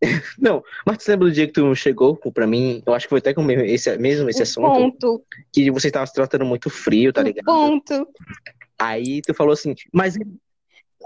Não, 0.38 0.62
mas 0.86 0.98
tu 0.98 1.08
lembra 1.10 1.26
do 1.26 1.34
dia 1.34 1.48
que 1.48 1.52
tu 1.52 1.74
chegou 1.74 2.16
pra 2.16 2.46
mim? 2.46 2.80
Eu 2.86 2.94
acho 2.94 3.06
que 3.06 3.10
foi 3.10 3.18
até 3.18 3.34
com 3.34 3.50
esse, 3.50 3.98
mesmo 3.98 4.30
esse 4.30 4.44
assunto. 4.44 4.70
ponto, 4.72 5.24
Que 5.52 5.68
você 5.68 5.90
tava 5.90 6.06
se 6.06 6.12
tratando 6.12 6.44
muito 6.44 6.70
frio, 6.70 7.12
tá 7.12 7.24
ligado? 7.24 7.44
ponto, 7.44 8.08
Aí 8.78 9.20
tu 9.20 9.34
falou 9.34 9.52
assim, 9.52 9.74
mas. 9.92 10.14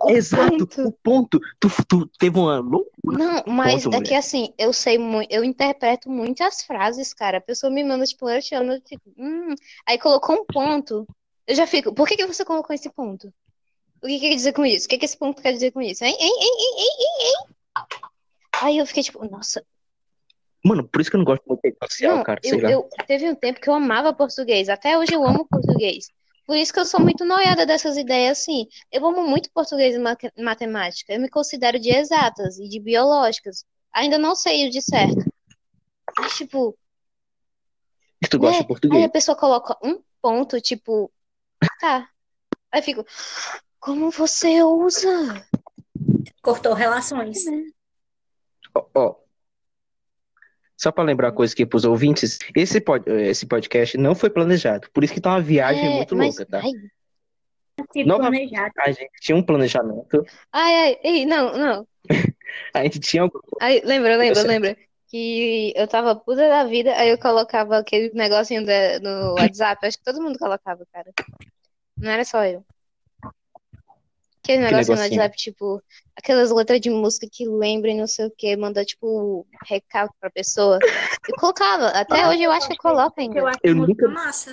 Um 0.05 0.11
Exato, 0.11 0.67
ponto. 0.67 0.83
o 0.89 0.93
ponto. 0.93 1.41
Tu, 1.61 1.69
tu 1.89 2.07
teve 2.19 2.39
uma 2.39 2.59
loucura. 2.59 3.19
Não, 3.19 3.43
mas 3.47 3.85
ponto, 3.85 3.97
é 3.97 4.01
que 4.01 4.09
mulher. 4.09 4.19
assim, 4.19 4.53
eu 4.59 4.73
sei 4.73 4.99
muito, 4.99 5.33
eu 5.33 5.45
interpreto 5.45 6.11
muitas 6.11 6.63
frases, 6.63 7.15
cara. 7.15 7.39
A 7.39 7.41
pessoa 7.41 7.73
me 7.73 7.83
manda, 7.85 8.05
tipo, 8.05 8.29
eu 8.29 8.41
te 8.41 8.55
amo, 8.55 8.73
eu 8.73 8.83
fico, 8.87 9.03
hum. 9.17 9.55
Aí 9.87 9.99
colocou 9.99 10.37
um 10.37 10.45
ponto. 10.45 11.07
Eu 11.47 11.55
já 11.55 11.67
fico, 11.67 11.95
por 11.95 12.09
que 12.09 12.17
que 12.17 12.27
você 12.27 12.45
colocou 12.45 12.75
esse 12.75 12.91
ponto? 12.91 13.33
O 14.03 14.07
que 14.07 14.19
que 14.19 14.29
quer 14.29 14.35
dizer 14.35 14.53
com 14.53 14.65
isso? 14.65 14.87
O 14.87 14.89
que 14.89 14.99
que 14.99 15.05
esse 15.05 15.17
ponto 15.17 15.41
quer 15.41 15.53
dizer 15.53 15.71
com 15.73 15.81
isso? 15.81 16.05
Hein, 16.05 16.17
hein, 16.19 16.35
hein, 16.41 16.57
hein, 16.59 16.97
hein, 16.99 17.27
hein? 17.27 17.57
Aí 18.61 18.79
eu 18.79 18.87
fiquei 18.87 19.03
tipo, 19.03 19.25
nossa, 19.29 19.65
Mano, 20.67 20.83
por 20.89 21.01
isso 21.01 21.09
que 21.09 21.15
eu 21.15 21.19
não 21.19 21.25
gosto 21.25 21.45
muito 21.47 21.61
de 21.63 21.77
social, 21.81 22.17
não, 22.17 22.25
cara. 22.25 22.41
Sei 22.43 22.59
eu, 22.59 22.61
lá. 22.61 22.71
eu 22.73 22.89
teve 23.07 23.31
um 23.31 23.37
tempo 23.37 23.61
que 23.61 23.69
eu 23.69 23.75
amava 23.75 24.13
português. 24.13 24.69
Até 24.69 24.99
hoje 24.99 25.15
eu 25.15 25.25
amo 25.25 25.47
português. 25.49 26.09
Por 26.47 26.57
isso 26.57 26.73
que 26.73 26.79
eu 26.79 26.85
sou 26.87 27.01
muito 27.01 27.25
noiada 27.25 27.67
dessas 27.67 27.97
ideias 27.97 28.39
assim. 28.39 28.67
Eu 28.93 29.05
amo 29.07 29.27
muito 29.27 29.51
português 29.53 29.97
e 29.97 29.99
ma- 29.99 30.17
matemática. 30.39 31.13
Eu 31.13 31.21
me 31.21 31.29
considero 31.29 31.79
de 31.79 31.91
exatas 31.91 32.59
e 32.59 32.69
de 32.69 32.79
biológicas. 32.81 33.65
Ainda 33.93 34.17
não 34.19 34.35
sei 34.37 34.69
o 34.69 34.71
de 34.71 34.81
certo. 34.81 35.25
Mas, 36.19 36.37
tipo, 36.37 36.79
Que 38.23 38.29
tu 38.29 38.39
gosta 38.39 38.53
né? 38.55 38.59
de 38.59 38.65
Aí 38.65 38.69
português. 38.69 39.05
a 39.05 39.09
pessoa 39.09 39.37
coloca 39.37 39.77
um 39.83 40.01
ponto, 40.23 40.61
tipo, 40.61 41.11
tá. 41.81 42.09
Aí 42.71 42.81
fico, 42.81 43.05
como 43.81 44.11
você 44.11 44.63
usa? 44.63 45.45
Cortou 46.43 46.75
relações. 46.75 47.45
Ó, 48.75 48.87
ó. 48.95 49.15
Só 50.77 50.93
pra 50.93 51.03
lembrar 51.05 51.29
uma 51.29 51.35
coisa 51.35 51.53
aqui 51.55 51.65
pros 51.65 51.85
ouvintes, 51.85 52.39
esse, 52.55 52.81
pod, 52.81 53.05
esse 53.11 53.47
podcast 53.47 53.97
não 53.97 54.15
foi 54.15 54.29
planejado. 54.31 54.89
Por 54.93 55.03
isso 55.03 55.15
que 55.15 55.21
tá 55.21 55.31
uma 55.31 55.41
viagem 55.41 55.87
É, 55.87 55.91
muito 55.97 56.15
mas, 56.15 56.37
louca, 56.37 56.51
tá? 56.51 56.61
ai, 56.63 56.73
Nova- 58.05 58.25
planejado. 58.31 58.73
A 58.81 58.91
gente 58.91 59.11
tinha 59.21 59.37
um 59.37 59.43
planejamento, 59.43 60.25
ai, 60.53 60.75
ai, 60.75 60.99
ei, 61.03 61.27
não, 61.27 61.57
não. 61.57 61.87
a 62.75 62.83
gente 62.83 63.01
tinha 63.01 63.23
algum- 63.23 63.39
Aí, 63.61 63.81
lembra, 63.85 64.17
lembra, 64.17 64.43
lembra 64.43 64.77
que 65.09 65.73
eu 65.77 65.87
tava 65.87 66.15
puta 66.17 66.49
da 66.49 66.65
vida, 66.65 66.95
aí 66.97 67.09
eu 67.11 67.19
colocava 67.19 67.79
aquele 67.79 68.11
negocinho 68.15 68.65
da- 68.67 68.99
no 69.01 69.35
WhatsApp, 69.55 69.87
acho 69.87 69.99
que 69.99 70.05
todo 70.05 70.23
mundo 70.23 70.39
colocava, 70.39 70.85
cara. 70.93 71.11
Não 71.97 72.11
era 72.11 72.25
só 72.25 72.45
eu. 72.45 72.65
Aquele 74.55 74.63
negocinho 74.71 74.97
no? 74.97 75.03
WhatsApp, 75.03 75.37
tipo, 75.37 75.83
aquelas 76.17 76.51
letras 76.53 76.81
de 76.81 76.89
música 76.91 77.27
que 77.31 77.49
lembrem, 77.49 77.99
não 77.99 78.07
sei 78.07 78.27
o 78.27 78.31
que, 78.31 78.57
manda, 78.57 78.85
tipo, 78.85 79.47
recalque 79.65 80.15
pra 80.21 80.31
pessoa. 80.31 80.79
Eu 81.29 81.35
colocava, 81.37 81.89
até 81.89 82.29
hoje 82.29 82.43
eu 82.43 82.53
acho 82.53 82.69
que 82.69 82.77
coloca 82.77 83.11
Porque 83.11 83.23
ainda. 83.23 83.39
eu 83.41 83.47
acho 83.47 83.59
Eu 83.65 83.75
nunca- 83.75 84.09
massa. 84.09 84.53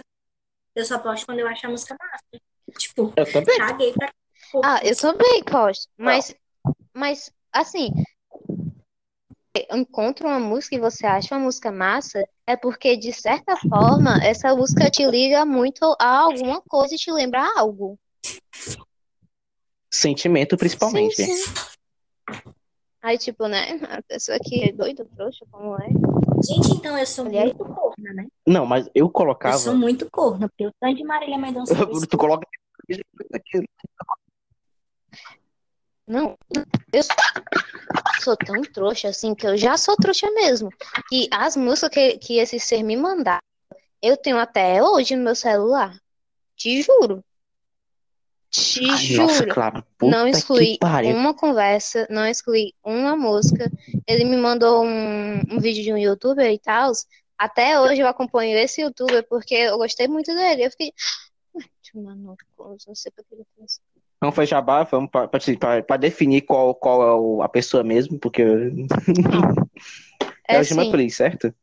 Eu 0.75 0.83
só 0.85 0.97
posto 0.97 1.25
quando 1.27 1.39
eu 1.39 1.47
acho 1.47 1.67
a 1.67 1.69
música 1.69 1.95
massa. 2.01 2.43
Tipo, 2.79 3.13
Eu 3.15 3.31
também. 3.31 3.57
caguei 3.59 3.93
pra. 3.93 4.11
Ah, 4.63 4.79
eu 4.83 4.95
também 4.95 5.43
posto, 5.43 5.87
mas, 5.97 6.35
mas, 6.93 7.31
assim, 7.51 7.91
encontra 9.71 10.27
uma 10.27 10.39
música 10.39 10.75
e 10.75 10.79
você 10.79 11.05
acha 11.05 11.35
uma 11.35 11.41
música 11.45 11.71
massa, 11.71 12.27
é 12.47 12.55
porque, 12.55 12.97
de 12.97 13.13
certa 13.13 13.55
forma, 13.57 14.17
essa 14.23 14.55
música 14.55 14.89
te 14.89 15.05
liga 15.05 15.45
muito 15.45 15.95
a 15.99 16.21
alguma 16.21 16.61
coisa 16.61 16.95
e 16.95 16.97
te 16.97 17.11
lembra 17.11 17.47
algo. 17.55 17.97
Sentimento, 19.93 20.57
principalmente. 20.57 21.15
Sim, 21.15 21.35
sim. 21.35 21.53
Aí, 22.99 23.15
tipo, 23.15 23.47
né? 23.47 23.79
A 23.91 24.01
pessoa 24.01 24.39
que 24.39 24.63
é 24.63 24.71
doida, 24.71 25.05
trouxa, 25.15 25.45
como 25.51 25.75
é. 25.75 25.87
Gente, 26.43 26.71
então 26.77 26.97
eu 26.97 27.05
sou 27.05 27.27
Aliás- 27.27 27.53
muito 27.53 27.63
corna, 27.75 28.13
né? 28.13 28.27
Não, 28.47 28.65
mas 28.65 28.89
eu 28.95 29.07
colocava. 29.07 29.53
Eu 29.55 29.59
sou 29.59 29.75
muito 29.75 30.09
corna, 30.09 30.49
porque 30.49 30.65
o 30.65 30.71
tanto 30.79 30.95
de 30.97 31.03
Marília 31.03 31.37
Mendonça. 31.37 31.75
tu 32.09 32.17
coloca. 32.17 32.47
Não, 36.07 36.35
eu 36.91 37.03
sou 38.23 38.35
tão 38.35 38.63
trouxa 38.63 39.09
assim 39.09 39.35
que 39.35 39.45
eu 39.45 39.55
já 39.55 39.77
sou 39.77 39.95
trouxa 39.95 40.29
mesmo. 40.31 40.69
Que 41.07 41.29
as 41.31 41.55
músicas 41.55 41.91
que, 41.91 42.17
que 42.17 42.37
esse 42.39 42.59
ser 42.59 42.81
me 42.81 42.97
mandar, 42.97 43.43
eu 44.01 44.17
tenho 44.17 44.39
até 44.39 44.81
hoje 44.81 45.15
no 45.15 45.23
meu 45.23 45.35
celular. 45.35 45.95
Te 46.55 46.81
juro. 46.81 47.23
Te 48.53 48.85
Ai, 48.87 48.97
juro. 48.97 49.23
Nossa, 49.23 49.45
claro. 49.47 49.83
Puta 49.97 50.11
não 50.11 50.27
excluí 50.27 50.77
uma 51.05 51.33
conversa, 51.33 52.07
não 52.09 52.25
excluí 52.27 52.73
uma 52.83 53.15
música. 53.17 53.71
Ele 54.07 54.23
me 54.25 54.37
mandou 54.37 54.85
um, 54.85 55.39
um 55.55 55.59
vídeo 55.59 55.83
de 55.83 55.91
um 55.91 55.97
youtuber 55.97 56.51
e 56.51 56.59
tal. 56.59 56.91
Até 57.37 57.79
hoje 57.79 58.01
eu 58.01 58.07
acompanho 58.07 58.55
esse 58.57 58.81
youtuber 58.81 59.25
porque 59.27 59.55
eu 59.55 59.77
gostei 59.77 60.07
muito 60.07 60.33
dele. 60.33 60.65
Eu 60.65 60.71
fiquei. 60.71 60.93
"Ai, 61.55 61.63
tomar 61.91 62.15
no 62.15 62.35
cu, 62.55 62.77
não 62.87 62.95
sei 62.95 63.11
pra 63.11 63.23
que 63.23 63.33
ele 63.33 63.45
fez. 63.57 63.81
Vamos 64.21 64.35
fazer 64.35 64.47
jabá, 64.51 64.83
vamos 64.83 65.09
para 65.11 65.97
definir 65.97 66.41
qual, 66.43 66.73
qual 66.75 67.41
é 67.41 67.45
a 67.45 67.49
pessoa 67.49 67.83
mesmo, 67.83 68.17
porque 68.19 68.41
é, 70.47 70.55
É 70.55 70.59
o 70.59 70.63
Gima 70.63 70.83
assim, 70.83 71.09
certo? 71.09 71.53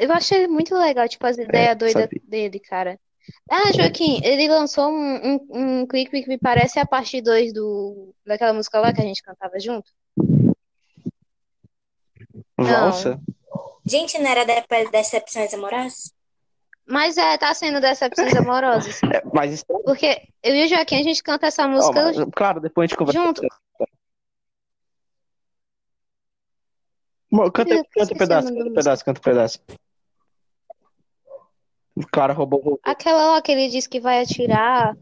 eu 0.00 0.12
achei 0.12 0.46
muito 0.48 0.74
legal, 0.74 1.08
tipo, 1.08 1.24
as 1.26 1.38
ideias 1.38 1.78
doidas 1.78 2.02
sabia. 2.04 2.20
dele, 2.24 2.58
cara. 2.58 2.98
Ah, 3.50 3.72
Joaquim, 3.72 4.20
ele 4.24 4.48
lançou 4.48 4.90
um, 4.90 5.16
um, 5.26 5.80
um 5.80 5.86
clipe 5.86 6.22
que 6.22 6.28
me 6.28 6.38
parece 6.38 6.78
a 6.78 6.86
parte 6.86 7.20
2 7.20 7.52
do, 7.52 8.14
daquela 8.24 8.52
música 8.52 8.80
lá 8.80 8.92
que 8.92 9.00
a 9.00 9.04
gente 9.04 9.22
cantava 9.22 9.58
junto. 9.60 9.90
Não. 12.58 12.90
Valsa? 12.90 13.20
Gente, 13.86 14.18
não 14.18 14.30
era 14.30 14.44
de- 14.44 14.90
decepções 14.90 15.52
amorosas? 15.52 16.12
Mas 16.86 17.16
é, 17.16 17.38
tá 17.38 17.52
sendo 17.54 17.80
decepções 17.80 18.34
amorosas. 18.34 19.00
É, 19.12 19.22
mas 19.32 19.52
isso 19.52 19.64
Porque 19.66 20.22
eu 20.42 20.54
e 20.54 20.64
o 20.64 20.68
Joaquim, 20.68 20.96
a 20.96 21.02
gente 21.02 21.22
canta 21.22 21.46
essa 21.46 21.66
música 21.68 22.02
mas, 22.02 22.16
claro, 22.34 22.60
depois 22.60 22.86
a 22.86 22.88
gente 22.88 22.98
conversa. 22.98 23.20
junto. 23.20 23.42
Canta, 27.52 27.84
canta 27.92 28.14
um 28.14 28.16
pedaço, 28.16 28.48
canta 28.48 28.70
um 28.70 28.74
pedaço, 28.74 29.04
canta 29.04 29.20
um 29.20 29.22
pedaço. 29.22 29.60
Clara 32.10 32.32
roubou, 32.32 32.60
roubou. 32.60 32.80
Aquela 32.82 33.32
lá 33.32 33.42
que 33.42 33.52
ele 33.52 33.68
disse 33.68 33.88
que 33.88 34.00
vai 34.00 34.22
atirar. 34.22 34.96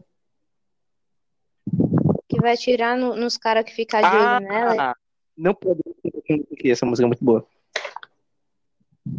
Que 2.29 2.39
vai 2.41 2.53
atirar 2.53 2.97
no- 2.97 3.15
nos 3.15 3.37
caras 3.37 3.63
que 3.65 3.73
ficam 3.73 3.99
de 4.01 4.07
olho 4.07 4.39
nela. 4.41 4.91
Ah, 4.91 4.95
não 5.37 5.53
podemos 5.55 5.95
cantar 6.03 6.67
essa 6.69 6.85
música 6.85 7.05
é 7.05 7.07
muito 7.07 7.23
boa. 7.25 7.45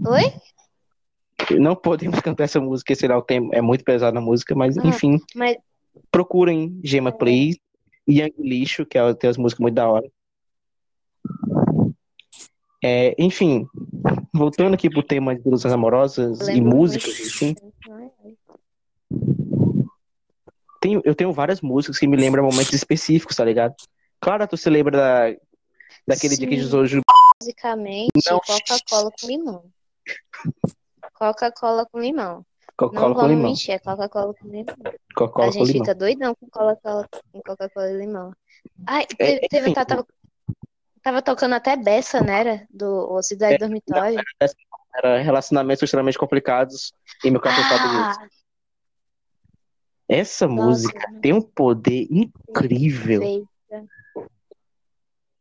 Oi? 0.06 1.56
Não 1.58 1.74
podemos 1.76 2.18
cantar 2.24 2.44
essa 2.44 2.60
música, 2.60 2.94
sei 2.94 3.08
lá, 3.08 3.18
o 3.18 3.22
tempo 3.22 3.50
é 3.54 3.60
muito 3.60 3.84
pesado 3.84 4.14
na 4.14 4.20
música, 4.20 4.54
mas 4.54 4.78
Ah. 4.78 4.86
enfim, 4.86 5.18
Mas 5.34 5.56
procurem 6.10 6.80
Gema 6.82 7.12
Play, 7.12 7.58
Young 8.08 8.32
Lixo, 8.38 8.86
que 8.86 8.96
é, 8.98 9.14
tem 9.14 9.30
as 9.30 9.36
músicas 9.36 9.60
muito 9.60 9.74
da 9.74 9.88
hora. 9.88 10.08
É, 12.86 13.14
enfim, 13.18 13.66
voltando 14.34 14.74
aqui 14.74 14.90
pro 14.90 15.02
tema 15.02 15.34
de 15.34 15.40
ilusões 15.48 15.72
amorosas 15.72 16.48
e 16.48 16.60
músicas, 16.60 17.18
enfim, 17.18 17.54
tenho, 20.80 21.00
eu 21.04 21.14
tenho 21.14 21.32
várias 21.32 21.60
músicas 21.60 21.98
que 21.98 22.06
me 22.06 22.16
lembram 22.16 22.44
momentos 22.44 22.72
específicos, 22.74 23.36
tá 23.36 23.44
ligado? 23.44 23.74
Claro, 24.20 24.46
tu 24.46 24.56
se 24.56 24.68
lembra 24.68 24.96
da, 24.98 25.36
daquele 26.06 26.36
dia 26.36 26.46
que 26.46 26.56
Sim. 26.56 26.62
Jesus 26.62 27.00
Basicamente, 27.40 28.10
Não. 28.30 28.38
Coca-Cola 28.40 29.10
com 29.20 29.26
limão. 29.26 29.64
Coca-Cola 31.14 31.86
com 31.90 31.98
limão. 32.00 32.34
Não 32.36 32.44
Coca-Cola 32.76 33.14
com 33.14 33.26
limão. 33.28 33.48
mentir, 33.50 33.74
é 33.74 33.78
Coca-Cola 33.78 34.34
com 34.34 34.48
limão. 34.48 34.74
Coca-Cola 35.14 35.48
A 35.48 35.52
com 35.52 35.58
gente 35.58 35.66
limão. 35.72 35.84
fica 35.84 35.94
doidão 35.94 36.34
com 36.34 36.48
Coca-Cola 36.50 37.08
com 37.32 37.40
Coca-Cola 37.42 37.90
e 37.90 37.96
limão. 37.96 38.32
Ai, 38.86 39.04
É, 39.04 39.06
teve, 39.06 39.48
teve- 39.48 39.62
enfim. 39.66 39.74
tá- 39.74 39.84
tava, 39.84 40.06
tava 41.04 41.22
tocando 41.22 41.54
até 41.54 41.76
Bessa, 41.76 42.20
né? 42.20 42.40
Era? 42.40 42.66
Do 42.70 43.22
Cidade 43.22 43.54
É, 43.54 43.58
Dormitório. 43.58 44.20
Era 44.96 45.18
relacionamentos 45.20 45.82
extremamente 45.82 46.16
complicados 46.18 46.92
e 47.24 47.30
meu 47.30 47.40
cartão 47.40 47.64
favorito. 47.64 48.16
Ah, 48.20 48.28
Essa 50.08 50.46
nossa, 50.46 50.62
música 50.64 51.12
tem 51.20 51.32
um 51.32 51.40
poder 51.42 52.06
incrível. 52.10 53.20
perfeita. 53.20 53.86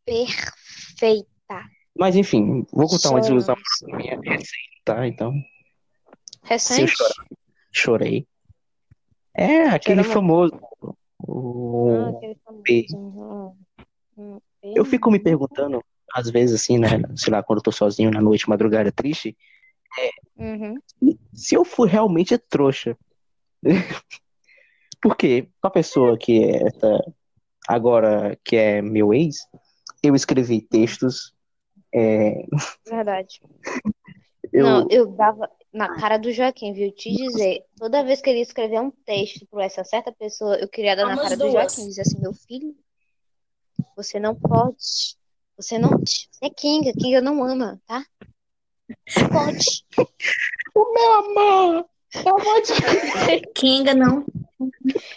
Perfeita. 0.06 1.63
Mas 1.95 2.15
enfim, 2.15 2.65
vou 2.71 2.88
contar 2.88 3.12
uma 3.12 3.19
desilusão 3.21 3.56
Choramos. 3.56 4.04
minha 4.04 4.19
recente, 4.21 4.82
tá? 4.84 5.08
Então, 5.08 5.34
Recente? 6.43 6.91
chorar, 6.95 7.26
chorei. 7.71 8.28
É, 9.36 9.63
aquele 9.69 10.04
Chorou 10.04 10.13
famoso. 10.13 10.54
Ah, 10.84 10.93
o- 11.28 12.17
aquele 12.17 12.36
famoso. 12.43 12.63
P. 12.63 12.86
Hum, 12.95 13.56
hum, 14.17 14.41
Eu 14.63 14.86
fico 14.86 15.12
me 15.12 15.19
perguntando, 15.19 15.84
às 16.13 16.30
vezes, 16.30 16.62
assim, 16.62 16.78
né? 16.78 16.89
Sei 17.15 17.32
lá, 17.32 17.43
quando 17.43 17.60
eu 17.60 17.63
tô 17.63 17.71
sozinho 17.71 18.12
na 18.12 18.21
noite, 18.21 18.49
madrugada 18.49 18.91
triste, 18.91 19.36
Uhum. 20.36 20.76
se 21.34 21.56
eu 21.56 21.63
fui 21.63 21.88
realmente 21.88 22.38
trouxa. 22.38 22.97
Porque 25.02 25.43
com 25.62 25.67
a 25.67 25.71
pessoa 25.71 26.17
que 26.17 26.43
é 26.43 26.67
essa, 26.67 27.13
agora 27.67 28.38
que 28.43 28.56
é 28.56 28.82
meu 28.82 29.13
ex, 29.13 29.38
eu 30.02 30.15
escrevi 30.15 30.62
textos, 30.62 31.34
é, 31.93 32.45
Verdade. 32.88 33.39
eu, 34.52 34.65
Não, 34.65 34.88
eu 34.89 35.08
dava 35.08 35.49
na 35.71 35.95
cara 35.95 36.17
do 36.17 36.32
Joaquim, 36.32 36.73
viu? 36.73 36.91
Te 36.91 37.12
dizer, 37.12 37.63
toda 37.78 38.04
vez 38.04 38.21
que 38.21 38.30
ele 38.30 38.41
escrevia 38.41 38.82
um 38.82 38.91
texto 38.91 39.45
para 39.47 39.65
essa 39.65 39.84
certa 39.84 40.12
pessoa, 40.12 40.56
eu 40.56 40.67
queria 40.67 40.95
dar 40.95 41.06
na 41.06 41.15
cara 41.15 41.36
do 41.36 41.41
duas. 41.41 41.54
Joaquim, 41.54 41.88
dizer 41.88 42.02
assim, 42.02 42.19
meu 42.19 42.34
filho, 42.34 42.76
você 43.96 44.19
não 44.19 44.36
pode, 44.36 44.78
você 45.58 45.78
não, 45.78 45.89
você 45.89 46.28
é 46.41 46.50
Kinga, 46.50 46.93
Kinga 46.93 47.22
não 47.22 47.43
ama, 47.43 47.80
tá? 47.86 48.06
Não 49.17 49.30
pode. 49.30 49.86
o 50.76 50.93
meu 50.93 51.13
amor, 51.13 51.86
eu 52.15 52.38
vou 52.38 52.62
te... 52.62 52.74
Kinga 53.56 53.93
não, 53.93 54.26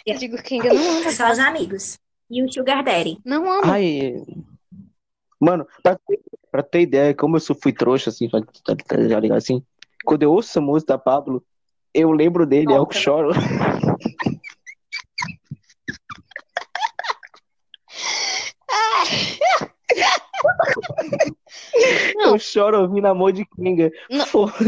Eu 0.05 0.17
digo 0.17 0.41
Kinga 0.41 0.73
não 0.73 0.97
ama, 0.99 1.11
só 1.11 1.31
os 1.31 1.39
amigos. 1.39 1.97
E 2.29 2.43
o 2.43 2.51
Sugar 2.51 2.83
Daddy. 2.83 3.17
não 3.23 3.49
ama. 3.49 3.73
Ai, 3.73 4.21
mano, 5.39 5.65
pra, 5.81 5.95
ter- 5.95 6.21
pra 6.51 6.63
ter 6.63 6.81
ideia, 6.81 7.13
como 7.13 7.37
eu 7.37 7.39
sou, 7.39 7.55
fui 7.55 7.71
trouxa, 7.71 8.09
assim, 8.09 8.29
tá, 8.29 8.41
tá, 8.65 8.75
tá 8.75 8.95
ligado, 8.97 9.37
assim, 9.37 9.63
quando 10.03 10.23
eu 10.23 10.31
ouço 10.31 10.59
a 10.59 10.61
música 10.61 10.93
da 10.93 10.97
Pablo, 10.99 11.43
eu 11.93 12.11
lembro 12.11 12.45
dele, 12.45 12.73
é 12.73 12.79
o 12.79 12.85
que 12.85 12.97
choro. 12.97 13.29
Não. 22.15 22.33
Eu 22.33 22.39
choro 22.39 22.81
ouvindo 22.81 23.05
Amor 23.07 23.31
de 23.31 23.45
Kinga. 23.45 23.91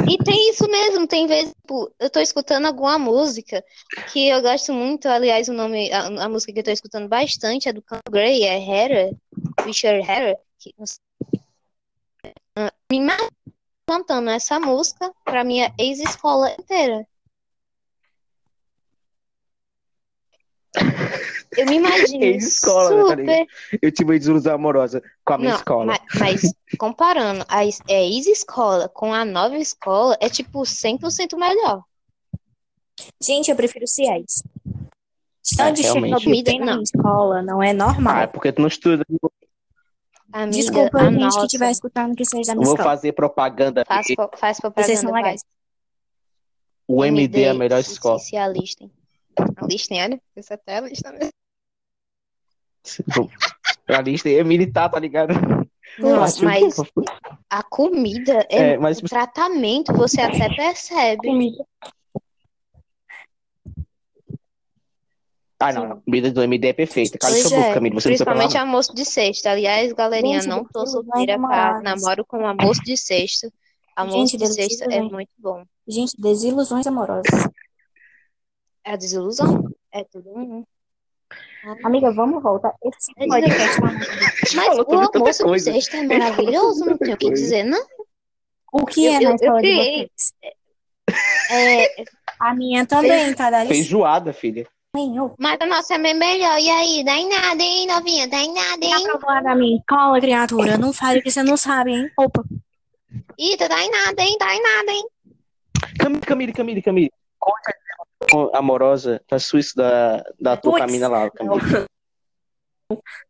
E 0.08 0.17
tem 0.23 0.49
isso 0.49 0.67
mesmo, 0.69 1.08
tem 1.08 1.28
vezes, 1.28 1.54
tipo, 1.54 1.91
eu 1.99 2.10
tô 2.10 2.19
escutando 2.19 2.65
alguma 2.65 2.97
música 2.97 3.63
que 4.12 4.28
eu 4.28 4.41
gosto 4.41 4.73
muito, 4.73 5.08
aliás, 5.08 5.47
o 5.49 5.54
nome, 5.54 5.91
a, 5.91 6.08
a 6.25 6.30
música 6.30 6.54
que 6.54 6.60
eu 6.60 6.63
tô 6.63 6.71
escutando 6.71 7.08
bastante 7.08 7.67
é 7.67 7.73
do 7.73 7.82
Cam 7.82 7.99
Gray, 8.10 8.43
é 8.43 8.60
Hera, 8.60 9.12
Richard 9.65 9.99
Hera, 10.10 10.38
que. 10.60 10.73
Ah, 12.56 12.73
me 12.91 12.97
imagino 12.97 13.30
cantando 13.88 14.30
essa 14.30 14.60
música 14.60 15.12
pra 15.23 15.43
minha 15.43 15.73
ex-escola 15.80 16.52
inteira. 16.60 17.08
Eu 21.57 21.65
me 21.65 21.75
imagino 21.77 22.23
Ex-escola, 22.23 22.89
né, 22.91 22.97
tá 23.03 23.09
super? 23.09 23.47
Eu 23.81 23.91
tive 23.91 24.12
uma 24.12 24.19
desilusão 24.19 24.53
amorosa 24.55 25.01
com 25.25 25.33
a 25.33 25.38
minha 25.38 25.49
Não, 25.51 25.57
escola. 25.57 25.85
ma- 25.85 25.99
Mas, 26.19 26.41
comparando 26.77 27.43
a 27.47 27.65
é, 27.65 28.05
ex-escola 28.07 28.88
com 28.88 29.13
a 29.13 29.25
nova 29.25 29.57
escola, 29.57 30.15
é 30.21 30.29
tipo 30.29 30.62
100% 30.62 31.38
melhor. 31.38 31.83
Gente, 33.21 33.49
eu 33.49 33.55
prefiro 33.55 33.88
Ciés. 33.88 34.43
Só 35.41 35.63
É, 35.65 35.71
de. 35.71 35.81
Chernobyl 35.83 36.43
tem 36.43 36.59
na 36.59 36.81
escola, 36.81 37.41
não 37.41 37.63
é 37.63 37.67
Ah, 37.67 37.69
é 37.69 37.73
normal. 37.73 38.27
porque 38.27 38.51
tu 38.51 38.62
não 38.62 38.67
estuda. 38.67 39.03
Amiga, 40.31 40.57
Desculpa, 40.57 40.99
a 40.99 41.05
gente, 41.05 41.15
que 41.17 41.23
nossa, 41.23 41.45
estiver 41.45 41.71
escutando 41.71 42.15
que 42.15 42.23
seja 42.23 42.51
da 42.51 42.55
minha 42.55 42.65
Vou 42.65 42.75
escola. 42.75 42.89
fazer 42.95 43.13
propaganda 43.13 43.83
faz, 43.83 44.05
pro- 44.13 44.29
faz 44.38 44.57
Vocês 44.59 44.99
são 44.99 45.09
propaganda, 45.09 45.12
legais. 45.12 45.41
faz. 45.41 45.51
O 46.88 47.03
MD 47.03 47.43
é 47.43 47.49
a 47.49 47.53
melhor 47.55 47.79
escola. 47.79 48.19
Se, 48.19 48.29
se 48.29 48.38
alistem. 48.38 48.91
Alistem, 49.55 50.03
olha. 50.03 50.21
Isso 50.35 50.53
até 50.53 50.77
alista 50.77 51.12
mesmo. 51.12 51.31
A 53.87 54.01
lista 54.01 54.29
é 54.29 54.43
militar, 54.43 54.89
tá 54.89 54.99
ligado? 54.99 55.33
Não, 55.97 56.19
Partiu, 56.19 56.45
mas 56.45 56.75
a 57.49 57.63
comida 57.63 58.45
é, 58.49 58.73
É, 58.73 58.77
mas 58.77 58.99
o 58.99 59.05
tratamento, 59.05 59.91
você 59.93 60.21
até 60.21 60.47
percebe. 60.55 61.27
Comida. 61.27 61.65
Ah, 65.61 65.73
não, 65.73 65.89
não. 65.89 66.01
Comida 66.01 66.31
do 66.31 66.41
MD 66.41 66.69
é 66.69 66.73
perfeita. 66.73 67.17
Cala 67.17 67.33
Pois 67.33 67.47
sua 67.47 67.57
boca, 67.57 67.69
é, 67.69 67.73
Camila. 67.73 67.95
Você 67.99 68.07
não 68.07 68.15
principalmente 68.15 68.53
nada. 68.53 68.65
almoço 68.65 68.95
de 68.95 69.03
sexta. 69.03 69.51
Aliás, 69.51 69.91
galerinha, 69.91 70.39
Gente, 70.39 70.49
não 70.49 70.63
tô 70.63 70.87
solteira, 70.87 71.37
pra, 71.37 71.69
amorosas. 71.75 71.83
namoro 71.83 72.25
com 72.25 72.47
almoço 72.47 72.81
de 72.83 72.95
sexta. 72.95 73.51
Almoço 73.95 74.17
Gente, 74.17 74.37
de 74.37 74.47
sexta 74.53 74.85
é 74.85 75.01
muito 75.01 75.31
bom. 75.37 75.63
Gente, 75.85 76.13
desilusões 76.17 76.87
amorosas. 76.87 77.25
É 78.85 78.93
a 78.93 78.95
desilusão? 78.95 79.69
É 79.91 80.05
tudo 80.05 80.29
um. 80.29 80.63
Amiga, 81.83 82.11
vamos 82.11 82.41
voltar. 82.41 82.73
Esse 82.83 83.11
É 83.17 83.27
podcast 83.27 83.81
tá 83.81 83.87
Mas 84.55 84.77
o 84.79 84.81
almoço 84.93 85.39
de 85.39 85.43
coisa. 85.43 85.71
sexta 85.73 85.97
é 85.97 86.03
maravilhoso, 86.03 86.85
não 86.85 86.97
tenho 86.97 87.15
o 87.15 87.17
que 87.17 87.27
coisa. 87.27 87.41
dizer, 87.41 87.63
não. 87.63 87.85
O 88.71 88.85
que 88.85 89.05
Eu- 89.05 89.13
é 89.13 89.19
na 89.19 89.29
eu 89.31 89.35
escola 89.35 89.61
de 89.61 89.75
vocês? 89.75 90.33
É, 91.51 92.03
A 92.39 92.53
minha 92.53 92.85
também, 92.85 93.33
tá? 93.33 93.49
Licença. 93.49 93.67
Feijoada, 93.67 94.31
filha. 94.33 94.67
Mas 95.37 95.57
a 95.61 95.65
nossa 95.65 95.95
é 95.95 95.99
bem 95.99 96.13
melhor. 96.15 96.57
E 96.59 96.69
aí, 96.69 97.03
dá 97.03 97.13
em 97.15 97.29
nada, 97.29 97.61
hein, 97.61 97.87
novinha? 97.87 98.27
Dá 98.27 98.37
em 98.37 98.53
nada, 98.53 98.79
Tá 98.79 98.85
hein? 98.87 99.05
aprovado 99.07 99.43
da 99.43 99.55
minha 99.55 99.77
escola, 99.77 100.19
criatura. 100.19 100.77
Não 100.77 100.91
fale 100.93 101.21
que 101.21 101.29
você 101.31 101.43
não 101.43 101.57
sabe, 101.57 101.91
hein? 101.93 102.11
Opa. 102.17 102.43
Ih, 103.37 103.57
dá 103.57 103.83
em 103.83 103.89
nada, 103.91 104.21
hein? 104.21 104.35
Dá 104.39 104.55
em 104.55 104.61
nada, 104.61 104.91
hein? 104.91 105.05
Camille, 105.99 106.21
Camille, 106.21 106.53
Camille, 106.53 106.81
Camille. 106.81 107.11
Amorosa 108.53 109.21
da 109.29 109.39
Suíça 109.39 109.73
da, 109.75 110.23
da 110.39 110.58
tua 110.58 110.73
Puts. 110.73 110.86
camina 110.86 111.08
lá, 111.08 111.29
Camille. 111.32 111.88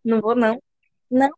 Não 0.04 0.22
vou, 0.22 0.36
não. 0.36 0.62
Não. 1.10 1.30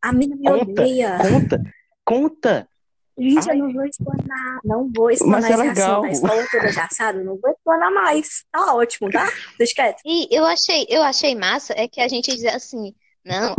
A 0.00 0.12
mina 0.12 0.36
me 0.36 0.44
Conta. 0.44 0.70
odeia. 0.70 1.18
Conta, 1.18 1.62
conta. 2.04 2.68
Gente, 3.16 3.48
Ai. 3.50 3.56
eu 3.56 3.64
não 3.64 3.72
vou 3.72 3.84
explanar. 3.84 4.60
Não 4.64 4.92
vou 4.94 5.10
explanar 5.10 5.40
Mas 5.40 5.50
é 5.50 5.52
esse 5.52 5.62
assunto. 5.62 5.76
legal. 5.78 6.04
A 6.04 6.10
escola 6.10 6.46
toda 6.50 6.72
já 6.72 6.88
sabe. 6.90 7.22
Não 7.22 7.38
vou 7.38 7.50
explanar 7.50 7.92
mais. 7.92 8.44
Tá 8.50 8.74
ótimo, 8.74 9.10
tá? 9.10 9.28
Deixa 9.56 9.74
quieto. 9.74 10.00
E 10.04 10.28
eu 10.30 10.44
achei, 10.44 10.86
eu 10.88 11.02
achei 11.02 11.34
massa 11.34 11.72
é 11.76 11.86
que 11.86 12.00
a 12.00 12.08
gente 12.08 12.34
diz 12.34 12.44
assim, 12.46 12.92
não, 13.24 13.54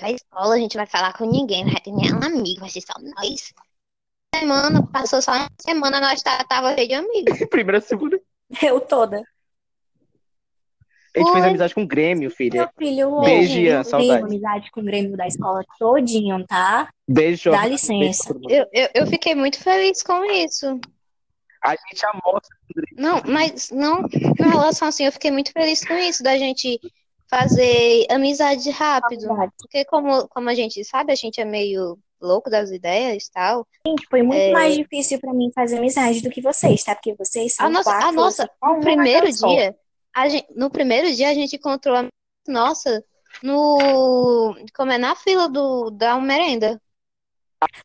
na 0.00 0.10
escola 0.10 0.54
a 0.54 0.58
gente 0.58 0.76
vai 0.76 0.86
falar 0.86 1.12
com 1.12 1.30
ninguém, 1.30 1.64
não 1.64 1.72
vai 1.72 1.80
ter 1.80 1.92
nenhum 1.92 2.22
amigo, 2.22 2.60
vai 2.60 2.70
ser 2.70 2.82
só 2.82 2.94
nós. 3.00 3.52
Semana, 4.34 4.86
passou 4.86 5.20
só 5.20 5.32
uma 5.32 5.48
semana, 5.60 6.00
nós 6.00 6.22
tá, 6.22 6.42
tava 6.44 6.74
cheio 6.74 6.88
de 6.88 6.94
amigos. 6.94 7.38
Primeira, 7.50 7.80
segunda. 7.80 8.20
Eu 8.62 8.80
toda. 8.80 9.22
A 11.16 11.20
gente 11.20 11.32
fez 11.32 11.44
amizade 11.44 11.74
com 11.74 11.82
o 11.84 11.86
Grêmio, 11.86 12.28
filha. 12.28 12.62
Meu 12.62 12.70
filho, 12.76 13.20
Beijo, 13.20 13.58
eu 13.58 13.62
Ian, 13.62 13.82
tenho 13.82 13.84
saudade. 13.84 14.24
amizade 14.24 14.70
com 14.72 14.80
o 14.80 14.84
Grêmio 14.84 15.16
da 15.16 15.26
escola 15.28 15.62
todinho, 15.78 16.44
tá? 16.44 16.90
Beijo. 17.06 17.52
Dá 17.52 17.58
Beijo 17.60 17.72
licença. 17.72 18.34
mundo. 18.34 18.50
Eu, 18.50 18.66
eu, 18.72 18.88
eu 18.94 19.06
fiquei 19.06 19.34
muito 19.34 19.60
feliz 19.62 20.02
com 20.02 20.24
isso. 20.24 20.80
A 21.62 21.70
gente 21.70 22.04
almoça. 22.06 22.48
Não, 22.96 23.22
mas 23.26 23.70
não 23.70 24.00
em 24.02 24.48
relação 24.50 24.88
assim, 24.88 25.06
eu 25.06 25.12
fiquei 25.12 25.30
muito 25.30 25.52
feliz 25.52 25.84
com 25.84 25.94
isso, 25.94 26.22
da 26.22 26.36
gente 26.36 26.80
fazer 27.30 28.06
amizade 28.10 28.68
rápido. 28.70 29.28
Porque 29.58 29.84
como, 29.84 30.28
como 30.28 30.50
a 30.50 30.54
gente 30.54 30.84
sabe, 30.84 31.12
a 31.12 31.16
gente 31.16 31.40
é 31.40 31.44
meio 31.44 31.96
louco 32.24 32.48
das 32.50 32.70
ideias 32.70 33.26
e 33.26 33.30
tal. 33.30 33.66
Gente, 33.86 34.06
foi 34.10 34.22
muito 34.22 34.40
É. 34.40 34.52
mais 34.52 34.74
difícil 34.74 35.20
pra 35.20 35.32
mim 35.32 35.50
fazer 35.54 35.78
amizade 35.78 36.20
do 36.22 36.30
que 36.30 36.40
vocês, 36.40 36.82
tá? 36.82 36.94
Porque 36.94 37.14
vocês 37.14 37.54
são 37.54 37.66
A 37.66 37.70
nossa, 37.70 37.90
quatro, 37.90 38.08
a 38.08 38.12
nossa, 38.12 38.50
no 38.62 38.80
primeiro 38.80 39.30
dia, 39.30 39.76
a 40.14 40.28
gente, 40.28 40.46
no 40.54 40.70
primeiro 40.70 41.12
dia 41.14 41.28
a 41.30 41.34
gente 41.34 41.56
encontrou 41.56 41.96
a 41.96 42.06
nossa 42.48 43.04
no, 43.42 44.56
como 44.76 44.92
é, 44.92 44.98
na 44.98 45.14
fila 45.14 45.48
do, 45.48 45.90
da 45.90 46.18
merenda. 46.20 46.80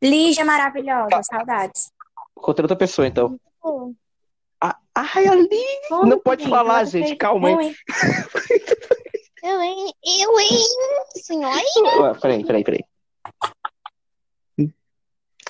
Lígia 0.02 0.43
maravilhosa, 0.45 1.21
saudades. 1.23 1.91
Contra 2.36 2.63
outra 2.63 2.75
pessoa, 2.78 3.08
então. 3.08 3.38
Pô, 3.62 3.93
Ah, 4.62 4.78
ai, 4.93 5.28
ali. 5.28 5.65
Não 5.89 6.19
pode 6.19 6.43
Gente, 6.43 6.49
falar, 6.52 6.84
gente. 6.86 7.15
Calma 7.15 7.49
aí. 7.49 7.75
Eu, 9.41 9.62
hein? 9.62 9.93
Eu, 10.21 10.39
hein? 10.39 10.58
Senhora? 11.15 11.62
Ah, 12.12 12.15
Peraí, 12.19 12.45
peraí, 12.45 12.63
peraí. 12.63 12.84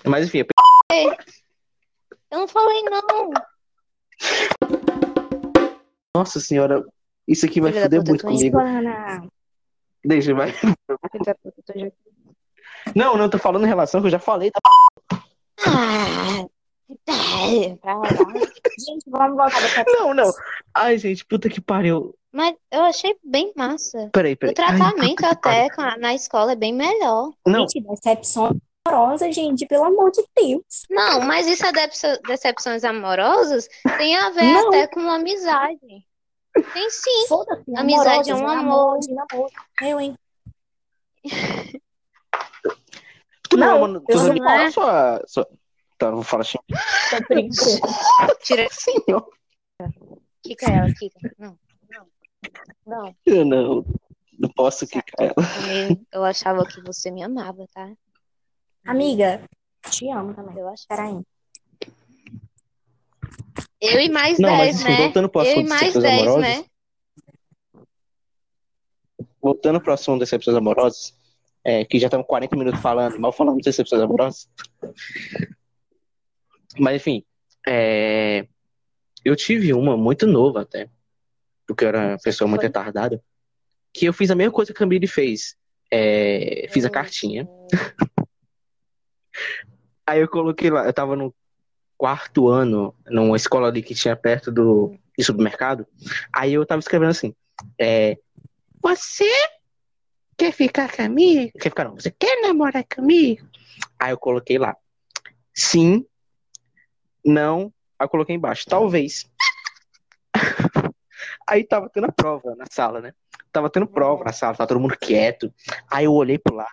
Mas 0.06 0.28
enfim, 0.28 0.44
Eu 2.32 2.40
não 2.40 2.48
falei 2.48 2.82
não. 2.84 3.32
nossa 6.16 6.40
senhora, 6.40 6.84
isso 7.28 7.46
aqui 7.46 7.62
vai 7.62 7.72
foder 7.72 8.04
muito 8.06 8.26
comigo. 8.26 8.60
Ana. 8.60 9.28
Deixa, 10.04 10.34
vai. 10.34 10.54
Não, 12.96 13.18
não, 13.18 13.30
tô 13.30 13.38
falando 13.38 13.66
em 13.66 13.68
relação 13.68 14.02
que 14.02 14.08
eu 14.08 14.12
já 14.12 14.20
falei. 14.20 14.52
Tá? 14.52 14.60
Ah, 15.68 16.46
tá. 17.06 17.14
Gente, 18.80 19.04
vamos 19.08 19.38
voltar 19.38 19.86
Não, 19.88 20.14
não. 20.14 20.32
Ai, 20.74 20.98
gente, 20.98 21.26
puta 21.26 21.50
que 21.50 21.60
pariu. 21.60 22.16
Mas 22.32 22.56
eu 22.72 22.84
achei 22.84 23.16
bem 23.24 23.52
massa. 23.56 24.10
Peraí, 24.14 24.34
O 24.34 24.38
peraí. 24.38 24.56
Ai, 24.58 24.78
tratamento 24.78 25.22
pariu. 25.22 25.32
até 25.32 25.98
na 25.98 26.14
escola 26.14 26.54
é 26.54 26.56
bem 26.56 26.74
melhor. 26.74 27.32
Não, 27.46 27.68
Gente, 27.68 27.82
decepção 27.82 28.56
amorosa, 28.90 29.32
gente, 29.32 29.66
pelo 29.66 29.86
amor 29.86 30.12
de 30.12 30.24
Deus. 30.36 30.86
Não, 30.90 31.22
mas 31.22 31.48
isso 31.48 31.66
é 31.66 31.72
decepções 32.28 32.84
amorosas 32.84 33.68
tem 33.98 34.16
a 34.16 34.30
ver 34.30 34.54
Não. 34.54 34.68
até 34.68 34.88
com 34.88 35.02
amizade. 35.10 35.80
Tem 36.74 36.90
sim. 36.90 37.28
Foda-se, 37.28 37.64
Amizade 37.76 38.32
é 38.32 38.36
um 38.36 38.48
amorosas, 38.48 39.08
amor. 39.10 39.26
namoro, 39.26 39.26
namoro. 39.32 39.52
Eu, 39.82 40.00
hein? 40.00 40.18
tu 43.50 43.58
não, 43.58 43.68
Não, 43.68 43.80
mano. 43.82 44.02
Tu 44.02 44.12
eu 44.12 44.24
não, 44.24 44.36
não 44.36 44.52
é. 44.52 44.72
sua, 44.72 45.24
sua. 45.28 45.48
Tá, 45.98 46.12
vou 46.12 46.24
falar 46.24 46.42
assim. 46.42 46.58
Tô 46.68 47.28
brincando. 47.28 47.80
Tira, 48.44 48.68
Senhor. 48.72 49.30
quica 50.42 50.72
ela, 50.72 50.94
quica. 50.94 51.20
Não, 51.38 51.58
não, 51.90 52.08
não. 52.86 53.16
Eu 53.26 53.46
não. 53.46 53.86
Não 54.40 54.50
posso 54.56 54.88
quicar 54.88 55.28
ela. 55.28 55.36
Eu 56.12 56.24
achava 56.24 56.66
que 56.66 56.82
você 56.82 57.12
me 57.12 57.22
amava, 57.22 57.66
tá? 57.74 57.92
Amiga, 58.86 59.42
te 59.90 60.10
amo 60.10 60.34
também. 60.34 60.58
Eu 60.58 60.68
acho. 60.70 60.86
Peraí. 60.88 61.22
Eu 63.82 64.00
e 64.02 64.10
mais 64.10 64.38
Não, 64.40 64.50
mas 64.50 64.76
10, 64.76 64.76
assim, 64.76 64.90
né? 64.90 64.98
voltando 64.98 65.30
pro 65.30 65.42
Eu 65.42 65.46
e 65.46 65.50
assunto 65.52 65.70
mais 65.70 65.82
decepções 65.82 66.04
10, 66.04 66.22
amorosas. 66.22 66.42
né? 66.42 66.66
Voltando 69.42 69.82
pro 69.82 69.94
assunto 69.94 70.16
de 70.16 70.20
decepções 70.22 70.58
amorosas. 70.58 71.18
É, 71.64 71.84
que 71.84 72.00
já 72.00 72.08
estamos 72.08 72.26
40 72.26 72.56
minutos 72.56 72.80
falando, 72.82 73.20
mal 73.20 73.32
falando 73.34 73.58
de 73.58 73.64
decepções 73.64 74.02
amorosas. 74.02 74.50
Mas 76.78 76.96
enfim, 76.96 77.24
é, 77.68 78.48
eu 79.26 79.36
tive 79.36 79.74
uma 79.74 79.98
muito 79.98 80.26
nova 80.26 80.62
até, 80.62 80.90
porque 81.68 81.84
eu 81.84 81.90
era 81.90 82.00
uma 82.12 82.18
pessoa 82.18 82.48
muito 82.48 82.62
Foi? 82.62 82.68
retardada, 82.68 83.22
que 83.94 84.06
eu 84.06 84.14
fiz 84.14 84.32
a 84.32 84.36
mesma 84.36 84.54
coisa 84.54 84.72
que 84.72 84.78
a 84.78 84.80
Camille 84.80 85.06
fez. 85.08 85.58
É, 85.92 86.68
fiz 86.72 86.86
a 86.86 86.90
cartinha. 86.90 87.48
Aí 90.06 90.22
eu 90.22 90.28
coloquei 90.28 90.70
lá, 90.70 90.86
eu 90.86 90.94
tava 90.94 91.16
no 91.16 91.34
quarto 91.98 92.48
ano, 92.48 92.96
numa 93.08 93.36
escola 93.36 93.68
ali 93.68 93.84
que 93.84 93.94
tinha 93.94 94.16
perto 94.16 94.52
do, 94.52 94.96
do 95.18 95.24
supermercado. 95.24 95.86
Aí 96.34 96.54
eu 96.54 96.66
tava 96.66 96.80
escrevendo 96.80 97.12
assim: 97.12 97.36
é, 97.80 98.18
Você 98.82 99.30
quer 100.38 100.54
ficar 100.54 100.92
comigo? 100.96 101.52
Quer 101.60 101.70
ficar 101.70 101.84
não? 101.84 101.96
Você 101.96 102.10
quer 102.10 102.42
namorar 102.42 102.86
comigo? 102.86 103.48
Aí 104.00 104.12
eu 104.12 104.18
coloquei 104.18 104.58
lá: 104.58 104.76
Sim, 105.54 106.06
não. 107.24 107.74
Aí 108.00 108.06
eu 108.06 108.10
coloquei 108.10 108.36
embaixo: 108.36 108.66
Talvez. 108.68 109.30
Aí 111.48 111.64
tava 111.64 111.90
tendo 111.90 112.06
a 112.06 112.12
prova 112.12 112.56
na 112.56 112.66
sala, 112.70 113.02
né? 113.02 113.14
Tava 113.52 113.70
tendo 113.70 113.88
prova 113.88 114.24
na 114.24 114.32
sala, 114.32 114.56
tava 114.56 114.68
todo 114.68 114.80
mundo 114.80 114.98
quieto. 114.98 115.54
Aí 115.92 116.06
eu 116.06 116.14
olhei 116.14 116.38
pro 116.38 116.56
lado, 116.56 116.70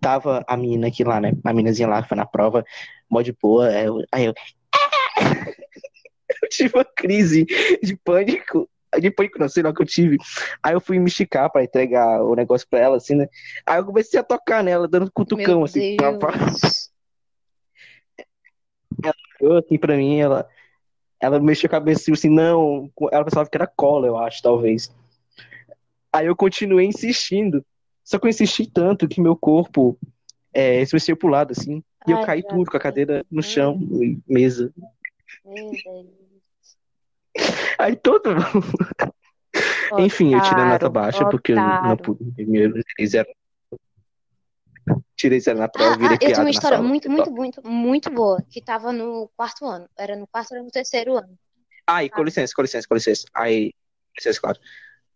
tava 0.00 0.44
a 0.46 0.56
menina 0.56 0.88
aqui 0.88 1.04
lá, 1.04 1.20
né? 1.20 1.32
A 1.44 1.52
meninazinha 1.52 1.88
lá 1.88 2.02
que 2.02 2.08
foi 2.08 2.16
na 2.16 2.26
prova, 2.26 2.64
mó 3.10 3.22
de 3.22 3.32
boa. 3.32 3.68
Aí 3.68 3.84
eu, 3.84 4.04
aí 4.12 4.24
eu, 4.26 4.34
eu 6.42 6.48
tive 6.48 6.76
uma 6.76 6.84
crise 6.84 7.46
de 7.82 7.96
pânico. 7.96 8.68
De 9.00 9.10
pânico, 9.10 9.38
não 9.38 9.48
sei 9.48 9.62
lá 9.62 9.72
que 9.74 9.80
eu 9.80 9.86
tive. 9.86 10.18
Aí 10.62 10.74
eu 10.74 10.80
fui 10.80 10.98
me 10.98 11.08
esticar 11.08 11.50
pra 11.50 11.64
entregar 11.64 12.22
o 12.22 12.34
negócio 12.34 12.66
pra 12.68 12.78
ela, 12.78 12.96
assim, 12.98 13.14
né? 13.14 13.26
Aí 13.64 13.78
eu 13.78 13.86
comecei 13.86 14.20
a 14.20 14.22
tocar 14.22 14.62
nela, 14.62 14.86
dando 14.86 15.10
cutucão, 15.10 15.56
Meu 15.56 15.64
assim. 15.64 15.96
Deus. 15.96 16.90
Eu, 19.40 19.56
assim, 19.56 19.76
pra 19.76 19.96
mim, 19.96 20.20
ela, 20.20 20.48
ela 21.20 21.40
mexeu 21.40 21.66
a 21.66 21.70
cabeça 21.70 22.12
assim, 22.12 22.28
não, 22.28 22.88
ela 23.10 23.24
pensava 23.24 23.48
que 23.48 23.56
era 23.56 23.66
cola, 23.66 24.06
eu 24.06 24.16
acho, 24.16 24.40
talvez. 24.40 24.94
Aí 26.12 26.26
eu 26.26 26.36
continuei 26.36 26.86
insistindo, 26.86 27.64
só 28.04 28.18
que 28.18 28.26
eu 28.26 28.30
insisti 28.30 28.66
tanto 28.66 29.08
que 29.08 29.20
meu 29.20 29.36
corpo 29.36 29.98
é, 30.52 30.84
se 30.84 30.94
mexeu 30.94 31.16
pro 31.16 31.28
lado, 31.28 31.52
assim, 31.52 31.82
e 32.06 32.10
eu 32.10 32.18
Ai, 32.18 32.26
caí 32.26 32.42
tudo 32.42 32.70
com 32.70 32.76
a 32.76 32.80
cadeira 32.80 33.24
no 33.30 33.42
chão, 33.42 33.78
mesa. 34.26 34.72
Aí 37.78 37.96
todo 37.96 38.30
Enfim, 39.98 40.34
eu 40.34 40.40
tirei 40.42 40.64
a 40.64 40.66
nota 40.66 40.86
Otário, 40.86 40.92
baixa, 40.92 41.28
porque 41.28 41.52
eu 41.52 41.56
não 41.56 41.66
otário. 41.66 41.98
pude, 41.98 42.46
meu, 42.46 42.72
eles 42.98 43.14
eram 43.14 43.30
Tirei 45.14 45.38
zero 45.38 45.58
na 45.58 45.68
prova, 45.68 45.94
Ah, 45.94 45.96
virei 45.98 46.10
ah, 46.10 46.14
eu 46.14 46.18
tenho 46.18 46.40
uma 46.40 46.50
história 46.50 46.76
sala. 46.78 46.88
muito, 46.88 47.08
muito, 47.10 47.30
muito, 47.30 47.62
muito 47.68 48.10
boa, 48.10 48.42
que 48.50 48.60
tava 48.60 48.92
no 48.92 49.30
quarto 49.36 49.64
ano. 49.66 49.88
Era 49.96 50.16
no 50.16 50.26
quarto 50.26 50.54
ou 50.54 50.64
no 50.64 50.70
terceiro 50.70 51.16
ano. 51.16 51.38
Ai, 51.86 52.08
com 52.08 52.22
licença, 52.24 52.52
com 52.54 52.62
licença, 52.62 52.88
com 52.88 52.94
licença. 52.94 53.26
Aí, 53.34 53.72
licença, 54.16 54.40
claro. 54.40 54.58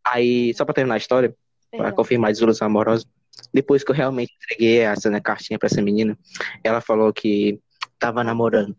Aí, 0.04 0.54
só 0.54 0.64
pra 0.64 0.74
terminar 0.74 0.94
a 0.94 0.98
história, 0.98 1.34
pra 1.76 1.84
Perdão. 1.86 1.96
confirmar 1.96 2.28
a 2.28 2.32
desilusão 2.32 2.66
amorosa, 2.66 3.06
depois 3.52 3.84
que 3.84 3.90
eu 3.90 3.94
realmente 3.94 4.32
entreguei 4.36 4.80
essa 4.80 5.10
né, 5.10 5.20
cartinha 5.20 5.58
pra 5.58 5.66
essa 5.66 5.82
menina, 5.82 6.18
ela 6.64 6.80
falou 6.80 7.12
que 7.12 7.60
tava 7.98 8.24
namorando. 8.24 8.76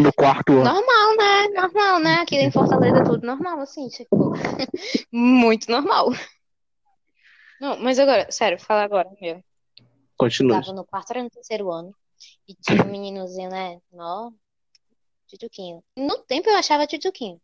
No 0.00 0.10
quarto 0.14 0.52
ano. 0.52 0.64
Normal, 0.64 1.16
né? 1.16 1.48
Normal, 1.60 1.98
né? 2.00 2.14
Aqui 2.22 2.36
em 2.36 2.50
Fortaleza 2.50 2.98
é 2.98 3.04
tudo 3.04 3.26
normal, 3.26 3.60
assim, 3.60 3.86
tipo. 3.88 4.32
Muito 5.12 5.70
normal. 5.70 6.10
Não, 7.60 7.78
mas 7.78 7.98
agora, 7.98 8.26
sério, 8.30 8.58
fala 8.58 8.82
agora, 8.82 9.08
meu. 9.20 9.42
Continua. 10.16 10.60
Tava 10.60 10.72
no 10.72 10.84
quarto 10.84 11.10
ano, 11.12 11.24
no 11.24 11.30
terceiro 11.30 11.70
ano. 11.70 11.94
E 12.48 12.54
tinha 12.54 12.82
um 12.82 12.90
meninozinho, 12.90 13.50
né? 13.50 13.78
Nó, 13.92 14.30
tchutchuquinho. 15.28 15.82
No 15.96 16.18
tempo 16.18 16.48
eu 16.48 16.56
achava 16.56 16.86
tchutchuquinho. 16.86 17.40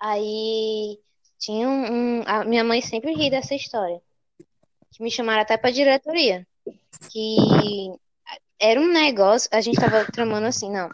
Aí 0.00 0.98
tinha 1.38 1.68
um, 1.68 2.18
um- 2.20 2.22
A 2.26 2.44
minha 2.44 2.62
mãe 2.62 2.80
sempre 2.82 3.12
ri 3.14 3.30
dessa 3.30 3.54
história. 3.54 4.00
Que 4.98 5.04
me 5.04 5.10
chamaram 5.10 5.42
até 5.42 5.56
pra 5.56 5.70
diretoria. 5.70 6.44
Que 7.10 7.36
era 8.60 8.80
um 8.80 8.88
negócio, 8.88 9.48
a 9.52 9.60
gente 9.60 9.80
tava 9.80 10.04
tramando 10.12 10.48
assim, 10.48 10.70
não. 10.70 10.90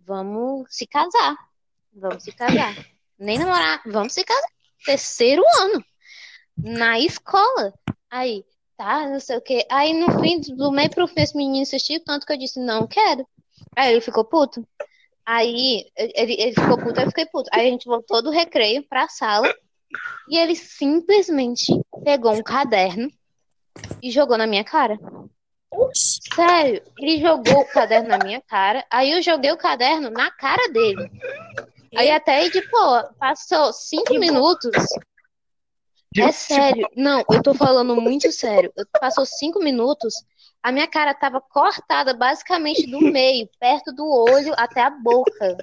Vamos 0.00 0.66
se 0.70 0.86
casar. 0.86 1.36
Vamos 1.92 2.24
se 2.24 2.32
casar. 2.32 2.74
Nem 3.18 3.38
namorar, 3.38 3.82
vamos 3.84 4.14
se 4.14 4.24
casar. 4.24 4.48
Terceiro 4.84 5.42
ano. 5.60 5.84
Na 6.56 6.98
escola. 6.98 7.74
Aí, 8.10 8.42
tá, 8.74 9.06
não 9.06 9.20
sei 9.20 9.36
o 9.36 9.42
quê. 9.42 9.66
Aí 9.70 9.92
no 9.92 10.18
fim, 10.18 10.40
do 10.40 10.72
meio 10.72 10.88
pro 10.88 11.06
fim, 11.06 11.20
esse 11.20 11.36
menino 11.36 11.58
insistiu 11.58 12.02
tanto 12.02 12.26
que 12.26 12.32
eu 12.32 12.38
disse, 12.38 12.58
não 12.58 12.86
quero. 12.86 13.28
Aí 13.76 13.92
ele 13.92 14.00
ficou 14.00 14.24
puto. 14.24 14.66
Aí 15.24 15.86
ele, 15.94 16.32
ele 16.40 16.52
ficou 16.54 16.78
puto, 16.78 17.00
eu 17.00 17.08
fiquei 17.08 17.26
puto. 17.26 17.50
Aí 17.52 17.68
a 17.68 17.70
gente 17.70 17.84
voltou 17.84 18.22
do 18.22 18.30
recreio 18.30 18.82
pra 18.88 19.08
sala 19.08 19.54
e 20.28 20.38
ele 20.38 20.56
simplesmente 20.56 21.66
pegou 22.02 22.32
um 22.32 22.42
caderno 22.42 23.10
e 24.02 24.10
jogou 24.10 24.36
na 24.36 24.46
minha 24.46 24.64
cara. 24.64 24.98
Oxi. 25.70 26.20
Sério, 26.34 26.82
ele 26.98 27.20
jogou 27.20 27.60
o 27.60 27.68
caderno 27.68 28.08
na 28.08 28.18
minha 28.18 28.40
cara, 28.42 28.84
aí 28.90 29.10
eu 29.12 29.22
joguei 29.22 29.50
o 29.52 29.56
caderno 29.56 30.10
na 30.10 30.30
cara 30.30 30.68
dele. 30.70 31.10
Aí 31.96 32.10
até 32.10 32.36
aí, 32.36 32.50
tipo, 32.50 32.76
passou 33.18 33.72
cinco 33.72 34.18
minutos. 34.18 34.72
É 36.18 36.30
sério, 36.30 36.86
não, 36.94 37.24
eu 37.30 37.42
tô 37.42 37.54
falando 37.54 37.98
muito 38.00 38.30
sério. 38.32 38.70
Eu- 38.76 38.86
Passou 39.00 39.24
cinco 39.24 39.58
minutos, 39.60 40.14
a 40.62 40.70
minha 40.70 40.86
cara 40.86 41.14
tava 41.14 41.40
cortada 41.40 42.12
basicamente 42.12 42.86
do 42.90 43.00
meio, 43.00 43.48
perto 43.58 43.92
do 43.92 44.06
olho 44.06 44.52
até 44.58 44.82
a 44.82 44.90
boca. 44.90 45.56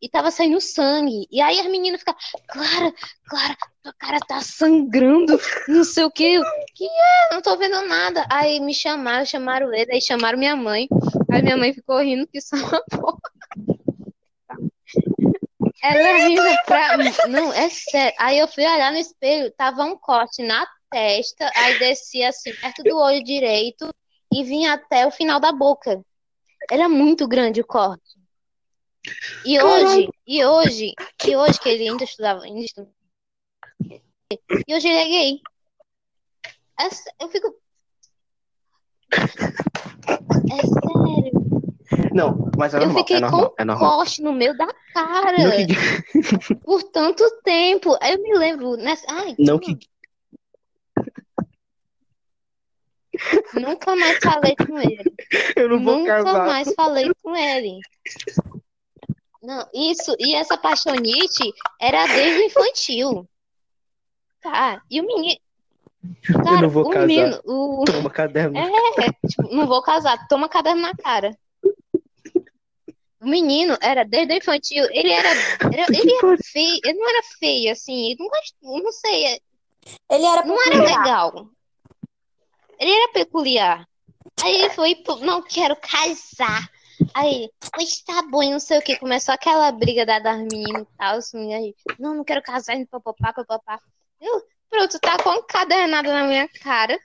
E 0.00 0.08
tava 0.08 0.30
saindo 0.30 0.60
sangue. 0.60 1.26
E 1.30 1.40
aí 1.40 1.58
as 1.58 1.66
meninas 1.66 2.00
ficavam, 2.00 2.20
Clara, 2.48 2.92
Clara, 3.28 3.56
tua 3.82 3.92
cara 3.98 4.18
tá 4.20 4.40
sangrando, 4.40 5.38
não 5.68 5.84
sei 5.84 6.04
o 6.04 6.10
quê. 6.10 6.34
Eu, 6.36 6.42
Que 6.74 6.84
é? 6.84 7.34
Não 7.34 7.40
tô 7.40 7.56
vendo 7.56 7.80
nada. 7.86 8.26
Aí 8.30 8.60
me 8.60 8.74
chamaram, 8.74 9.24
chamaram 9.24 9.72
ele, 9.72 9.92
aí 9.92 10.00
chamaram 10.00 10.38
minha 10.38 10.54
mãe. 10.54 10.86
Aí 11.30 11.42
minha 11.42 11.56
mãe 11.56 11.72
ficou 11.72 11.98
rindo 11.98 12.26
que 12.26 12.40
só 12.40 12.56
uma 12.56 12.82
porra. 12.90 13.18
Ela 15.82 16.18
rindo 16.28 16.42
pra. 16.66 16.96
Não, 17.28 17.52
é 17.52 17.68
sério. 17.68 18.16
Aí 18.18 18.38
eu 18.38 18.48
fui 18.48 18.64
olhar 18.64 18.92
no 18.92 18.98
espelho, 18.98 19.52
tava 19.56 19.84
um 19.84 19.96
corte 19.96 20.42
na 20.42 20.66
testa, 20.90 21.50
aí 21.56 21.78
descia 21.78 22.28
assim, 22.28 22.52
perto 22.54 22.82
do 22.82 22.96
olho 22.96 23.22
direito 23.22 23.92
e 24.32 24.42
vinha 24.44 24.74
até 24.74 25.06
o 25.06 25.10
final 25.10 25.38
da 25.40 25.52
boca. 25.52 26.00
Era 26.70 26.88
muito 26.88 27.28
grande 27.28 27.60
o 27.60 27.66
corte. 27.66 28.15
E 29.44 29.60
hoje, 29.62 30.08
e 30.26 30.44
hoje, 30.44 30.92
e 31.26 31.36
hoje 31.36 31.60
que 31.60 31.68
ele 31.68 31.88
ainda 31.88 32.04
estudava, 32.04 32.42
ainda 32.44 32.60
estu- 32.60 32.88
e 34.68 34.74
hoje 34.74 34.88
ele 34.88 34.98
é 34.98 35.04
gay. 35.04 35.40
Eu 37.20 37.28
fico. 37.28 37.54
É 39.12 40.56
sério. 40.66 41.46
Não, 42.12 42.50
mas 42.58 42.74
é 42.74 42.78
Eu 42.78 42.86
normal, 42.86 42.98
fiquei 42.98 43.16
é 43.16 43.20
normal, 43.20 43.50
com 43.50 43.54
é 43.58 43.64
normal. 43.64 43.96
corte 43.98 44.22
no 44.22 44.32
meio 44.32 44.56
da 44.56 44.66
cara 44.92 45.36
que, 45.36 46.54
por 46.64 46.82
tanto 46.84 47.24
tempo. 47.44 47.96
Eu 48.02 48.22
me 48.22 48.36
lembro 48.36 48.76
nessa. 48.76 49.06
Ai, 49.08 49.34
não 49.38 49.58
que, 49.58 49.78
nunca 53.54 53.94
mais 53.96 54.18
falei 54.18 54.54
com 54.56 54.78
ele. 54.78 55.14
eu 55.56 55.68
não 55.68 55.82
vou 55.82 55.98
Nunca 55.98 56.22
casar. 56.24 56.46
mais 56.46 56.74
falei 56.74 57.10
com 57.22 57.34
ele. 57.36 57.78
Não, 59.46 59.64
isso, 59.72 60.16
e 60.18 60.34
essa 60.34 60.58
paixonite 60.58 61.52
era 61.80 62.04
desde 62.08 62.40
o 62.40 62.46
infantil. 62.46 63.28
Tá, 64.42 64.82
e 64.90 65.00
o 65.00 65.06
menino. 65.06 65.38
Eu 66.28 66.42
Cara, 66.42 66.60
não 66.62 66.68
vou 66.68 66.84
o 66.86 66.90
casar. 66.90 67.06
menino, 67.06 67.40
o, 67.44 67.84
Toma 67.84 68.10
caderno. 68.10 68.58
É, 68.58 69.28
tipo, 69.28 69.42
não 69.54 69.68
vou 69.68 69.80
casar, 69.82 70.26
toma 70.26 70.48
caderno 70.48 70.82
na 70.82 70.96
cara. 70.96 71.30
O 73.20 73.28
menino 73.28 73.76
era 73.80 74.04
desde 74.04 74.34
o 74.34 74.36
infantil, 74.36 74.84
ele 74.90 75.12
era, 75.12 75.28
era- 75.28 75.86
ele 75.96 76.12
era 76.12 76.36
feio, 76.44 76.80
ele 76.84 76.98
não 76.98 77.08
era 77.08 77.22
feio, 77.38 77.70
assim, 77.72 78.06
ele 78.10 78.16
não, 78.62 78.78
não 78.82 78.92
sei, 78.92 79.40
Ele 80.10 80.24
era 80.24 80.44
não 80.44 80.60
era 80.60 80.82
legal. 80.82 81.48
Ele 82.80 82.90
era 82.90 83.12
peculiar. 83.12 83.88
Aí 84.42 84.56
ele 84.56 84.70
foi, 84.70 85.02
não 85.22 85.40
quero 85.40 85.76
casar. 85.76 86.68
Aí, 87.14 87.50
pois 87.72 88.00
tá 88.02 88.22
bom, 88.22 88.42
e 88.42 88.50
não 88.50 88.60
sei 88.60 88.78
o 88.78 88.82
que. 88.82 88.96
Começou 88.96 89.34
aquela 89.34 89.70
briga 89.72 90.06
da, 90.06 90.18
das 90.18 90.38
meninas 90.38 90.82
e 90.82 90.96
tal. 90.96 91.16
Assim, 91.16 91.54
aí, 91.54 91.74
não, 91.98 92.14
não 92.14 92.24
quero 92.24 92.42
casar, 92.42 92.76
e 92.76 92.86
papapá, 92.86 93.32
papapá. 93.32 93.80
Eu, 94.20 94.42
pronto, 94.70 94.98
tá 94.98 95.16
com 95.22 95.42
cadernada 95.42 96.12
na 96.12 96.26
minha 96.26 96.48
cara. 96.62 96.98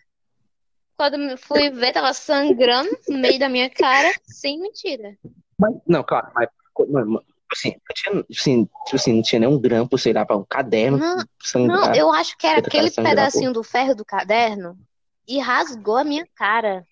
Quando 0.97 1.37
fui 1.37 1.69
ver, 1.69 1.93
tava 1.93 2.13
sangrando 2.13 2.89
no 3.09 3.17
meio 3.17 3.39
da 3.39 3.49
minha 3.49 3.69
cara, 3.69 4.13
sem 4.23 4.59
mentira. 4.59 5.17
Mas, 5.57 5.73
não, 5.87 6.03
claro, 6.03 6.31
mas, 6.35 6.49
mano, 6.89 7.23
assim, 7.51 7.71
não 7.71 7.93
tinha, 7.93 8.25
assim, 8.29 8.65
tipo 8.85 8.95
assim, 8.95 9.13
não 9.13 9.21
tinha 9.21 9.39
nenhum 9.39 9.59
grampo, 9.59 9.97
sei 9.97 10.13
lá, 10.13 10.25
pra 10.25 10.37
um 10.37 10.43
caderno 10.43 10.97
Não, 10.97 11.17
Não, 11.17 11.25
sangrar. 11.41 11.95
eu 11.95 12.11
acho 12.11 12.37
que 12.37 12.47
era 12.47 12.61
cara, 12.61 12.67
aquele 12.67 12.91
pedacinho 12.91 13.51
do 13.51 13.63
ferro 13.63 13.95
do 13.95 14.05
caderno 14.05 14.77
e 15.27 15.39
rasgou 15.39 15.97
a 15.97 16.03
minha 16.03 16.27
cara. 16.35 16.85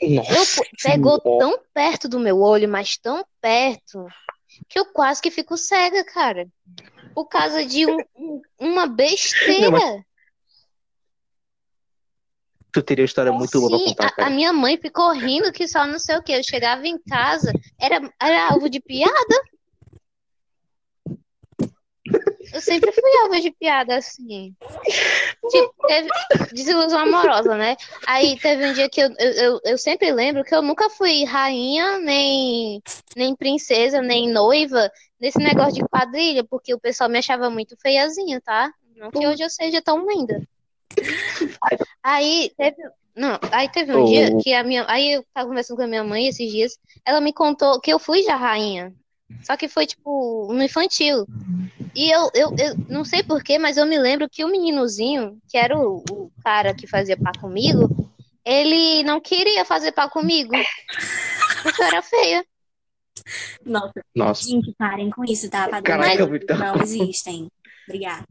Eu 0.00 0.10
Nossa, 0.10 0.62
pu- 0.62 0.70
pegou 0.82 1.20
senhora. 1.20 1.38
tão 1.38 1.64
perto 1.72 2.08
do 2.08 2.20
meu 2.20 2.40
olho, 2.40 2.68
mas 2.68 2.96
tão 2.96 3.24
perto, 3.40 4.06
que 4.68 4.78
eu 4.78 4.84
quase 4.86 5.22
que 5.22 5.30
fico 5.30 5.56
cega, 5.56 6.04
cara. 6.04 6.46
Por 7.14 7.26
causa 7.26 7.64
de 7.64 7.86
um- 7.86 8.04
um- 8.14 8.42
uma 8.58 8.86
besteira. 8.86 10.04
Tu 12.72 12.82
teria 12.82 13.02
uma 13.02 13.06
história 13.06 13.32
muito 13.32 13.58
boa 13.58 13.70
pra 13.70 13.78
Sim, 13.78 13.84
contar, 13.86 14.04
a, 14.04 14.08
a 14.08 14.12
cara. 14.12 14.30
minha 14.30 14.52
mãe 14.52 14.76
ficou 14.76 15.10
rindo 15.12 15.50
que 15.50 15.66
só 15.66 15.86
não 15.86 15.98
sei 15.98 16.16
o 16.16 16.22
que. 16.22 16.32
Eu 16.32 16.42
chegava 16.42 16.86
em 16.86 16.98
casa, 16.98 17.50
era, 17.80 18.00
era 18.20 18.50
alvo 18.50 18.68
de 18.68 18.80
piada. 18.80 19.40
Eu 22.52 22.60
sempre 22.60 22.92
fui 22.92 23.18
alvo 23.22 23.40
de 23.40 23.50
piada, 23.50 23.96
assim. 23.96 24.54
Tipo, 25.50 25.74
teve 25.86 26.08
desilusão 26.52 27.00
amorosa, 27.00 27.56
né? 27.56 27.76
Aí 28.06 28.38
teve 28.38 28.66
um 28.66 28.72
dia 28.72 28.88
que 28.88 29.00
eu, 29.00 29.10
eu, 29.18 29.60
eu, 29.64 29.78
sempre 29.78 30.10
lembro 30.12 30.44
que 30.44 30.54
eu 30.54 30.62
nunca 30.62 30.88
fui 30.88 31.24
rainha, 31.24 31.98
nem, 31.98 32.80
nem 33.16 33.34
princesa, 33.34 34.00
nem 34.00 34.30
noiva 34.30 34.90
nesse 35.20 35.38
negócio 35.38 35.74
de 35.74 35.88
quadrilha, 35.88 36.44
porque 36.44 36.72
o 36.72 36.80
pessoal 36.80 37.10
me 37.10 37.18
achava 37.18 37.50
muito 37.50 37.76
feiazinha, 37.80 38.40
tá? 38.40 38.72
Não 38.96 39.10
que 39.10 39.26
hoje 39.26 39.42
eu 39.42 39.50
seja 39.50 39.82
tão 39.82 40.06
linda. 40.06 40.40
Aí 42.02 42.50
teve, 42.56 42.76
não, 43.14 43.38
aí 43.52 43.68
teve 43.70 43.94
um 43.94 44.02
Oh. 44.02 44.06
dia 44.06 44.36
que 44.38 44.54
a 44.54 44.62
minha, 44.62 44.84
aí 44.88 45.12
eu 45.12 45.24
tava 45.34 45.48
conversando 45.48 45.76
com 45.76 45.82
a 45.82 45.86
minha 45.86 46.04
mãe 46.04 46.28
esses 46.28 46.50
dias, 46.50 46.78
ela 47.04 47.20
me 47.20 47.32
contou 47.32 47.80
que 47.80 47.92
eu 47.92 47.98
fui 47.98 48.22
já 48.22 48.36
rainha. 48.36 48.94
Só 49.42 49.56
que 49.56 49.68
foi 49.68 49.86
tipo 49.86 50.52
no 50.52 50.62
infantil. 50.62 51.26
E 51.94 52.10
eu, 52.10 52.30
eu, 52.34 52.54
eu 52.58 52.76
não 52.88 53.04
sei 53.04 53.22
porquê, 53.22 53.58
mas 53.58 53.76
eu 53.76 53.86
me 53.86 53.98
lembro 53.98 54.28
que 54.30 54.44
o 54.44 54.48
meninozinho, 54.48 55.38
que 55.48 55.56
era 55.56 55.76
o, 55.78 56.04
o 56.10 56.30
cara 56.42 56.74
que 56.74 56.86
fazia 56.86 57.16
par 57.16 57.36
comigo, 57.38 57.88
ele 58.44 59.02
não 59.02 59.20
queria 59.20 59.64
fazer 59.64 59.92
par 59.92 60.08
comigo. 60.10 60.52
Porque 61.62 61.82
eu 61.82 61.86
era 61.86 62.02
feia. 62.02 62.44
Nossa, 63.64 64.04
Nossa. 64.14 64.48
gente, 64.48 64.72
parem 64.78 65.10
com 65.10 65.24
isso, 65.24 65.50
tá? 65.50 65.68
Caraca, 65.82 65.82
Padrões 65.82 66.30
Vitor. 66.30 66.58
não 66.58 66.76
existem. 66.80 67.50
Obrigada. 67.88 68.24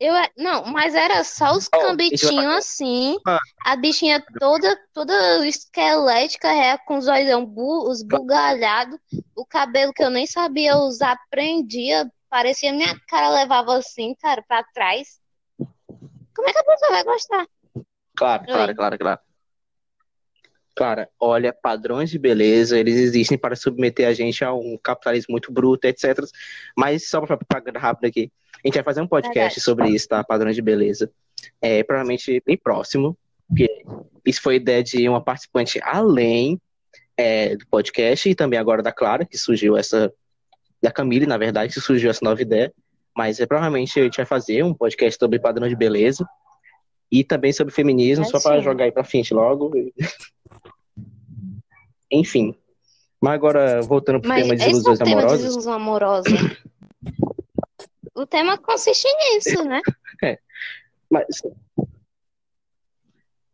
Eu, 0.00 0.14
é- 0.16 0.30
não, 0.34 0.64
mas 0.64 0.94
era 0.94 1.22
só 1.22 1.52
os 1.52 1.68
cambitinhos 1.68 2.54
assim, 2.56 3.18
Ah. 3.26 3.38
a 3.66 3.76
bichinha 3.76 4.24
toda, 4.38 4.74
toda 4.94 5.46
esquelética, 5.46 6.48
é, 6.48 6.78
com 6.78 6.96
os 6.96 7.06
olhão 7.06 7.44
bu, 7.44 7.86
os 7.86 8.02
bugalhados, 8.02 8.98
o 9.36 9.44
cabelo 9.44 9.92
que 9.92 10.02
eu 10.02 10.08
nem 10.08 10.26
sabia 10.26 10.78
usar, 10.78 11.18
prendia, 11.30 12.10
parecia 12.30 12.72
minha 12.72 12.98
cara 13.08 13.28
levava 13.28 13.76
assim, 13.76 14.14
cara, 14.14 14.42
pra 14.48 14.64
trás. 14.72 15.20
Como 16.34 16.48
é 16.48 16.52
que 16.52 16.58
a 16.58 16.64
pessoa 16.64 16.90
vai 16.92 17.04
gostar? 17.04 17.46
Claro, 18.16 18.44
claro, 18.46 18.74
claro, 18.74 18.98
claro. 18.98 19.20
Clara, 20.80 21.10
olha, 21.20 21.52
padrões 21.52 22.08
de 22.08 22.18
beleza, 22.18 22.78
eles 22.78 22.96
existem 22.96 23.36
para 23.36 23.54
submeter 23.54 24.08
a 24.08 24.14
gente 24.14 24.42
a 24.42 24.54
um 24.54 24.78
capitalismo 24.82 25.32
muito 25.32 25.52
bruto, 25.52 25.86
etc. 25.86 26.24
Mas 26.74 27.06
só 27.06 27.20
para 27.20 27.36
propaganda 27.36 27.78
rápida 27.78 28.08
aqui, 28.08 28.32
a 28.64 28.66
gente 28.66 28.76
vai 28.76 28.84
fazer 28.84 29.02
um 29.02 29.06
podcast 29.06 29.38
Verdade. 29.40 29.60
sobre 29.60 29.88
isso, 29.90 30.08
tá? 30.08 30.24
Padrões 30.24 30.56
de 30.56 30.62
beleza. 30.62 31.12
É, 31.60 31.82
provavelmente 31.82 32.42
bem 32.46 32.56
próximo, 32.56 33.14
porque 33.46 33.68
isso 34.24 34.40
foi 34.40 34.54
ideia 34.54 34.82
de 34.82 35.06
uma 35.06 35.22
participante 35.22 35.78
além 35.82 36.58
é, 37.14 37.56
do 37.56 37.66
podcast 37.66 38.30
e 38.30 38.34
também 38.34 38.58
agora 38.58 38.82
da 38.82 38.90
Clara, 38.90 39.26
que 39.26 39.36
surgiu 39.36 39.76
essa. 39.76 40.10
Da 40.82 40.90
Camille, 40.90 41.26
na 41.26 41.36
verdade, 41.36 41.74
que 41.74 41.80
surgiu 41.82 42.08
essa 42.08 42.24
nova 42.24 42.40
ideia. 42.40 42.72
Mas 43.14 43.38
é, 43.38 43.44
provavelmente 43.44 44.00
a 44.00 44.04
gente 44.04 44.16
vai 44.16 44.24
fazer 44.24 44.64
um 44.64 44.72
podcast 44.72 45.18
sobre 45.18 45.38
padrões 45.38 45.68
de 45.68 45.76
beleza 45.76 46.26
e 47.12 47.22
também 47.22 47.52
sobre 47.52 47.74
feminismo, 47.74 48.24
É 48.24 48.28
só 48.28 48.40
para 48.40 48.62
jogar 48.62 48.84
aí 48.84 48.92
pra 48.92 49.04
frente 49.04 49.34
logo. 49.34 49.72
Enfim. 52.10 52.54
Mas 53.20 53.34
agora, 53.34 53.82
voltando 53.82 54.20
pro 54.20 54.28
Mas 54.28 54.42
tema 54.42 54.56
de 54.56 54.62
é 54.62 54.66
o 54.66 54.70
ilusões 54.70 54.98
tema 54.98 55.10
de 55.10 55.12
amorosas. 55.12 55.42
desilusão 55.42 55.72
amorosa. 55.74 56.28
O 58.14 58.26
tema 58.26 58.58
consiste 58.58 59.06
nisso, 59.08 59.64
né? 59.64 59.80
Mas 61.10 61.42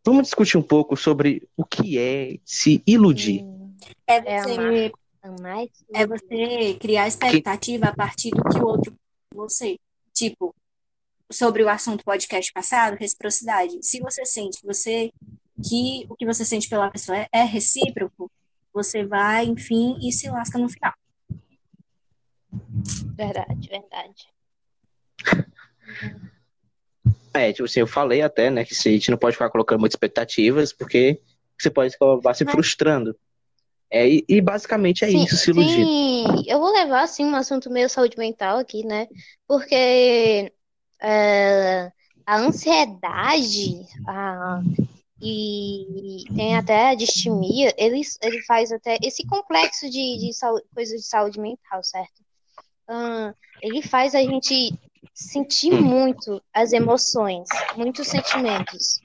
vamos 0.05 0.23
discutir 0.23 0.57
um 0.57 0.61
pouco 0.61 0.95
sobre 0.95 1.47
o 1.57 1.65
que 1.65 1.97
é 1.97 2.37
se 2.45 2.81
iludir. 2.85 3.45
É 4.07 4.15
É 4.15 4.41
você, 4.41 4.91
é 5.93 6.01
é 6.01 6.07
você 6.07 6.73
criar 6.79 7.07
expectativa 7.07 7.87
a 7.87 7.95
partir 7.95 8.31
do 8.31 8.43
que 8.43 8.59
o 8.59 8.65
outro 8.65 8.93
você. 9.33 9.77
Tipo, 10.13 10.55
sobre 11.31 11.63
o 11.63 11.69
assunto 11.69 12.03
podcast 12.03 12.51
passado, 12.53 12.95
reciprocidade. 12.95 13.77
Se 13.81 13.99
você 13.99 14.25
sente 14.25 14.61
que 14.61 14.67
você 14.67 15.11
que 15.67 16.05
o 16.07 16.15
que 16.15 16.25
você 16.25 16.45
sente 16.45 16.69
pela 16.69 16.91
pessoa 16.91 17.17
é, 17.17 17.27
é 17.31 17.43
recíproco, 17.43 18.16
você 18.77 19.03
vai, 19.03 19.45
enfim, 19.45 19.97
e 20.01 20.11
se 20.11 20.29
lasca 20.29 20.57
no 20.59 20.69
final. 20.69 20.93
Verdade, 23.15 23.67
verdade. 23.67 24.27
É, 27.33 27.51
tipo 27.51 27.65
assim, 27.65 27.79
eu 27.79 27.87
falei 27.87 28.21
até, 28.21 28.49
né, 28.49 28.63
que 28.63 28.73
a 28.73 28.91
gente 28.91 29.11
não 29.11 29.17
pode 29.17 29.35
ficar 29.35 29.49
colocando 29.49 29.79
muitas 29.79 29.95
expectativas, 29.95 30.71
porque 30.71 31.19
você 31.59 31.69
pode 31.69 31.95
acabar 31.95 32.35
se 32.35 32.45
frustrando. 32.45 33.15
É, 33.89 34.07
e, 34.07 34.25
e 34.27 34.41
basicamente 34.41 35.05
é 35.05 35.09
Sim, 35.09 35.23
isso, 35.23 35.37
se 35.37 35.49
iludir. 35.49 35.85
sim, 35.85 36.25
eu 36.45 36.59
vou 36.59 36.71
levar 36.71 37.03
assim 37.03 37.25
um 37.25 37.35
assunto 37.35 37.69
meio 37.71 37.89
saúde 37.89 38.17
mental 38.17 38.59
aqui, 38.59 38.85
né? 38.85 39.07
Porque 39.47 40.51
é, 41.01 41.91
a 42.25 42.37
ansiedade 42.37 43.85
a, 44.05 44.61
e 45.21 46.23
tem 46.35 46.55
até 46.55 46.89
a 46.89 46.95
distimia, 46.95 47.73
ele, 47.77 48.01
ele 48.21 48.41
faz 48.43 48.71
até 48.71 48.97
esse 49.01 49.25
complexo 49.25 49.89
de, 49.89 50.17
de 50.19 50.33
saúde, 50.33 50.65
coisa 50.73 50.95
de 50.95 51.03
saúde 51.03 51.39
mental, 51.39 51.83
certo? 51.83 52.23
Ele 53.61 53.81
faz 53.81 54.13
a 54.13 54.19
gente 54.19 54.77
sentir 55.13 55.71
muito 55.71 56.41
as 56.53 56.71
emoções, 56.71 57.47
muitos 57.75 58.07
sentimentos, 58.07 58.99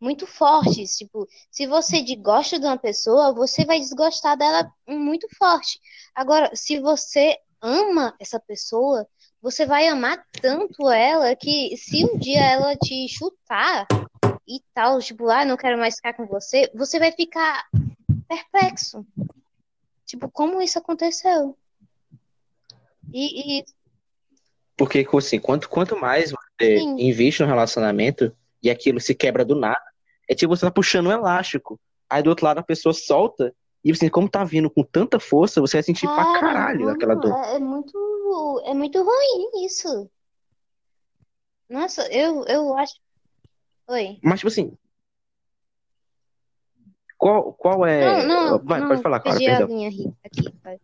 muito 0.00 0.26
fortes. 0.26 0.96
Tipo, 0.96 1.26
se 1.50 1.66
você 1.66 2.02
gosta 2.16 2.58
de 2.58 2.66
uma 2.66 2.76
pessoa, 2.76 3.32
você 3.32 3.64
vai 3.64 3.78
desgostar 3.78 4.36
dela 4.36 4.70
muito 4.88 5.28
forte. 5.36 5.78
Agora, 6.14 6.50
se 6.54 6.80
você 6.80 7.38
ama 7.62 8.14
essa 8.20 8.38
pessoa, 8.40 9.06
você 9.40 9.64
vai 9.64 9.86
amar 9.86 10.22
tanto 10.42 10.90
ela 10.90 11.34
que 11.36 11.76
se 11.76 12.04
um 12.04 12.18
dia 12.18 12.40
ela 12.40 12.76
te 12.76 13.08
chutar 13.08 13.86
e 14.46 14.60
tal, 14.74 14.98
tipo, 15.00 15.28
ah, 15.28 15.44
não 15.44 15.56
quero 15.56 15.78
mais 15.78 15.96
ficar 15.96 16.14
com 16.14 16.26
você, 16.26 16.70
você 16.74 16.98
vai 16.98 17.12
ficar 17.12 17.66
perplexo. 18.28 19.06
Tipo, 20.04 20.30
como 20.30 20.60
isso 20.60 20.78
aconteceu? 20.78 21.56
E, 23.12 23.58
e 23.58 23.64
Porque, 24.76 25.06
assim, 25.16 25.38
quanto, 25.38 25.68
quanto 25.68 25.98
mais 25.98 26.30
você 26.30 26.78
Sim. 26.80 26.96
investe 26.98 27.42
no 27.42 27.48
relacionamento 27.48 28.36
e 28.62 28.70
aquilo 28.70 29.00
se 29.00 29.14
quebra 29.14 29.44
do 29.44 29.54
nada, 29.54 29.82
é 30.28 30.34
tipo 30.34 30.54
você 30.54 30.66
tá 30.66 30.70
puxando 30.70 31.08
um 31.08 31.12
elástico. 31.12 31.80
Aí 32.08 32.22
do 32.22 32.30
outro 32.30 32.44
lado 32.44 32.58
a 32.58 32.62
pessoa 32.62 32.92
solta, 32.92 33.54
e 33.84 33.90
assim, 33.92 34.08
como 34.08 34.28
tá 34.28 34.44
vindo 34.44 34.70
com 34.70 34.82
tanta 34.82 35.20
força, 35.20 35.60
você 35.60 35.76
vai 35.76 35.82
sentir 35.82 36.06
pra 36.06 36.24
Cara, 36.24 36.40
caralho 36.40 36.88
aquela 36.90 37.14
dor. 37.14 37.34
é, 37.44 37.56
é 37.56 37.58
muito, 37.58 38.62
é 38.64 38.72
muito 38.72 39.02
ruim 39.02 39.64
isso. 39.66 40.10
Nossa, 41.68 42.06
eu, 42.12 42.44
eu 42.46 42.76
acho. 42.76 42.94
Oi. 43.88 44.18
Mas, 44.22 44.40
tipo 44.40 44.48
assim. 44.48 44.72
Qual, 47.18 47.52
qual 47.54 47.86
é. 47.86 48.26
Não, 48.26 48.50
não, 48.58 48.64
Vai, 48.64 48.80
não, 48.80 48.88
pode 48.88 49.02
falar, 49.02 49.20
Clara, 49.20 49.38
perdão. 49.38 49.66
linha 49.68 49.90
ri- 49.90 50.12
aqui. 50.24 50.54
vai. 50.62 50.78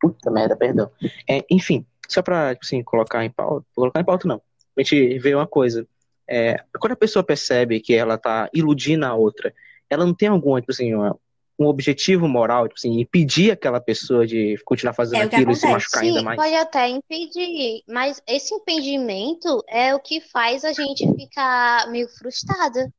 Puta 0.00 0.30
merda, 0.30 0.56
perdão. 0.56 0.90
É, 1.28 1.44
enfim, 1.50 1.84
só 2.08 2.22
pra, 2.22 2.54
tipo 2.54 2.64
assim, 2.64 2.82
colocar 2.82 3.24
em 3.24 3.30
pauta. 3.30 3.66
Colocar 3.74 4.00
em 4.00 4.04
pauta, 4.04 4.26
não. 4.26 4.40
A 4.76 4.82
gente 4.82 5.18
vê 5.18 5.34
uma 5.34 5.46
coisa. 5.46 5.86
É, 6.26 6.56
quando 6.80 6.92
a 6.92 6.96
pessoa 6.96 7.22
percebe 7.22 7.80
que 7.80 7.92
ela 7.94 8.16
tá 8.16 8.48
iludindo 8.54 9.04
a 9.04 9.14
outra, 9.14 9.52
ela 9.90 10.06
não 10.06 10.14
tem 10.14 10.28
algum, 10.28 10.58
tipo 10.58 10.72
assim, 10.72 10.94
uma- 10.94 11.18
um 11.60 11.66
objetivo 11.66 12.26
moral, 12.26 12.66
tipo 12.66 12.78
assim, 12.78 12.98
impedir 12.98 13.50
aquela 13.50 13.78
pessoa 13.80 14.26
de 14.26 14.56
continuar 14.64 14.94
fazendo 14.94 15.20
É 15.20 15.24
aquilo 15.24 15.52
e 15.52 15.56
se 15.56 15.66
machucar 15.66 16.02
ainda 16.02 16.22
mais. 16.22 16.36
pode 16.40 16.54
até 16.54 16.88
impedir, 16.88 17.82
mas 17.86 18.22
esse 18.26 18.54
impedimento 18.54 19.62
é 19.68 19.94
o 19.94 20.00
que 20.00 20.22
faz 20.22 20.64
a 20.64 20.72
gente 20.72 21.06
ficar 21.14 21.86
meio 21.90 22.08
frustrada. 22.08 22.90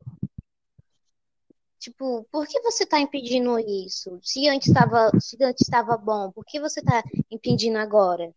Tipo, 1.79 2.23
por 2.31 2.45
que 2.45 2.61
você 2.61 2.85
tá 2.85 2.99
impedindo 2.99 3.57
isso? 3.57 4.19
Se 4.21 4.47
antes 4.47 4.67
estava, 4.67 5.09
se 5.19 5.35
antes 5.43 5.67
estava 5.67 5.97
bom, 5.97 6.31
por 6.31 6.45
que 6.45 6.59
você 6.59 6.83
tá 6.83 7.03
impedindo 7.31 7.79
agora? 7.79 8.31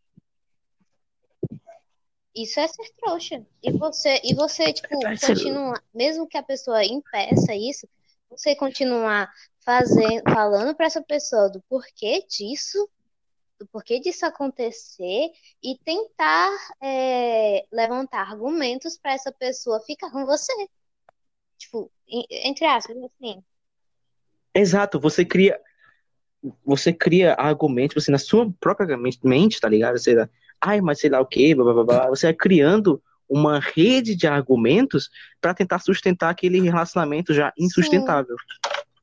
Isso 2.35 2.59
é 2.59 2.67
ser 2.67 2.91
trouxa. 2.99 3.47
E 3.63 3.71
você, 3.73 4.21
e 4.25 4.35
você, 4.35 4.73
tipo, 4.73 5.07
É 5.07 5.19
continua, 5.19 5.79
mesmo 5.95 6.27
que 6.27 6.39
a 6.39 6.43
pessoa 6.43 6.83
impeça 6.83 7.55
isso, 7.55 7.87
você 8.31 8.55
continuar 8.57 9.31
fazendo, 9.65 10.23
falando 10.33 10.75
para 10.75 10.87
essa 10.87 11.03
pessoa 11.03 11.51
do 11.51 11.63
porquê 11.69 12.25
disso, 12.29 12.89
do 13.59 13.67
porquê 13.67 14.01
disso 14.01 14.27
acontecer 14.27 15.31
e 15.63 15.79
tentar 15.85 16.51
é, 16.83 17.67
levantar 17.73 18.31
argumentos 18.31 18.99
para 18.99 19.13
essa 19.13 19.33
pessoa 19.33 19.81
ficar 19.81 20.11
com 20.11 20.27
você. 20.27 20.53
Tipo, 21.57 21.91
entre 22.07 22.67
aspas, 22.67 22.97
assim. 22.97 23.43
Exato, 24.55 25.01
você 25.01 25.25
cria. 25.25 25.61
Você 26.65 26.93
cria 26.93 27.35
argumentos 27.35 28.03
assim, 28.03 28.13
na 28.13 28.19
sua 28.19 28.53
própria 28.61 28.99
mente, 29.23 29.59
tá 29.59 29.69
ligado? 29.69 29.99
Sei 29.99 30.15
lá, 30.15 30.29
ai, 30.61 30.81
mas 30.81 31.01
sei 31.01 31.09
lá 31.09 31.19
o 31.21 31.27
quê, 31.27 31.55
blá, 31.55 31.73
blá, 31.73 31.85
blá. 31.85 32.09
Você 32.11 32.27
vai 32.27 32.35
criando 32.35 33.03
uma 33.29 33.59
rede 33.59 34.15
de 34.15 34.27
argumentos 34.27 35.09
pra 35.41 35.55
tentar 35.55 35.79
sustentar 35.79 36.31
aquele 36.31 36.61
relacionamento 36.61 37.33
já 37.33 37.53
insustentável. 37.59 38.37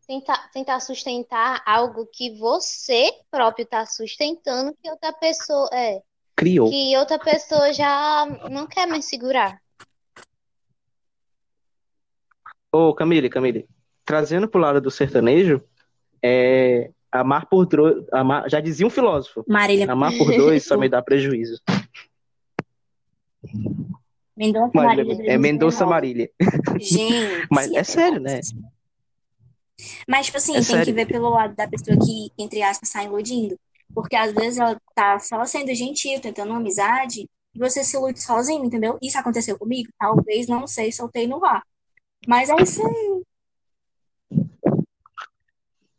Tentar, 0.08 0.50
tentar 0.52 0.80
sustentar 0.80 1.62
algo 1.66 2.06
que 2.06 2.38
você 2.38 3.12
próprio 3.30 3.64
está 3.64 3.86
sustentando, 3.86 4.76
que 4.82 4.90
outra 4.90 5.14
pessoa 5.14 5.70
é, 5.72 6.02
Criou. 6.36 6.70
que 6.70 6.98
outra 6.98 7.18
pessoa 7.18 7.72
já 7.72 8.26
não 8.50 8.68
quer 8.68 8.88
mais 8.88 9.06
segurar. 9.06 9.62
Ô, 12.72 12.94
Camille, 12.94 13.30
Camille, 13.30 13.68
trazendo 14.06 14.48
pro 14.48 14.60
lado 14.60 14.82
do 14.82 14.90
sertanejo, 14.90 15.62
é, 16.24 16.92
amar 17.12 17.48
por 17.48 17.66
dois, 17.66 18.06
amar, 18.12 18.50
já 18.50 18.60
dizia 18.60 18.88
um 18.88 18.90
filósofo, 18.90 19.44
Marília 19.48 19.92
amar 19.92 20.18
por 20.18 20.28
dois 20.36 20.66
só 20.66 20.78
me 20.80 20.88
dá 20.88 21.02
prejuízo. 21.02 21.62
Mendonça 24.42 24.72
Marília, 24.74 25.06
Marília 25.06 25.32
é 25.34 25.38
Mendonça 25.38 25.86
2019. 25.86 25.90
Marília. 25.90 26.32
Gente, 26.80 27.48
Mas 27.52 27.72
é 27.72 27.84
sério, 27.84 28.20
né? 28.20 28.40
Mas, 30.08 30.26
tipo 30.26 30.38
assim, 30.38 30.54
É 30.54 30.56
tem 30.56 30.64
sério. 30.64 30.86
que 30.86 30.94
ver 30.94 31.06
pelo 31.08 31.30
lado 31.30 31.56
da 31.56 31.68
pessoa 31.68 31.96
que, 31.98 32.32
entre 32.38 32.64
aspas, 32.64 32.90
está 32.90 33.04
iludindo. 33.04 33.56
Porque 33.94 34.16
às 34.16 34.34
vezes 34.34 34.58
ela 34.58 34.80
tá 34.96 35.20
só 35.20 35.44
sendo 35.46 35.74
gentil, 35.76 36.20
tentando 36.20 36.50
uma 36.50 36.58
amizade, 36.60 37.30
e 37.54 37.60
você 37.60 37.84
se 37.84 37.96
ilude 37.98 38.20
sozinho, 38.22 38.64
entendeu? 38.66 38.98
Isso 39.02 39.18
aconteceu 39.18 39.60
comigo? 39.60 39.92
Talvez, 40.00 40.48
não 40.48 40.66
sei, 40.66 40.92
soltei 40.92 41.28
no 41.28 41.44
ar. 41.46 41.62
Mas 42.28 42.50
é 42.50 42.56
isso 42.62 42.82
aí. 42.86 43.22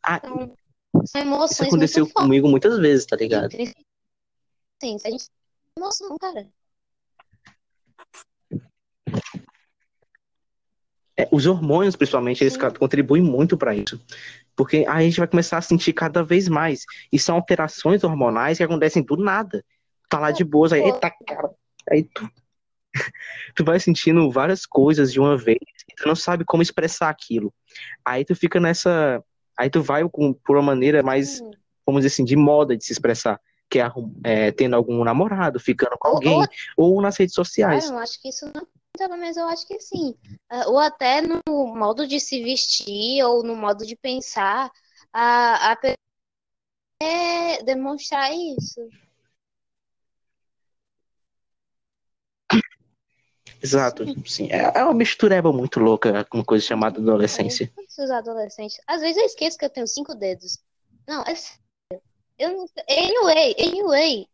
Ah, 0.03 0.17
Então, 0.17 0.37
são 0.37 1.03
isso 1.05 1.19
emoções 1.19 1.69
aconteceu 1.69 2.05
muito 2.05 2.13
fortes. 2.13 2.27
comigo 2.29 2.49
muitas 2.49 2.79
vezes, 2.79 3.07
tá 3.07 3.15
ligado? 3.17 3.53
Sim, 3.53 4.97
a 5.05 5.11
gente 5.11 5.27
tem 5.29 5.31
emoção, 5.79 6.17
cara. 6.19 6.49
É, 11.17 11.29
os 11.31 11.47
hormônios, 11.47 11.95
principalmente, 11.95 12.43
eles 12.43 12.57
contribuem 12.57 13.23
muito 13.23 13.57
para 13.57 13.75
isso. 13.75 14.01
Porque 14.57 14.85
a 14.89 15.01
gente 15.03 15.19
vai 15.19 15.29
começar 15.29 15.59
a 15.59 15.63
sentir 15.63 15.93
cada 15.93 16.23
vez 16.23 16.49
mais. 16.49 16.85
E 17.13 17.19
são 17.19 17.37
alterações 17.37 18.03
hormonais 18.03 18.59
que 18.59 18.65
acontecem 18.65 19.03
do 19.03 19.17
nada. 19.17 19.65
Tá 20.09 20.19
lá 20.19 20.31
de 20.31 20.45
boas, 20.45 20.73
aí, 20.73 20.83
eita, 20.83 21.11
cara. 21.27 21.51
Aí 21.91 22.05
tu. 22.05 22.29
tu 23.57 23.65
vai 23.65 23.81
sentindo 23.81 24.31
várias 24.31 24.67
coisas 24.67 25.13
de 25.13 25.19
uma 25.19 25.37
vez 25.37 25.59
e 25.91 25.95
tu 25.95 26.07
não 26.07 26.15
sabe 26.15 26.45
como 26.45 26.63
expressar 26.63 27.09
aquilo. 27.09 27.53
Aí 28.05 28.25
tu 28.25 28.35
fica 28.35 28.61
nessa. 28.61 29.23
Aí 29.59 29.71
tu 29.71 29.83
vai 29.83 30.07
com, 30.09 30.33
por 30.33 30.57
uma 30.57 30.63
maneira 30.63 31.03
mais, 31.03 31.41
vamos 31.87 32.01
dizer 32.03 32.09
assim, 32.15 32.25
de 32.25 32.37
moda 32.37 32.77
de 32.77 32.85
se 32.85 32.93
expressar. 32.93 33.41
Que 33.71 33.81
é, 33.81 33.91
é, 34.25 34.53
tendo 34.53 34.77
algum 34.77 35.03
namorado, 35.03 35.59
ficando 35.59 35.97
com 35.99 36.09
alguém, 36.09 36.39
ou- 36.77 36.95
ou 36.97 37.03
nas 37.03 37.17
redes 37.17 37.35
Ah, 37.35 37.43
sociais. 37.43 37.89
eu 37.89 37.99
acho 37.99 38.21
que 38.21 38.29
isso 38.29 38.51
não 38.55 38.67
pelo 38.97 39.17
menos 39.17 39.37
eu 39.37 39.47
acho 39.47 39.67
que 39.67 39.81
sim. 39.81 40.15
Ah, 40.49 40.69
Ou 40.69 40.79
até 40.79 41.21
no 41.21 41.41
modo 41.75 42.07
de 42.07 42.21
se 42.21 42.43
vestir 42.43 43.25
ou 43.25 43.43
no 43.43 43.57
modo 43.57 43.87
de 43.87 43.97
pensar, 43.97 44.71
a, 45.13 45.73
a 45.73 45.77
pessoa 45.77 45.97
quer 47.01 47.63
demonstrar 47.65 48.33
isso. 48.33 48.89
Exato, 53.63 54.05
sim. 54.27 54.49
É, 54.51 54.79
é 54.79 54.85
uma 54.85 54.95
mistureba 54.95 55.53
muito 55.53 55.79
louca 55.79 56.25
com 56.25 56.45
coisa 56.45 56.65
chamada 56.65 57.01
adolescência. 57.01 57.73
Os 57.99 58.11
adolescentes. 58.11 58.81
Às 58.87 59.01
vezes 59.01 59.17
eu 59.17 59.25
esqueço 59.25 59.59
que 59.59 59.65
eu 59.65 59.71
tenho 59.71 59.87
cinco 59.87 60.15
dedos. 60.15 60.59
Não, 61.07 61.23
é 61.23 61.35
sério. 61.35 61.63
Eu 62.39 62.57
não. 62.57 62.67
Anyway, 62.89 63.55
anyway. 63.59 64.29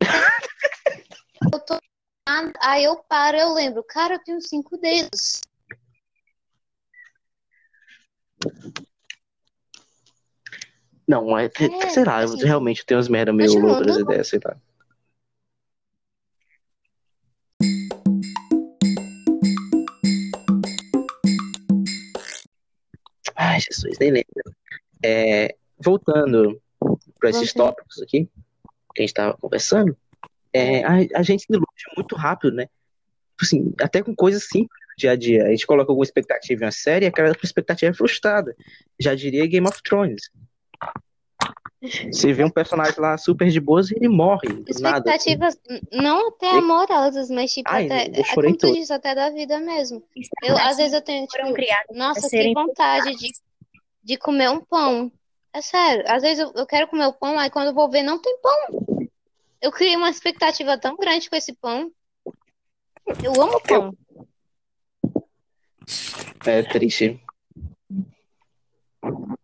Eu 1.52 1.60
tô. 1.60 1.78
Aí 2.26 2.84
eu 2.84 2.96
paro, 2.96 3.36
eu 3.36 3.52
lembro. 3.52 3.84
Cara, 3.84 4.14
eu 4.14 4.24
tenho 4.24 4.40
cinco 4.40 4.78
dedos. 4.78 5.42
Não, 11.06 11.38
é, 11.38 11.44
É, 11.46 11.88
sei 11.90 12.02
lá, 12.02 12.22
eu 12.22 12.32
assim, 12.32 12.44
realmente 12.44 12.86
tenho 12.86 12.98
umas 12.98 13.08
merda 13.08 13.30
meio 13.30 13.58
loucas 13.58 13.98
ideias, 13.98 14.28
sei 14.28 14.40
lá. 14.42 14.56
Ai, 23.36 23.60
Jesus, 23.60 23.98
nem 23.98 24.12
lembro. 24.12 24.56
É, 25.04 25.54
voltando 25.78 26.58
para 27.20 27.28
esses 27.28 27.52
tópicos 27.52 28.00
aqui 28.00 28.30
que 28.94 29.00
a 29.00 29.02
gente 29.02 29.10
estava 29.10 29.36
conversando, 29.36 29.94
é, 30.54 30.84
a, 30.84 30.92
a 31.16 31.22
gente 31.22 31.42
se 31.44 31.52
ilude 31.52 31.66
muito 31.96 32.14
rápido, 32.14 32.54
né? 32.54 32.64
Tipo 32.66 33.42
Assim, 33.42 33.74
até 33.80 34.02
com 34.02 34.14
coisas 34.14 34.44
simples 34.44 34.80
do 34.90 34.96
dia 34.96 35.10
a 35.10 35.16
dia. 35.16 35.44
A 35.44 35.50
gente 35.50 35.66
coloca 35.66 35.90
alguma 35.90 36.04
expectativa 36.04 36.62
em 36.62 36.66
uma 36.66 36.70
série 36.70 37.04
e 37.04 37.08
aquela 37.08 37.32
expectativa 37.42 37.90
é 37.90 37.94
frustrada. 37.94 38.56
Já 38.98 39.14
diria 39.14 39.46
Game 39.46 39.66
of 39.66 39.82
Thrones. 39.82 40.30
Você 42.10 42.32
vê 42.32 42.42
um 42.44 42.50
personagem 42.50 42.98
lá 42.98 43.18
super 43.18 43.50
de 43.50 43.60
boas 43.60 43.90
e 43.90 43.96
ele 43.96 44.08
morre. 44.08 44.48
Nada. 44.80 45.10
assim. 45.10 45.32
Expectativas, 45.32 45.58
n- 45.68 45.82
não 45.92 46.28
até 46.28 46.50
amorosas, 46.50 47.28
mas 47.28 47.52
tipo, 47.52 47.68
Ai, 47.70 47.86
até, 47.86 48.06
eu 48.08 48.24
é 48.24 48.34
como 48.34 48.56
disse, 48.56 48.92
até 48.92 49.14
da 49.14 49.28
vida 49.28 49.58
mesmo. 49.60 50.02
Eu, 50.42 50.56
às 50.56 50.78
vezes 50.78 50.94
eu 50.94 51.02
tenho, 51.02 51.26
tipo, 51.26 51.54
nossa, 51.92 52.28
que 52.30 52.54
vontade 52.54 53.14
de, 53.16 53.32
de 54.02 54.16
comer 54.16 54.48
um 54.48 54.60
pão. 54.60 55.12
É 55.52 55.60
sério, 55.60 56.04
às 56.08 56.22
vezes 56.22 56.38
eu, 56.38 56.52
eu 56.56 56.66
quero 56.66 56.88
comer 56.88 57.06
o 57.06 57.12
pão, 57.12 57.38
aí 57.38 57.50
quando 57.50 57.66
eu 57.68 57.74
vou 57.74 57.90
ver, 57.90 58.02
não 58.02 58.18
tem 58.18 58.36
pão. 58.40 58.93
Eu 59.64 59.72
criei 59.72 59.96
uma 59.96 60.10
expectativa 60.10 60.76
tão 60.76 60.94
grande 60.94 61.30
com 61.30 61.36
esse 61.36 61.54
pão. 61.54 61.90
Eu 63.22 63.32
amo 63.40 63.58
pão. 63.62 63.96
É 66.44 66.62
triste. 66.64 67.18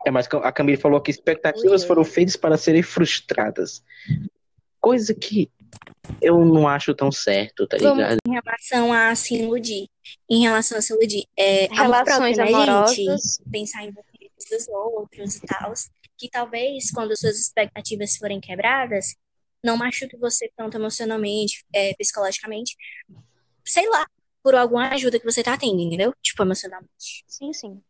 É, 0.05 0.11
mas 0.11 0.29
a 0.31 0.53
Camille 0.53 0.77
falou 0.77 1.01
que 1.01 1.11
expectativas 1.11 1.81
Ui. 1.81 1.89
foram 1.89 2.05
feitas 2.05 2.37
para 2.37 2.59
serem 2.59 2.83
frustradas. 2.83 3.83
Coisa 4.79 5.15
que 5.15 5.51
eu 6.21 6.45
não 6.45 6.69
acho 6.69 6.95
tão 6.95 7.11
certo, 7.11 7.67
tá 7.67 7.79
Vamos 7.79 7.97
ligado? 7.97 8.19
em 8.29 8.33
relação 8.33 8.93
a 8.93 9.15
se 9.15 9.37
iludir. 9.37 9.89
Em 10.29 10.43
relação 10.43 10.77
a 10.77 10.83
se 10.83 10.93
iludir. 10.93 11.25
É, 11.35 11.65
amor 11.65 11.77
Relações 11.79 12.37
próprio, 12.37 12.37
né, 12.37 12.47
gente? 12.47 12.55
amorosas. 12.55 13.41
Pensar 13.51 13.85
em 13.85 13.91
você 13.91 14.31
dos 14.51 14.69
outros 14.69 15.37
e 15.37 15.41
tal. 15.47 15.73
Que 16.19 16.29
talvez, 16.29 16.91
quando 16.91 17.17
suas 17.17 17.41
expectativas 17.41 18.19
forem 18.19 18.39
quebradas, 18.39 19.17
não 19.63 19.77
machuque 19.77 20.17
você 20.17 20.51
tanto 20.57 20.77
emocionalmente, 20.77 21.65
é, 21.75 21.95
psicologicamente. 21.95 22.77
Sei 23.65 23.89
lá, 23.89 24.07
por 24.43 24.55
alguma 24.55 24.89
ajuda 24.89 25.19
que 25.19 25.25
você 25.25 25.43
tá 25.43 25.57
tendo, 25.57 25.81
entendeu? 25.81 26.15
Tipo, 26.23 26.43
emocionalmente. 26.43 27.25
Sim, 27.27 27.53
sim. 27.53 27.83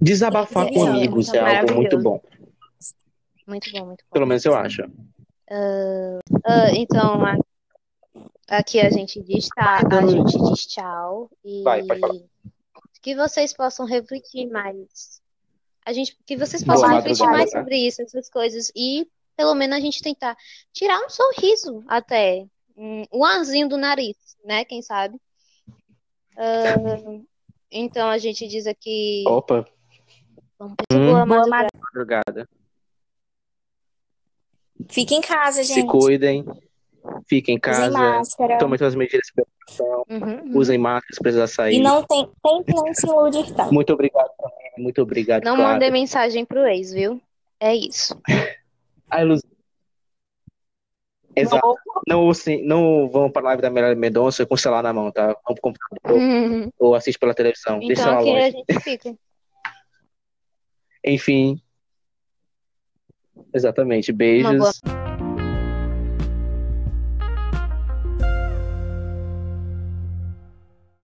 Desabafar 0.00 0.66
É, 0.66 0.72
com 0.72 0.86
é 0.86 0.88
amigos 0.88 1.28
é 1.34 1.38
algo 1.58 1.74
muito 1.74 1.98
bom. 1.98 2.20
Muito 3.46 3.70
bom, 3.72 3.86
muito 3.86 4.04
bom. 4.04 4.12
Pelo 4.12 4.26
menos 4.26 4.44
eu 4.44 4.54
acho. 4.54 4.82
Ah, 5.50 6.70
então, 6.74 7.24
a- 7.24 7.38
aqui 8.48 8.80
a 8.80 8.90
gente 8.90 9.22
diz 9.22 9.48
tá, 9.54 9.78
a 9.90 10.06
gente 10.06 10.36
diz 10.50 10.66
tchau 10.66 11.30
e 11.44 11.62
Vai, 11.62 11.82
pode 11.84 12.00
falar. 12.00 12.14
que 13.02 13.14
vocês 13.14 13.52
possam 13.54 13.86
refletir 13.86 14.46
mais. 14.50 15.22
A 15.86 15.92
gente, 15.92 16.18
que 16.26 16.36
vocês 16.36 16.64
Boa 16.64 16.74
possam 16.74 16.96
refletir 16.96 17.20
madrugada, 17.20 17.38
mais 17.38 17.50
tá? 17.50 17.60
sobre 17.60 17.76
isso, 17.78 18.02
essas 18.02 18.28
coisas 18.28 18.72
e 18.74 19.06
pelo 19.36 19.54
menos 19.54 19.76
a 19.76 19.80
gente 19.80 20.02
tentar 20.02 20.36
tirar 20.72 20.98
um 21.04 21.08
sorriso 21.08 21.84
até, 21.86 22.44
um, 22.76 23.04
um 23.12 23.24
arzinho 23.24 23.68
do 23.68 23.76
nariz, 23.76 24.16
né? 24.44 24.64
Quem 24.64 24.82
sabe? 24.82 25.16
Ah, 26.36 26.76
então 27.70 28.08
a 28.08 28.18
gente 28.18 28.48
diz 28.48 28.66
aqui, 28.66 29.22
Opa, 29.28 29.64
boa 30.90 31.22
Hum. 31.22 31.26
madrugada. 31.26 31.68
madrugada. 31.80 32.48
Fique 34.88 35.14
em 35.14 35.20
casa, 35.20 35.62
Se 35.62 35.74
gente. 35.74 35.86
cuidem, 35.88 36.44
fiquem 37.28 37.54
em 37.54 37.58
Usem 37.58 37.60
casa, 37.60 37.98
máscara. 37.98 38.58
tomem 38.58 38.78
suas 38.78 38.94
medidas 38.94 39.26
de 39.26 39.32
precaução, 39.32 40.04
Uhum, 40.08 40.50
uhum. 40.52 40.58
usem 40.58 40.78
máscara 40.78 41.14
se 41.14 41.20
precisar 41.20 41.44
E 41.44 41.48
sair. 41.48 41.80
não 41.80 42.02
tem, 42.04 42.24
tente 42.42 42.74
não 42.74 42.94
se 42.94 43.06
iludir 43.06 43.54
tanto. 43.54 43.72
Muito 43.74 43.92
obrigado 43.92 44.30
também, 44.38 44.72
muito 44.78 45.02
obrigado, 45.02 45.44
Não 45.44 45.56
Clara. 45.56 45.72
mandem 45.72 45.90
mensagem 45.90 46.44
pro 46.44 46.66
ex, 46.66 46.92
viu? 46.92 47.20
É 47.60 47.74
isso. 47.74 48.14
A 49.10 49.22
ilusão. 49.22 49.48
Exato. 51.34 51.74
Não, 52.08 52.32
sim, 52.32 52.62
não 52.64 53.08
vão 53.10 53.30
para 53.30 53.42
a 53.42 53.44
live 53.48 53.62
da 53.62 53.68
Melhor 53.70 53.94
Mendonça 53.94 54.46
com 54.46 54.54
o 54.54 54.58
celular 54.58 54.82
na 54.82 54.92
mão, 54.92 55.12
tá? 55.12 55.26
Vão 55.44 55.54
pro 55.54 55.60
computador 55.60 56.18
Uhum. 56.18 56.70
ou 56.80 56.94
assiste 56.94 57.18
pela 57.18 57.34
televisão. 57.34 57.78
Deixa 57.80 58.02
Então 58.02 58.14
lá 58.14 58.20
aqui 58.20 58.30
a 58.30 58.32
longe. 58.32 58.50
gente 58.52 58.80
fica. 58.80 59.14
Enfim. 61.04 61.60
Exatamente. 63.54 64.10
Uma 64.12 64.16
boa 64.18 64.42
Beijos. 64.72 64.80